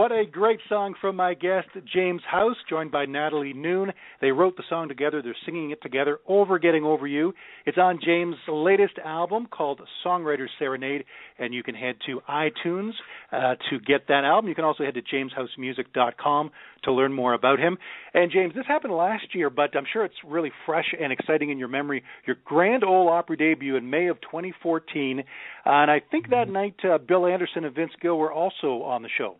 What 0.02 0.10
a 0.10 0.26
great 0.26 0.58
song 0.68 0.94
from 1.00 1.14
my 1.14 1.34
guest, 1.34 1.68
James 1.94 2.22
House, 2.28 2.56
joined 2.68 2.90
by 2.90 3.06
Natalie 3.06 3.52
Noone. 3.52 3.92
They 4.20 4.32
wrote 4.32 4.56
the 4.56 4.64
song 4.68 4.88
together. 4.88 5.22
They're 5.22 5.36
singing 5.46 5.70
it 5.70 5.80
together, 5.80 6.18
Over 6.26 6.58
Getting 6.58 6.82
Over 6.82 7.06
You. 7.06 7.32
It's 7.66 7.78
on 7.78 8.00
James' 8.04 8.34
latest 8.48 8.94
album 9.04 9.46
called 9.46 9.80
Songwriter's 10.04 10.50
Serenade, 10.58 11.04
and 11.38 11.54
you 11.54 11.62
can 11.62 11.76
head 11.76 11.94
to 12.06 12.20
iTunes 12.28 12.90
uh, 13.30 13.54
to 13.70 13.78
get 13.78 14.08
that 14.08 14.24
album. 14.24 14.48
You 14.48 14.56
can 14.56 14.64
also 14.64 14.82
head 14.82 14.94
to 14.94 15.02
jameshousemusic.com 15.02 16.50
to 16.82 16.92
learn 16.92 17.12
more 17.12 17.34
about 17.34 17.60
him. 17.60 17.78
And 18.12 18.32
James, 18.32 18.54
this 18.56 18.66
happened 18.66 18.94
last 18.94 19.36
year, 19.36 19.50
but 19.50 19.76
I'm 19.76 19.86
sure 19.92 20.04
it's 20.04 20.16
really 20.26 20.50
fresh 20.66 20.92
and 21.00 21.12
exciting 21.12 21.50
in 21.50 21.58
your 21.58 21.68
memory. 21.68 22.02
Your 22.26 22.38
Grand 22.44 22.82
Ole 22.82 23.08
Opry 23.08 23.36
debut 23.36 23.76
in 23.76 23.88
May 23.88 24.08
of 24.08 24.20
2014, 24.22 25.20
uh, 25.20 25.22
and 25.64 25.92
I 25.92 26.02
think 26.10 26.30
that 26.30 26.48
night 26.48 26.74
uh, 26.82 26.98
Bill 26.98 27.24
Anderson 27.24 27.64
and 27.64 27.72
Vince 27.72 27.92
Gill 28.02 28.18
were 28.18 28.32
also 28.32 28.82
on 28.82 29.02
the 29.02 29.08
show. 29.16 29.36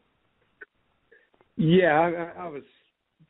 Yeah, 1.56 2.32
I, 2.36 2.44
I 2.44 2.48
was 2.48 2.62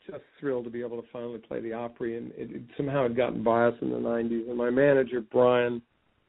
just 0.07 0.23
thrilled 0.41 0.65
to 0.65 0.71
be 0.71 0.81
able 0.81 1.01
to 1.01 1.09
finally 1.13 1.39
play 1.39 1.61
the 1.61 1.73
Opry, 1.73 2.17
and 2.17 2.31
it, 2.33 2.51
it 2.51 2.63
somehow 2.77 3.05
had 3.05 3.17
gotten 3.17 3.43
by 3.43 3.67
us 3.67 3.75
in 3.81 3.91
the 3.91 3.97
'90s. 3.97 4.49
And 4.49 4.57
my 4.57 4.71
manager 4.71 5.21
Brian 5.21 5.83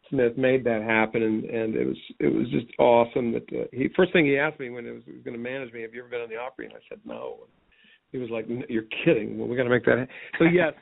Smith 0.10 0.38
made 0.38 0.64
that 0.66 0.82
happen, 0.84 1.24
and 1.24 1.44
and 1.46 1.76
it 1.76 1.86
was 1.86 1.98
it 2.20 2.34
was 2.34 2.50
just 2.50 2.68
awesome 2.80 3.32
that 3.34 3.44
uh, 3.54 3.66
he 3.72 3.90
first 3.96 4.14
thing 4.14 4.26
he 4.26 4.38
asked 4.38 4.60
me 4.60 4.70
when 4.70 4.86
it 4.86 4.92
was, 4.92 5.02
he 5.06 5.12
was 5.12 5.24
going 5.24 5.38
to 5.38 5.42
manage 5.42 5.74
me, 5.74 5.82
have 5.82 5.94
you 5.94 6.02
ever 6.02 6.10
been 6.10 6.22
on 6.22 6.30
the 6.30 6.38
Opry? 6.38 6.66
And 6.66 6.76
I 6.76 6.80
said 6.90 7.00
no. 7.06 7.40
He 8.12 8.20
was 8.20 8.30
like, 8.30 8.46
"You're 8.70 8.86
kidding. 9.04 9.40
Well, 9.40 9.48
we 9.48 9.58
got 9.58 9.64
to 9.64 9.70
make 9.70 9.86
that." 9.86 10.08
Ha-. 10.08 10.38
So 10.38 10.46
yes, 10.46 10.74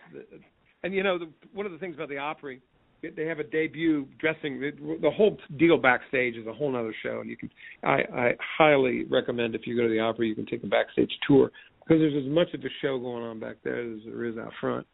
and 0.84 0.94
you 0.94 1.04
know 1.04 1.18
the, 1.18 1.30
one 1.54 1.66
of 1.66 1.72
the 1.72 1.78
things 1.78 1.96
about 1.96 2.10
the 2.10 2.18
Opry 2.18 2.62
they 3.02 3.26
have 3.26 3.40
a 3.40 3.44
debut 3.44 4.08
dressing 4.20 4.60
the 4.60 5.10
whole 5.10 5.38
deal 5.58 5.78
backstage 5.78 6.36
is 6.36 6.46
a 6.48 6.54
whole 6.54 6.76
other 6.76 6.94
show 7.04 7.22
and 7.22 7.30
you 7.30 7.38
can 7.38 7.50
I, 7.84 8.02
I 8.14 8.32
highly 8.58 9.06
recommend 9.06 9.56
if 9.56 9.66
you 9.66 9.76
go 9.76 9.84
to 9.84 9.90
the 9.90 10.00
Opry 10.00 10.28
you 10.28 10.36
can 10.36 10.46
take 10.46 10.64
a 10.64 10.68
backstage 10.68 11.12
tour 11.28 11.52
because 11.80 12.00
there's 12.00 12.26
as 12.26 12.32
much 12.32 12.54
of 12.54 12.62
a 12.62 12.70
show 12.82 13.00
going 13.00 13.24
on 13.24 13.40
back 13.40 13.58
there 13.64 13.82
as 13.82 14.00
there 14.06 14.26
is 14.26 14.38
out 14.38 14.54
front. 14.60 14.86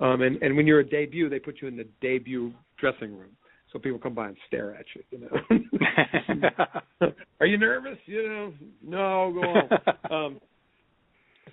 Um 0.00 0.22
and 0.22 0.42
and 0.42 0.56
when 0.56 0.66
you're 0.66 0.80
a 0.80 0.88
debut 0.88 1.28
they 1.28 1.38
put 1.38 1.62
you 1.62 1.68
in 1.68 1.76
the 1.76 1.86
debut 2.00 2.52
dressing 2.78 3.16
room 3.16 3.30
so 3.72 3.78
people 3.78 3.98
come 3.98 4.14
by 4.14 4.28
and 4.28 4.36
stare 4.48 4.74
at 4.74 4.84
you 4.94 5.02
you 5.10 6.40
know? 6.40 7.08
Are 7.40 7.46
you 7.46 7.58
nervous? 7.58 7.98
You 8.06 8.28
know 8.28 8.52
no 8.84 9.32
go 9.32 9.40
on 9.40 10.10
um 10.10 10.40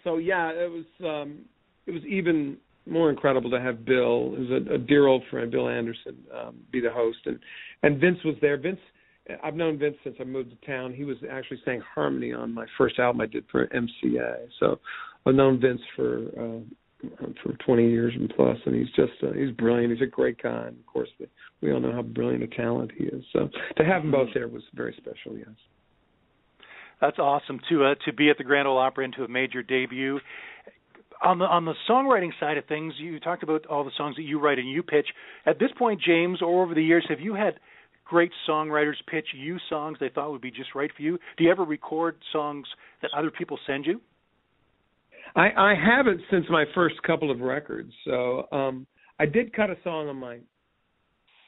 so 0.04 0.18
yeah 0.18 0.50
it 0.50 0.72
was 0.72 0.86
um 1.04 1.40
it 1.86 1.92
was 1.92 2.04
even 2.06 2.58
more 2.90 3.10
incredible 3.10 3.50
to 3.52 3.60
have 3.60 3.86
Bill, 3.86 4.34
who's 4.36 4.50
a, 4.50 4.74
a 4.76 4.78
dear 4.78 5.08
old 5.08 5.24
friend, 5.30 5.52
Bill 5.52 5.70
Anderson, 5.70 6.18
um, 6.36 6.56
be 6.72 6.80
the 6.80 6.92
host, 6.92 7.20
and 7.26 7.40
and 7.84 8.00
Vince 8.00 8.20
was 8.26 8.36
there. 8.42 8.58
Vince, 8.58 8.80
I've 9.44 9.56
known 9.56 9.78
Vince 9.78 9.96
since 10.04 10.16
I 10.20 10.24
moved 10.24 10.52
to 10.52 10.66
town. 10.66 10.94
He 10.94 11.04
was 11.04 11.18
actually 11.32 11.62
sang 11.66 11.82
harmony 11.94 12.34
on 12.34 12.54
my 12.54 12.66
first 12.78 13.00
album 13.00 13.22
I 13.22 13.26
did 13.26 13.46
for 13.52 13.68
MCA. 13.68 14.48
So 14.60 14.80
I've 15.26 15.36
known 15.36 15.60
Vince 15.60 15.82
for 15.96 16.28
uh, 16.40 16.60
for 17.44 17.54
20 17.66 17.90
years 17.90 18.14
and 18.16 18.32
plus, 18.36 18.58
and 18.66 18.76
he's 18.76 18.94
just 18.96 19.14
uh, 19.24 19.32
he's 19.34 19.52
brilliant. 19.52 19.94
He's 19.94 20.02
a 20.02 20.10
great 20.10 20.42
guy. 20.42 20.68
And 20.68 20.78
of 20.78 20.86
course, 20.86 21.10
we 21.62 21.72
all 21.72 21.80
know 21.80 21.94
how 21.94 22.02
brilliant 22.02 22.44
a 22.44 22.48
talent 22.48 22.92
he 22.98 23.06
is. 23.06 23.24
So 23.34 23.50
to 23.78 23.86
have 23.86 24.02
them 24.02 24.12
both 24.12 24.30
there 24.34 24.48
was 24.48 24.64
very 24.74 24.94
special. 24.98 25.38
Yes. 25.38 25.48
That's 27.02 27.20
awesome 27.20 27.62
to 27.70 27.86
uh, 27.86 27.96
to 28.06 28.14
be 28.14 28.30
at 28.30 28.38
the 28.38 28.44
Grand 28.44 28.68
Ole 28.68 28.78
Opry 28.78 29.06
and 29.06 29.14
to 29.16 29.22
have 29.22 29.30
made 29.30 29.54
your 29.54 29.64
debut 29.64 30.20
on 31.22 31.40
the 31.40 31.46
on 31.46 31.66
the 31.66 31.74
songwriting 31.90 32.32
side 32.40 32.58
of 32.58 32.66
things, 32.66 32.94
you 32.98 33.20
talked 33.20 33.44
about 33.44 33.66
all 33.66 33.84
the 33.84 33.92
songs 33.98 34.16
that 34.16 34.24
you 34.24 34.40
write 34.40 34.60
and 34.60 34.70
you 34.70 34.84
pitch. 34.84 35.08
At 35.46 35.60
this 35.60 35.70
point, 35.78 36.02
James, 36.02 36.42
or 36.42 36.64
over 36.64 36.74
the 36.74 36.84
years, 36.84 37.06
have 37.10 37.20
you 37.20 37.36
had 37.36 37.56
great 38.06 38.32
songwriters 38.48 38.96
pitch 39.10 39.28
you 39.36 39.58
songs 39.70 39.98
they 40.00 40.10
thought 40.10 40.32
would 40.32 40.42
be 40.42 40.52
just 40.52 40.76
right 40.76 40.90
for 40.96 41.02
you? 41.02 41.20
Do 41.38 41.44
you 41.44 41.52
ever 41.52 41.64
record 41.64 42.18
songs 42.32 42.68
that 43.02 43.12
other 43.16 43.32
people 43.32 43.60
send 43.68 43.86
you? 43.86 44.02
I, 45.36 45.50
I 45.56 45.76
haven't 45.76 46.22
since 46.32 46.46
my 46.50 46.66
first 46.74 46.96
couple 47.04 47.30
of 47.30 47.40
records. 47.42 47.94
So 48.06 48.48
um, 48.52 48.88
I 49.20 49.26
did 49.26 49.54
cut 49.54 49.70
a 49.70 49.76
song 49.84 50.10
on 50.10 50.16
my 50.16 50.40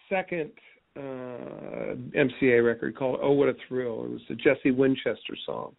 second 0.10 0.52
uh, 0.96 1.96
MCA 2.16 2.64
record 2.64 2.98
called 2.98 3.20
"Oh 3.22 3.32
What 3.32 3.48
a 3.48 3.56
Thrill." 3.68 4.06
It 4.06 4.12
was 4.12 4.22
a 4.30 4.36
Jesse 4.36 4.72
Winchester 4.72 5.36
song 5.46 5.76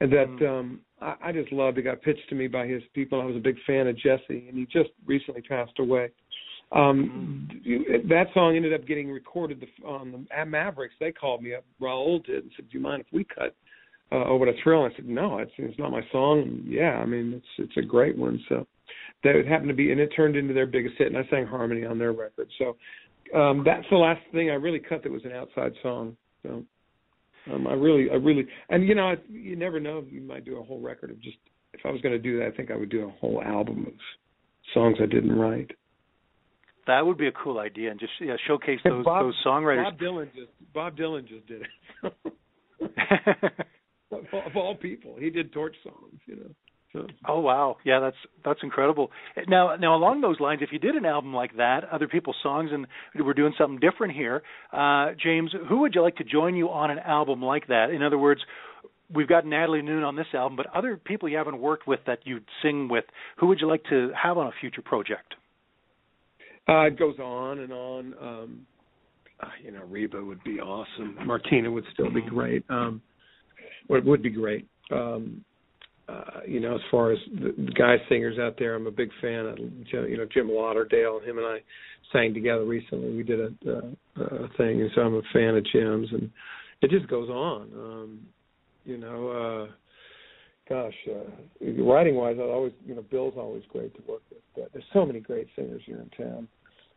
and 0.00 0.12
that 0.12 0.28
mm. 0.40 0.48
um 0.48 0.80
I, 1.00 1.14
I 1.24 1.32
just 1.32 1.52
loved 1.52 1.78
it. 1.78 1.82
Got 1.82 2.02
pitched 2.02 2.28
to 2.28 2.34
me 2.34 2.46
by 2.46 2.66
his 2.66 2.82
people. 2.94 3.20
I 3.20 3.24
was 3.24 3.36
a 3.36 3.40
big 3.40 3.56
fan 3.66 3.86
of 3.86 3.96
Jesse, 3.96 4.46
and 4.48 4.56
he 4.56 4.66
just 4.66 4.90
recently 5.06 5.42
passed 5.42 5.78
away. 5.78 6.10
Um 6.72 7.48
mm. 7.66 8.08
That 8.08 8.26
song 8.34 8.56
ended 8.56 8.72
up 8.72 8.86
getting 8.86 9.10
recorded 9.10 9.64
on 9.86 10.12
the 10.12 10.36
at 10.36 10.48
Mavericks. 10.48 10.94
They 10.98 11.12
called 11.12 11.42
me 11.42 11.54
up. 11.54 11.64
Raul 11.80 12.24
did 12.24 12.44
and 12.44 12.52
said, 12.56 12.68
"Do 12.70 12.78
you 12.78 12.82
mind 12.82 13.02
if 13.02 13.12
we 13.12 13.24
cut 13.24 13.54
uh, 14.12 14.24
"Oh 14.26 14.36
What 14.36 14.48
a 14.48 14.54
Thrill"?" 14.62 14.84
I 14.84 14.94
said, 14.96 15.06
"No, 15.06 15.38
it's 15.38 15.52
it's 15.58 15.78
not 15.78 15.90
my 15.90 16.02
song." 16.10 16.42
And 16.42 16.72
yeah, 16.72 16.98
I 16.98 17.06
mean 17.06 17.34
it's 17.34 17.68
it's 17.70 17.76
a 17.76 17.88
great 17.88 18.16
one. 18.16 18.42
So 18.48 18.66
that 19.22 19.36
it 19.36 19.46
happened 19.46 19.68
to 19.68 19.74
be, 19.74 19.90
and 19.90 20.00
it 20.00 20.08
turned 20.14 20.36
into 20.36 20.52
their 20.54 20.66
biggest 20.66 20.96
hit. 20.98 21.08
And 21.08 21.16
I 21.16 21.28
sang 21.30 21.46
harmony 21.46 21.84
on 21.84 21.98
their 21.98 22.12
record. 22.12 22.48
So 22.58 22.76
um 23.38 23.62
that's 23.64 23.86
the 23.90 23.96
last 23.96 24.20
thing 24.32 24.50
I 24.50 24.54
really 24.54 24.80
cut 24.80 25.02
that 25.02 25.12
was 25.12 25.24
an 25.24 25.32
outside 25.32 25.72
song. 25.82 26.16
So 26.42 26.62
um, 27.52 27.66
I 27.66 27.72
really, 27.74 28.10
I 28.10 28.14
really, 28.14 28.46
and 28.70 28.86
you 28.86 28.94
know, 28.94 29.08
I, 29.08 29.16
you 29.28 29.56
never 29.56 29.80
know. 29.80 30.04
You 30.08 30.22
might 30.22 30.44
do 30.44 30.58
a 30.58 30.62
whole 30.62 30.80
record 30.80 31.10
of 31.10 31.20
just. 31.20 31.36
If 31.72 31.80
I 31.84 31.90
was 31.90 32.00
going 32.02 32.12
to 32.12 32.20
do 32.20 32.38
that, 32.38 32.46
I 32.46 32.50
think 32.52 32.70
I 32.70 32.76
would 32.76 32.88
do 32.88 33.04
a 33.04 33.10
whole 33.20 33.42
album 33.42 33.84
of 33.88 33.94
songs 34.72 34.98
I 35.02 35.06
didn't 35.06 35.36
write. 35.36 35.72
That 36.86 37.04
would 37.04 37.18
be 37.18 37.26
a 37.26 37.32
cool 37.32 37.58
idea, 37.58 37.90
and 37.90 37.98
just 37.98 38.12
yeah, 38.20 38.36
showcase 38.46 38.78
those 38.84 39.04
Bob, 39.04 39.24
those 39.24 39.34
songwriters. 39.44 39.84
Bob 39.84 39.98
Dylan 39.98 40.34
just 40.34 40.72
Bob 40.72 40.96
Dylan 40.96 41.26
just 41.26 41.46
did 41.46 41.62
it. 41.62 42.12
of 44.12 44.56
all 44.56 44.76
people, 44.76 45.16
he 45.18 45.30
did 45.30 45.52
torch 45.52 45.74
songs. 45.82 46.20
You 46.26 46.36
know. 46.36 46.50
Oh 47.26 47.40
wow, 47.40 47.76
yeah, 47.84 48.00
that's 48.00 48.16
that's 48.44 48.60
incredible. 48.62 49.10
Now, 49.48 49.76
now 49.76 49.96
along 49.96 50.20
those 50.20 50.38
lines, 50.38 50.60
if 50.62 50.70
you 50.72 50.78
did 50.78 50.94
an 50.94 51.04
album 51.04 51.34
like 51.34 51.56
that, 51.56 51.80
other 51.90 52.06
people's 52.06 52.36
songs, 52.42 52.70
and 52.72 52.86
we're 53.18 53.34
doing 53.34 53.54
something 53.58 53.80
different 53.80 54.14
here, 54.14 54.42
uh, 54.72 55.12
James, 55.22 55.52
who 55.68 55.80
would 55.80 55.94
you 55.94 56.02
like 56.02 56.16
to 56.16 56.24
join 56.24 56.54
you 56.54 56.68
on 56.68 56.90
an 56.90 56.98
album 56.98 57.42
like 57.42 57.66
that? 57.68 57.90
In 57.90 58.02
other 58.02 58.18
words, 58.18 58.40
we've 59.12 59.28
got 59.28 59.44
Natalie 59.44 59.82
Noone 59.82 60.04
on 60.04 60.16
this 60.16 60.26
album, 60.34 60.56
but 60.56 60.66
other 60.74 60.96
people 60.96 61.28
you 61.28 61.36
haven't 61.36 61.58
worked 61.58 61.86
with 61.86 62.00
that 62.06 62.20
you'd 62.24 62.44
sing 62.62 62.88
with, 62.88 63.04
who 63.38 63.48
would 63.48 63.60
you 63.60 63.68
like 63.68 63.84
to 63.90 64.10
have 64.20 64.38
on 64.38 64.46
a 64.46 64.52
future 64.60 64.82
project? 64.82 65.34
Uh, 66.68 66.82
it 66.82 66.98
goes 66.98 67.18
on 67.18 67.58
and 67.58 67.72
on. 67.72 68.14
Um, 68.20 68.66
uh, 69.40 69.48
you 69.62 69.72
know, 69.72 69.82
Reba 69.84 70.24
would 70.24 70.42
be 70.44 70.60
awesome. 70.60 71.18
Martina 71.26 71.70
would 71.70 71.84
still 71.92 72.10
be 72.10 72.20
mm-hmm. 72.20 72.34
great. 72.34 72.64
Um, 72.70 73.02
would 73.88 74.04
would 74.04 74.22
be 74.22 74.30
great. 74.30 74.66
Um, 74.90 75.44
uh, 76.08 76.40
you 76.46 76.60
know, 76.60 76.74
as 76.74 76.80
far 76.90 77.12
as 77.12 77.18
the, 77.32 77.72
guy 77.76 77.96
singers 78.08 78.38
out 78.38 78.56
there, 78.58 78.74
I'm 78.74 78.86
a 78.86 78.90
big 78.90 79.10
fan 79.20 79.46
of 79.46 79.58
you 79.58 80.16
know 80.18 80.26
Jim 80.32 80.50
Lauderdale. 80.50 81.20
Him 81.20 81.38
and 81.38 81.46
I 81.46 81.58
sang 82.12 82.34
together 82.34 82.64
recently. 82.64 83.14
We 83.14 83.22
did 83.22 83.40
a, 83.40 83.70
a, 83.70 84.22
a 84.22 84.48
thing, 84.56 84.82
and 84.82 84.90
so 84.94 85.00
I'm 85.00 85.14
a 85.14 85.22
fan 85.32 85.56
of 85.56 85.64
Jim's, 85.72 86.08
and 86.12 86.30
it 86.82 86.90
just 86.90 87.08
goes 87.08 87.30
on. 87.30 87.70
Um, 87.74 88.20
you 88.84 88.98
know, 88.98 89.28
uh, 89.28 89.72
gosh, 90.68 90.94
uh, 91.08 91.82
writing 91.82 92.16
wise, 92.16 92.36
I 92.38 92.42
always 92.42 92.72
you 92.84 92.94
know 92.94 93.04
Bill's 93.10 93.34
always 93.38 93.62
great 93.70 93.94
to 93.94 94.02
work 94.02 94.22
with. 94.30 94.42
But 94.54 94.72
there's 94.72 94.84
so 94.92 95.06
many 95.06 95.20
great 95.20 95.48
singers 95.56 95.82
here 95.86 96.02
in 96.02 96.24
town. 96.24 96.48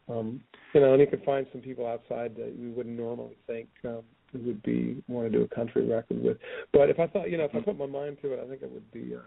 Um, 0.09 0.41
you 0.73 0.81
know, 0.81 0.93
and 0.93 1.01
you 1.01 1.07
can 1.07 1.21
find 1.21 1.45
some 1.51 1.61
people 1.61 1.85
outside 1.85 2.35
that 2.35 2.53
we 2.57 2.69
wouldn't 2.69 2.97
normally 2.97 3.37
think. 3.45 3.67
Um, 3.85 4.03
would 4.33 4.61
be 4.63 5.03
want 5.07 5.31
to 5.31 5.37
do 5.37 5.43
a 5.43 5.55
country 5.55 5.87
record 5.87 6.21
with. 6.21 6.37
But 6.73 6.89
if 6.89 6.99
I 6.99 7.07
thought, 7.07 7.29
you 7.29 7.37
know, 7.37 7.45
if 7.45 7.55
I 7.55 7.59
put 7.61 7.77
my 7.77 7.85
mind 7.85 8.17
to 8.21 8.33
it, 8.33 8.39
I 8.43 8.47
think 8.47 8.61
it 8.61 8.71
would 8.71 8.91
be 8.91 9.15
uh, 9.15 9.19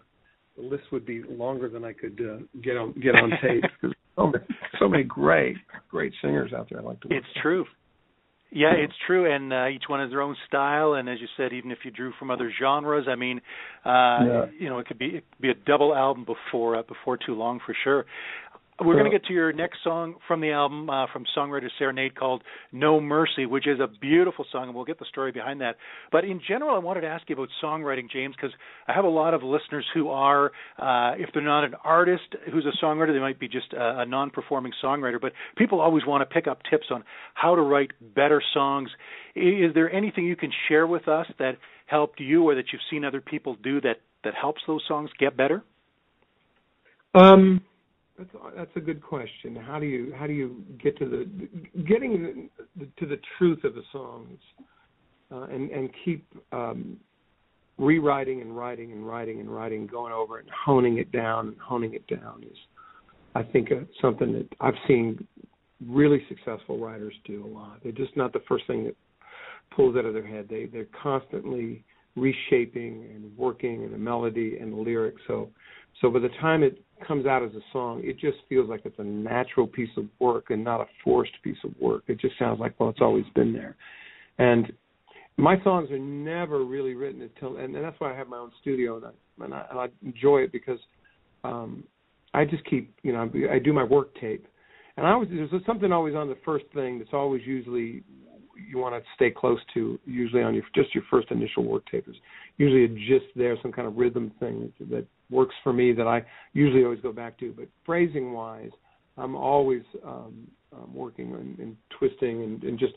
the 0.55 0.63
list 0.63 0.83
would 0.91 1.05
be 1.05 1.23
longer 1.23 1.69
than 1.69 1.83
I 1.83 1.93
could 1.93 2.19
uh, 2.21 2.43
get 2.61 2.77
on 2.77 2.93
get 3.01 3.15
on 3.15 3.31
tape. 3.41 3.63
Cause 3.81 3.91
so 4.15 4.27
many, 4.27 4.45
so 4.79 4.89
many 4.89 5.03
great 5.03 5.55
great 5.89 6.13
singers 6.21 6.53
out 6.53 6.67
there. 6.69 6.79
I 6.79 6.83
like 6.83 6.99
to. 7.01 7.07
It's 7.09 7.27
true. 7.41 7.65
Yeah, 8.53 8.73
it's 8.73 8.93
true, 9.07 9.33
and 9.33 9.53
uh, 9.53 9.67
each 9.69 9.83
one 9.87 10.01
has 10.01 10.09
their 10.09 10.21
own 10.21 10.35
style. 10.45 10.95
And 10.95 11.07
as 11.07 11.21
you 11.21 11.27
said, 11.37 11.53
even 11.53 11.71
if 11.71 11.79
you 11.85 11.91
drew 11.91 12.11
from 12.19 12.29
other 12.29 12.51
genres, 12.59 13.05
I 13.09 13.15
mean, 13.15 13.39
uh, 13.85 13.89
yeah. 13.89 14.45
you 14.59 14.67
know, 14.67 14.79
it 14.79 14.87
could 14.87 14.99
be 14.99 15.05
it 15.05 15.23
could 15.31 15.41
be 15.41 15.49
a 15.51 15.53
double 15.53 15.95
album 15.95 16.25
before 16.25 16.75
uh, 16.75 16.83
before 16.83 17.17
too 17.17 17.33
long 17.33 17.61
for 17.65 17.73
sure. 17.85 18.05
We're 18.83 18.93
going 18.95 19.05
to 19.05 19.11
get 19.11 19.25
to 19.27 19.33
your 19.33 19.53
next 19.53 19.79
song 19.83 20.15
from 20.27 20.41
the 20.41 20.51
album 20.51 20.89
uh, 20.89 21.05
from 21.13 21.23
songwriter 21.37 21.67
Serenade 21.77 22.15
called 22.15 22.41
No 22.71 22.99
Mercy, 22.99 23.45
which 23.45 23.67
is 23.67 23.79
a 23.79 23.87
beautiful 23.87 24.43
song, 24.51 24.65
and 24.65 24.75
we'll 24.75 24.85
get 24.85 24.97
the 24.97 25.05
story 25.05 25.31
behind 25.31 25.61
that. 25.61 25.75
But 26.11 26.25
in 26.25 26.41
general, 26.47 26.75
I 26.75 26.79
wanted 26.79 27.01
to 27.01 27.07
ask 27.07 27.29
you 27.29 27.35
about 27.35 27.49
songwriting, 27.63 28.09
James, 28.11 28.35
because 28.35 28.55
I 28.87 28.93
have 28.93 29.05
a 29.05 29.09
lot 29.09 29.35
of 29.35 29.43
listeners 29.43 29.85
who 29.93 30.09
are, 30.09 30.47
uh, 30.79 31.13
if 31.17 31.29
they're 31.31 31.43
not 31.43 31.63
an 31.63 31.75
artist 31.83 32.23
who's 32.51 32.65
a 32.65 32.83
songwriter, 32.83 33.13
they 33.13 33.19
might 33.19 33.39
be 33.39 33.47
just 33.47 33.71
a, 33.73 33.99
a 33.99 34.05
non 34.05 34.31
performing 34.31 34.71
songwriter. 34.83 35.21
But 35.21 35.33
people 35.57 35.79
always 35.79 36.05
want 36.07 36.27
to 36.27 36.33
pick 36.33 36.47
up 36.47 36.59
tips 36.67 36.87
on 36.89 37.03
how 37.35 37.53
to 37.53 37.61
write 37.61 37.91
better 38.15 38.41
songs. 38.53 38.89
Is 39.35 39.75
there 39.75 39.93
anything 39.93 40.25
you 40.25 40.35
can 40.35 40.51
share 40.67 40.87
with 40.87 41.07
us 41.07 41.27
that 41.37 41.57
helped 41.85 42.19
you 42.19 42.49
or 42.49 42.55
that 42.55 42.65
you've 42.73 42.81
seen 42.89 43.05
other 43.05 43.21
people 43.21 43.57
do 43.63 43.79
that, 43.81 43.97
that 44.23 44.33
helps 44.33 44.61
those 44.65 44.81
songs 44.87 45.11
get 45.19 45.37
better? 45.37 45.63
Um, 47.13 47.61
that's 48.21 48.55
that's 48.55 48.71
a 48.75 48.79
good 48.79 49.01
question. 49.01 49.55
How 49.55 49.79
do 49.79 49.85
you 49.85 50.13
how 50.17 50.27
do 50.27 50.33
you 50.33 50.63
get 50.81 50.97
to 50.99 51.05
the 51.05 51.83
getting 51.83 52.49
the, 52.77 52.87
to 52.99 53.05
the 53.05 53.19
truth 53.37 53.63
of 53.63 53.73
the 53.75 53.83
songs, 53.91 54.39
uh, 55.31 55.43
and 55.43 55.69
and 55.71 55.89
keep 56.05 56.25
um, 56.51 56.97
rewriting 57.77 58.41
and 58.41 58.55
writing 58.55 58.91
and 58.91 59.07
writing 59.07 59.39
and 59.39 59.53
writing, 59.53 59.87
going 59.87 60.13
over 60.13 60.39
and 60.39 60.49
honing 60.65 60.97
it 60.97 61.11
down 61.11 61.49
and 61.49 61.57
honing 61.59 61.93
it 61.93 62.05
down 62.07 62.43
is, 62.43 62.57
I 63.35 63.43
think, 63.43 63.71
uh, 63.71 63.85
something 64.01 64.33
that 64.33 64.47
I've 64.59 64.75
seen 64.87 65.27
really 65.87 66.21
successful 66.29 66.77
writers 66.77 67.13
do 67.25 67.45
a 67.45 67.47
lot. 67.47 67.79
They're 67.81 67.91
just 67.91 68.15
not 68.15 68.33
the 68.33 68.43
first 68.47 68.67
thing 68.67 68.83
that 68.85 68.95
pulls 69.75 69.95
out 69.95 70.05
of 70.05 70.13
their 70.13 70.27
head. 70.27 70.47
They 70.49 70.65
they're 70.65 70.87
constantly 71.01 71.83
reshaping 72.15 73.09
and 73.15 73.35
working 73.37 73.83
in 73.83 73.91
the 73.91 73.97
melody 73.97 74.57
and 74.59 74.73
the 74.73 74.77
lyrics. 74.77 75.21
So 75.27 75.49
so 76.01 76.09
by 76.09 76.19
the 76.19 76.29
time 76.41 76.63
it 76.63 76.81
comes 77.07 77.25
out 77.25 77.43
as 77.43 77.51
a 77.51 77.61
song, 77.71 78.01
it 78.03 78.19
just 78.19 78.37
feels 78.49 78.67
like 78.67 78.81
it's 78.85 78.97
a 78.97 79.03
natural 79.03 79.67
piece 79.67 79.89
of 79.97 80.05
work 80.19 80.45
and 80.49 80.63
not 80.63 80.81
a 80.81 80.85
forced 81.03 81.33
piece 81.43 81.57
of 81.63 81.71
work. 81.79 82.03
It 82.07 82.19
just 82.19 82.37
sounds 82.39 82.59
like 82.59 82.79
well, 82.79 82.89
it's 82.89 83.01
always 83.01 83.25
been 83.35 83.53
there. 83.53 83.75
And 84.39 84.71
my 85.37 85.61
songs 85.63 85.91
are 85.91 85.99
never 85.99 86.65
really 86.65 86.93
written 86.93 87.21
until, 87.21 87.57
and, 87.57 87.75
and 87.75 87.83
that's 87.83 87.99
why 87.99 88.13
I 88.13 88.17
have 88.17 88.27
my 88.27 88.37
own 88.37 88.51
studio 88.61 88.97
and 88.97 89.05
I 89.05 89.45
and 89.45 89.53
I, 89.53 89.65
and 89.69 89.79
I 89.79 89.87
enjoy 90.03 90.39
it 90.39 90.51
because 90.51 90.79
um 91.43 91.83
I 92.33 92.45
just 92.45 92.63
keep, 92.65 92.93
you 93.03 93.11
know, 93.11 93.29
I 93.51 93.59
do 93.59 93.73
my 93.73 93.83
work 93.83 94.15
tape, 94.19 94.47
and 94.97 95.05
I 95.05 95.11
always 95.11 95.29
there's 95.29 95.65
something 95.65 95.91
always 95.91 96.15
on 96.15 96.29
the 96.29 96.37
first 96.45 96.65
thing 96.73 96.97
that's 96.97 97.13
always 97.13 97.41
usually 97.45 98.03
you 98.69 98.77
want 98.77 98.95
to 98.95 99.01
stay 99.15 99.31
close 99.31 99.59
to 99.73 99.99
usually 100.05 100.43
on 100.43 100.53
your 100.53 100.63
just 100.75 100.93
your 100.93 101.03
first 101.09 101.29
initial 101.31 101.63
work 101.63 101.83
tape 101.91 102.07
is 102.07 102.15
usually 102.57 102.85
a 102.85 102.87
gist 102.87 103.25
there 103.35 103.57
some 103.61 103.71
kind 103.71 103.87
of 103.87 103.97
rhythm 103.97 104.31
thing 104.39 104.71
that, 104.79 104.89
that 104.89 105.05
works 105.31 105.55
for 105.63 105.73
me 105.73 105.93
that 105.93 106.07
I 106.07 106.23
usually 106.53 106.83
always 106.83 107.01
go 107.01 107.11
back 107.11 107.39
to. 107.39 107.53
But 107.53 107.67
phrasing 107.85 108.33
wise 108.33 108.71
I'm 109.17 109.35
always 109.35 109.83
um, 110.05 110.47
um, 110.73 110.93
working 110.93 111.33
and, 111.33 111.57
and 111.59 111.77
twisting 111.97 112.43
and, 112.43 112.63
and 112.63 112.79
just 112.79 112.93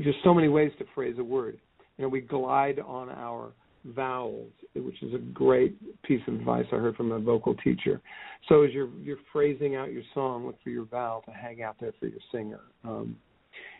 just 0.00 0.18
so 0.24 0.32
many 0.32 0.48
ways 0.48 0.72
to 0.78 0.84
phrase 0.94 1.16
a 1.18 1.24
word. 1.24 1.58
You 1.96 2.04
know 2.04 2.08
we 2.08 2.20
glide 2.20 2.78
on 2.80 3.10
our 3.10 3.52
vowels 3.84 4.50
which 4.74 5.02
is 5.02 5.14
a 5.14 5.18
great 5.18 5.76
piece 6.02 6.20
of 6.26 6.34
advice 6.34 6.66
I 6.72 6.76
heard 6.76 6.96
from 6.96 7.12
a 7.12 7.18
vocal 7.18 7.54
teacher. 7.56 8.00
So 8.48 8.62
as 8.62 8.72
you're 8.72 8.90
you're 9.02 9.18
phrasing 9.32 9.76
out 9.76 9.92
your 9.92 10.02
song 10.14 10.46
look 10.46 10.56
for 10.62 10.70
your 10.70 10.84
vowel 10.84 11.22
to 11.26 11.32
hang 11.32 11.62
out 11.62 11.76
there 11.80 11.92
for 11.98 12.06
your 12.06 12.20
singer. 12.32 12.60
Um, 12.84 13.16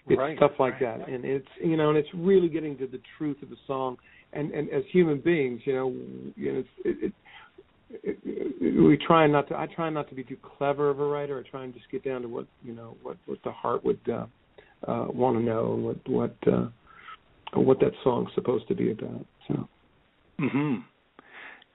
it's 0.06 0.18
right, 0.18 0.36
stuff 0.36 0.52
like 0.58 0.80
right. 0.80 0.98
that, 0.98 1.08
and 1.08 1.24
it's 1.24 1.46
you 1.62 1.76
know, 1.76 1.90
and 1.90 1.98
it's 1.98 2.08
really 2.14 2.48
getting 2.48 2.78
to 2.78 2.86
the 2.86 3.00
truth 3.16 3.36
of 3.42 3.50
the 3.50 3.56
song. 3.66 3.96
And 4.32 4.50
and 4.52 4.68
as 4.70 4.82
human 4.90 5.20
beings, 5.20 5.60
you 5.64 5.74
know, 5.74 5.88
you 6.36 6.52
know, 6.52 6.58
it's, 6.60 6.68
it, 6.84 7.04
it, 7.04 7.06
it, 7.06 7.12
we 8.60 8.98
try 9.06 9.26
not 9.26 9.48
to. 9.48 9.56
I 9.56 9.66
try 9.66 9.90
not 9.90 10.08
to 10.10 10.14
be 10.14 10.24
too 10.24 10.36
clever 10.58 10.90
of 10.90 11.00
a 11.00 11.06
writer. 11.06 11.42
I 11.44 11.48
try 11.48 11.64
and 11.64 11.72
just 11.74 11.90
get 11.90 12.04
down 12.04 12.22
to 12.22 12.28
what 12.28 12.46
you 12.62 12.74
know, 12.74 12.96
what 13.02 13.16
what 13.26 13.38
the 13.44 13.52
heart 13.52 13.84
would 13.84 14.00
uh, 14.08 14.26
uh, 14.86 15.06
want 15.08 15.36
to 15.38 15.42
know, 15.42 15.74
and 15.74 15.84
what 15.84 16.08
what 16.08 16.36
uh, 16.52 16.68
what 17.54 17.80
that 17.80 17.92
song's 18.04 18.30
supposed 18.34 18.68
to 18.68 18.74
be 18.74 18.90
about. 18.90 19.26
So. 19.48 19.68
Mhm 20.40 20.84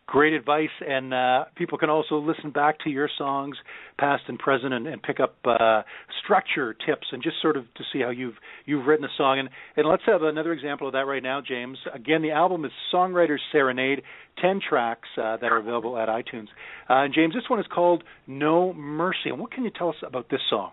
great 0.05 0.33
advice 0.33 0.69
and 0.85 1.13
uh, 1.13 1.45
people 1.55 1.77
can 1.77 1.89
also 1.89 2.17
listen 2.17 2.51
back 2.51 2.77
to 2.79 2.89
your 2.89 3.09
songs 3.17 3.55
past 3.97 4.23
and 4.27 4.37
present 4.37 4.73
and, 4.73 4.85
and 4.85 5.01
pick 5.01 5.19
up 5.19 5.35
uh, 5.45 5.81
structure 6.23 6.73
tips 6.85 7.07
and 7.11 7.23
just 7.23 7.37
sort 7.41 7.55
of 7.55 7.63
to 7.75 7.83
see 7.91 8.01
how 8.01 8.09
you've 8.09 8.35
you've 8.65 8.85
written 8.85 9.05
a 9.05 9.09
song. 9.17 9.39
And 9.39 9.49
and 9.77 9.87
let's 9.87 10.03
have 10.05 10.21
another 10.21 10.51
example 10.51 10.87
of 10.87 10.93
that 10.93 11.07
right 11.07 11.23
now 11.23 11.41
james. 11.41 11.77
Again 11.93 12.21
the 12.21 12.31
album 12.31 12.65
is 12.65 12.71
songwriters 12.93 13.39
serenade 13.51 14.01
10 14.41 14.59
tracks 14.67 15.07
uh, 15.17 15.37
that 15.37 15.51
are 15.51 15.57
available 15.57 15.97
at 15.97 16.09
itunes. 16.09 16.47
Uh, 16.89 17.03
and 17.05 17.13
james 17.13 17.33
this 17.33 17.49
one 17.49 17.59
is 17.59 17.67
called 17.73 18.03
no 18.27 18.73
mercy. 18.73 19.29
And 19.29 19.39
what 19.39 19.51
can 19.51 19.63
you 19.63 19.71
tell 19.75 19.89
us 19.89 19.95
about 20.05 20.29
this 20.29 20.41
song? 20.49 20.71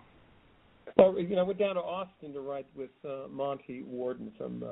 Well 0.97 1.17
you 1.17 1.35
know 1.35 1.41
i 1.41 1.43
went 1.43 1.59
down 1.59 1.75
to 1.75 1.81
austin 1.81 2.33
to 2.33 2.41
write 2.41 2.67
with 2.75 2.91
uh, 3.07 3.27
monte 3.29 3.83
warden 3.83 4.31
um, 4.41 4.63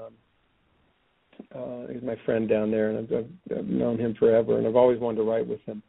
uh, 1.56 1.88
he's 1.92 2.04
my 2.04 2.16
friend 2.26 2.48
down 2.48 2.72
there, 2.72 2.90
and 2.90 2.98
I've, 3.00 3.18
I've, 3.18 3.58
I've 3.60 3.66
known 3.66 3.98
him 3.98 4.16
forever, 4.16 4.58
and 4.58 4.68
I've 4.68 4.76
always 4.76 5.00
wanted 5.00 5.18
to 5.18 5.24
write 5.24 5.48
with 5.48 5.62
him. 5.66 5.82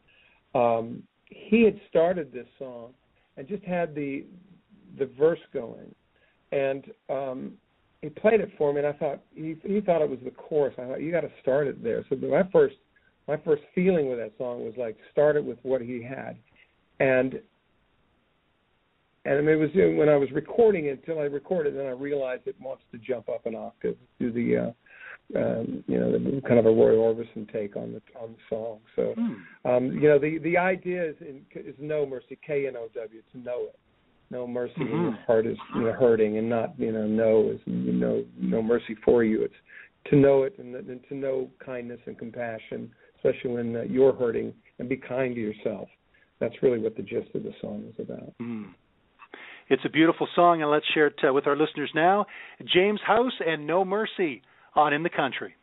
Um, 0.55 1.03
he 1.25 1.63
had 1.63 1.79
started 1.89 2.31
this 2.33 2.47
song 2.59 2.93
and 3.37 3.47
just 3.47 3.63
had 3.63 3.95
the 3.95 4.25
the 4.99 5.09
verse 5.17 5.39
going, 5.53 5.95
and 6.51 6.83
um, 7.09 7.53
he 8.01 8.09
played 8.09 8.41
it 8.41 8.51
for 8.57 8.73
me, 8.73 8.79
and 8.79 8.87
I 8.87 8.93
thought 8.93 9.21
he 9.33 9.55
he 9.63 9.81
thought 9.81 10.01
it 10.01 10.09
was 10.09 10.19
the 10.23 10.31
chorus. 10.31 10.75
I 10.77 10.85
thought 10.87 11.01
you 11.01 11.11
got 11.11 11.21
to 11.21 11.31
start 11.41 11.67
it 11.67 11.81
there. 11.83 12.05
So 12.09 12.15
my 12.15 12.43
first 12.51 12.75
my 13.27 13.37
first 13.37 13.63
feeling 13.73 14.09
with 14.09 14.17
that 14.17 14.33
song 14.37 14.65
was 14.65 14.73
like 14.77 14.97
start 15.11 15.35
it 15.35 15.45
with 15.45 15.59
what 15.63 15.81
he 15.81 16.03
had, 16.03 16.37
and 16.99 17.39
and 19.25 19.47
it 19.47 19.55
was 19.55 19.69
when 19.75 20.09
I 20.09 20.15
was 20.15 20.31
recording 20.31 20.85
it 20.85 20.99
until 20.99 21.19
I 21.19 21.25
recorded, 21.25 21.75
then 21.75 21.85
I 21.85 21.91
realized 21.91 22.43
it 22.45 22.55
wants 22.59 22.83
to 22.91 22.97
jump 22.97 23.29
up 23.29 23.45
an 23.45 23.55
octave 23.55 23.97
do 24.19 24.31
the 24.31 24.57
uh, 24.57 24.71
um, 25.35 25.83
you 25.87 25.97
know, 25.97 26.41
kind 26.41 26.59
of 26.59 26.65
a 26.65 26.69
Roy 26.69 26.95
Orbison 26.95 27.51
take 27.51 27.75
on 27.75 27.93
the 27.93 28.01
on 28.19 28.33
the 28.33 28.37
song. 28.49 28.79
So, 28.95 29.13
hmm. 29.17 29.69
um, 29.69 29.91
you 29.91 30.09
know, 30.09 30.19
the 30.19 30.39
the 30.39 30.57
idea 30.57 31.09
is 31.09 31.15
in, 31.21 31.41
is 31.55 31.75
no 31.79 32.05
mercy, 32.05 32.37
K 32.45 32.67
N 32.67 32.75
O 32.75 32.87
W, 32.93 33.21
to 33.31 33.37
know 33.37 33.65
it. 33.65 33.79
No 34.29 34.47
mercy 34.47 34.73
mm-hmm. 34.79 34.91
when 34.91 35.01
your 35.01 35.19
heart 35.27 35.45
is 35.45 35.57
you 35.75 35.81
know 35.81 35.93
hurting, 35.93 36.37
and 36.37 36.49
not 36.49 36.77
you 36.77 36.91
know 36.91 37.05
no 37.05 37.51
is 37.51 37.59
you 37.65 37.93
know 37.93 38.23
no 38.37 38.61
mercy 38.61 38.95
for 39.03 39.23
you. 39.23 39.43
It's 39.43 39.53
to 40.09 40.15
know 40.15 40.43
it 40.43 40.57
and, 40.57 40.73
and 40.75 41.01
to 41.09 41.15
know 41.15 41.49
kindness 41.63 41.99
and 42.05 42.17
compassion, 42.17 42.91
especially 43.17 43.51
when 43.51 43.75
uh, 43.75 43.81
you're 43.83 44.13
hurting, 44.13 44.53
and 44.79 44.89
be 44.89 44.97
kind 44.97 45.35
to 45.35 45.41
yourself. 45.41 45.87
That's 46.39 46.55
really 46.63 46.79
what 46.79 46.95
the 46.95 47.03
gist 47.03 47.35
of 47.35 47.43
the 47.43 47.53
song 47.61 47.83
is 47.87 47.95
about. 47.99 48.33
Mm. 48.41 48.73
It's 49.71 49.85
a 49.85 49.89
beautiful 49.89 50.27
song, 50.35 50.61
and 50.61 50.69
let's 50.69 50.85
share 50.93 51.07
it 51.07 51.15
uh, 51.25 51.31
with 51.31 51.47
our 51.47 51.55
listeners 51.55 51.89
now. 51.95 52.25
James 52.73 52.99
House 53.07 53.31
and 53.39 53.65
No 53.65 53.85
Mercy 53.85 54.41
on 54.75 54.91
in 54.91 55.01
the 55.01 55.09
country. 55.09 55.55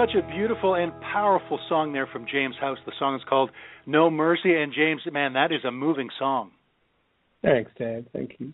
Such 0.00 0.14
a 0.14 0.26
beautiful 0.34 0.76
and 0.76 0.92
powerful 1.12 1.58
song 1.68 1.92
there 1.92 2.06
from 2.06 2.24
James 2.30 2.54
House. 2.58 2.78
The 2.86 2.92
song 2.98 3.16
is 3.16 3.22
called 3.28 3.50
No 3.86 4.08
Mercy. 4.08 4.56
And 4.56 4.72
James, 4.72 5.02
man, 5.12 5.34
that 5.34 5.52
is 5.52 5.62
a 5.66 5.70
moving 5.70 6.08
song. 6.18 6.52
Thanks, 7.42 7.70
Dad. 7.78 8.06
Thank 8.12 8.36
you. 8.38 8.52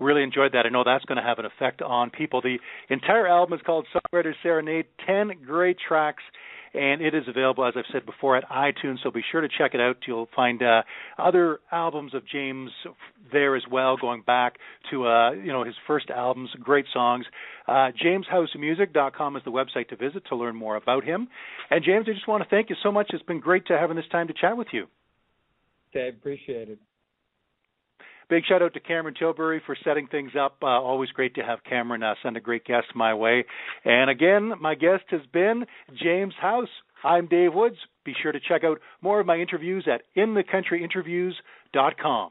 Really 0.00 0.22
enjoyed 0.22 0.52
that. 0.52 0.64
I 0.64 0.70
know 0.70 0.84
that's 0.84 1.04
going 1.04 1.16
to 1.16 1.22
have 1.22 1.38
an 1.38 1.44
effect 1.44 1.82
on 1.82 2.10
people. 2.10 2.40
The 2.40 2.56
entire 2.88 3.26
album 3.26 3.58
is 3.58 3.62
called 3.64 3.86
Songwriter's 3.94 4.36
Serenade. 4.42 4.86
Ten 5.06 5.32
great 5.44 5.76
tracks 5.86 6.22
and 6.76 7.00
it 7.00 7.14
is 7.14 7.24
available, 7.28 7.64
as 7.66 7.74
I've 7.76 7.84
said 7.92 8.06
before, 8.06 8.36
at 8.36 8.48
iTunes. 8.48 8.96
So 9.02 9.10
be 9.10 9.22
sure 9.30 9.40
to 9.40 9.48
check 9.48 9.74
it 9.74 9.80
out. 9.80 9.96
You'll 10.06 10.28
find 10.34 10.62
uh, 10.62 10.82
other 11.18 11.60
albums 11.72 12.14
of 12.14 12.22
James 12.26 12.70
there 13.32 13.56
as 13.56 13.62
well, 13.70 13.96
going 13.96 14.22
back 14.22 14.54
to 14.90 15.06
uh, 15.06 15.30
you 15.32 15.52
know 15.52 15.64
his 15.64 15.74
first 15.86 16.10
albums, 16.10 16.50
great 16.60 16.86
songs. 16.92 17.26
Uh, 17.66 17.90
JamesHouseMusic.com 18.04 19.36
is 19.36 19.42
the 19.44 19.50
website 19.50 19.88
to 19.88 19.96
visit 19.96 20.24
to 20.28 20.36
learn 20.36 20.54
more 20.54 20.76
about 20.76 21.04
him. 21.04 21.28
And 21.70 21.84
James, 21.84 22.06
I 22.08 22.12
just 22.12 22.28
want 22.28 22.44
to 22.44 22.48
thank 22.48 22.70
you 22.70 22.76
so 22.82 22.92
much. 22.92 23.10
It's 23.12 23.22
been 23.24 23.40
great 23.40 23.66
to 23.66 23.78
having 23.78 23.96
this 23.96 24.08
time 24.10 24.28
to 24.28 24.34
chat 24.34 24.56
with 24.56 24.68
you. 24.72 24.86
Dave, 25.92 26.14
appreciate 26.14 26.68
it. 26.68 26.78
Big 28.28 28.42
shout 28.48 28.60
out 28.60 28.74
to 28.74 28.80
Cameron 28.80 29.14
Tilbury 29.16 29.62
for 29.64 29.76
setting 29.84 30.08
things 30.08 30.32
up. 30.38 30.56
Uh, 30.60 30.66
always 30.66 31.10
great 31.10 31.36
to 31.36 31.42
have 31.42 31.60
Cameron 31.68 32.02
uh, 32.02 32.14
send 32.22 32.36
a 32.36 32.40
great 32.40 32.64
guest 32.64 32.88
my 32.94 33.14
way. 33.14 33.44
And 33.84 34.10
again, 34.10 34.52
my 34.60 34.74
guest 34.74 35.04
has 35.10 35.20
been 35.32 35.64
James 36.02 36.34
House. 36.40 36.68
I'm 37.04 37.28
Dave 37.28 37.54
Woods. 37.54 37.76
Be 38.04 38.14
sure 38.20 38.32
to 38.32 38.40
check 38.40 38.64
out 38.64 38.80
more 39.00 39.20
of 39.20 39.26
my 39.26 39.36
interviews 39.36 39.86
at 39.92 40.02
inthecountryinterviews.com. 40.16 42.24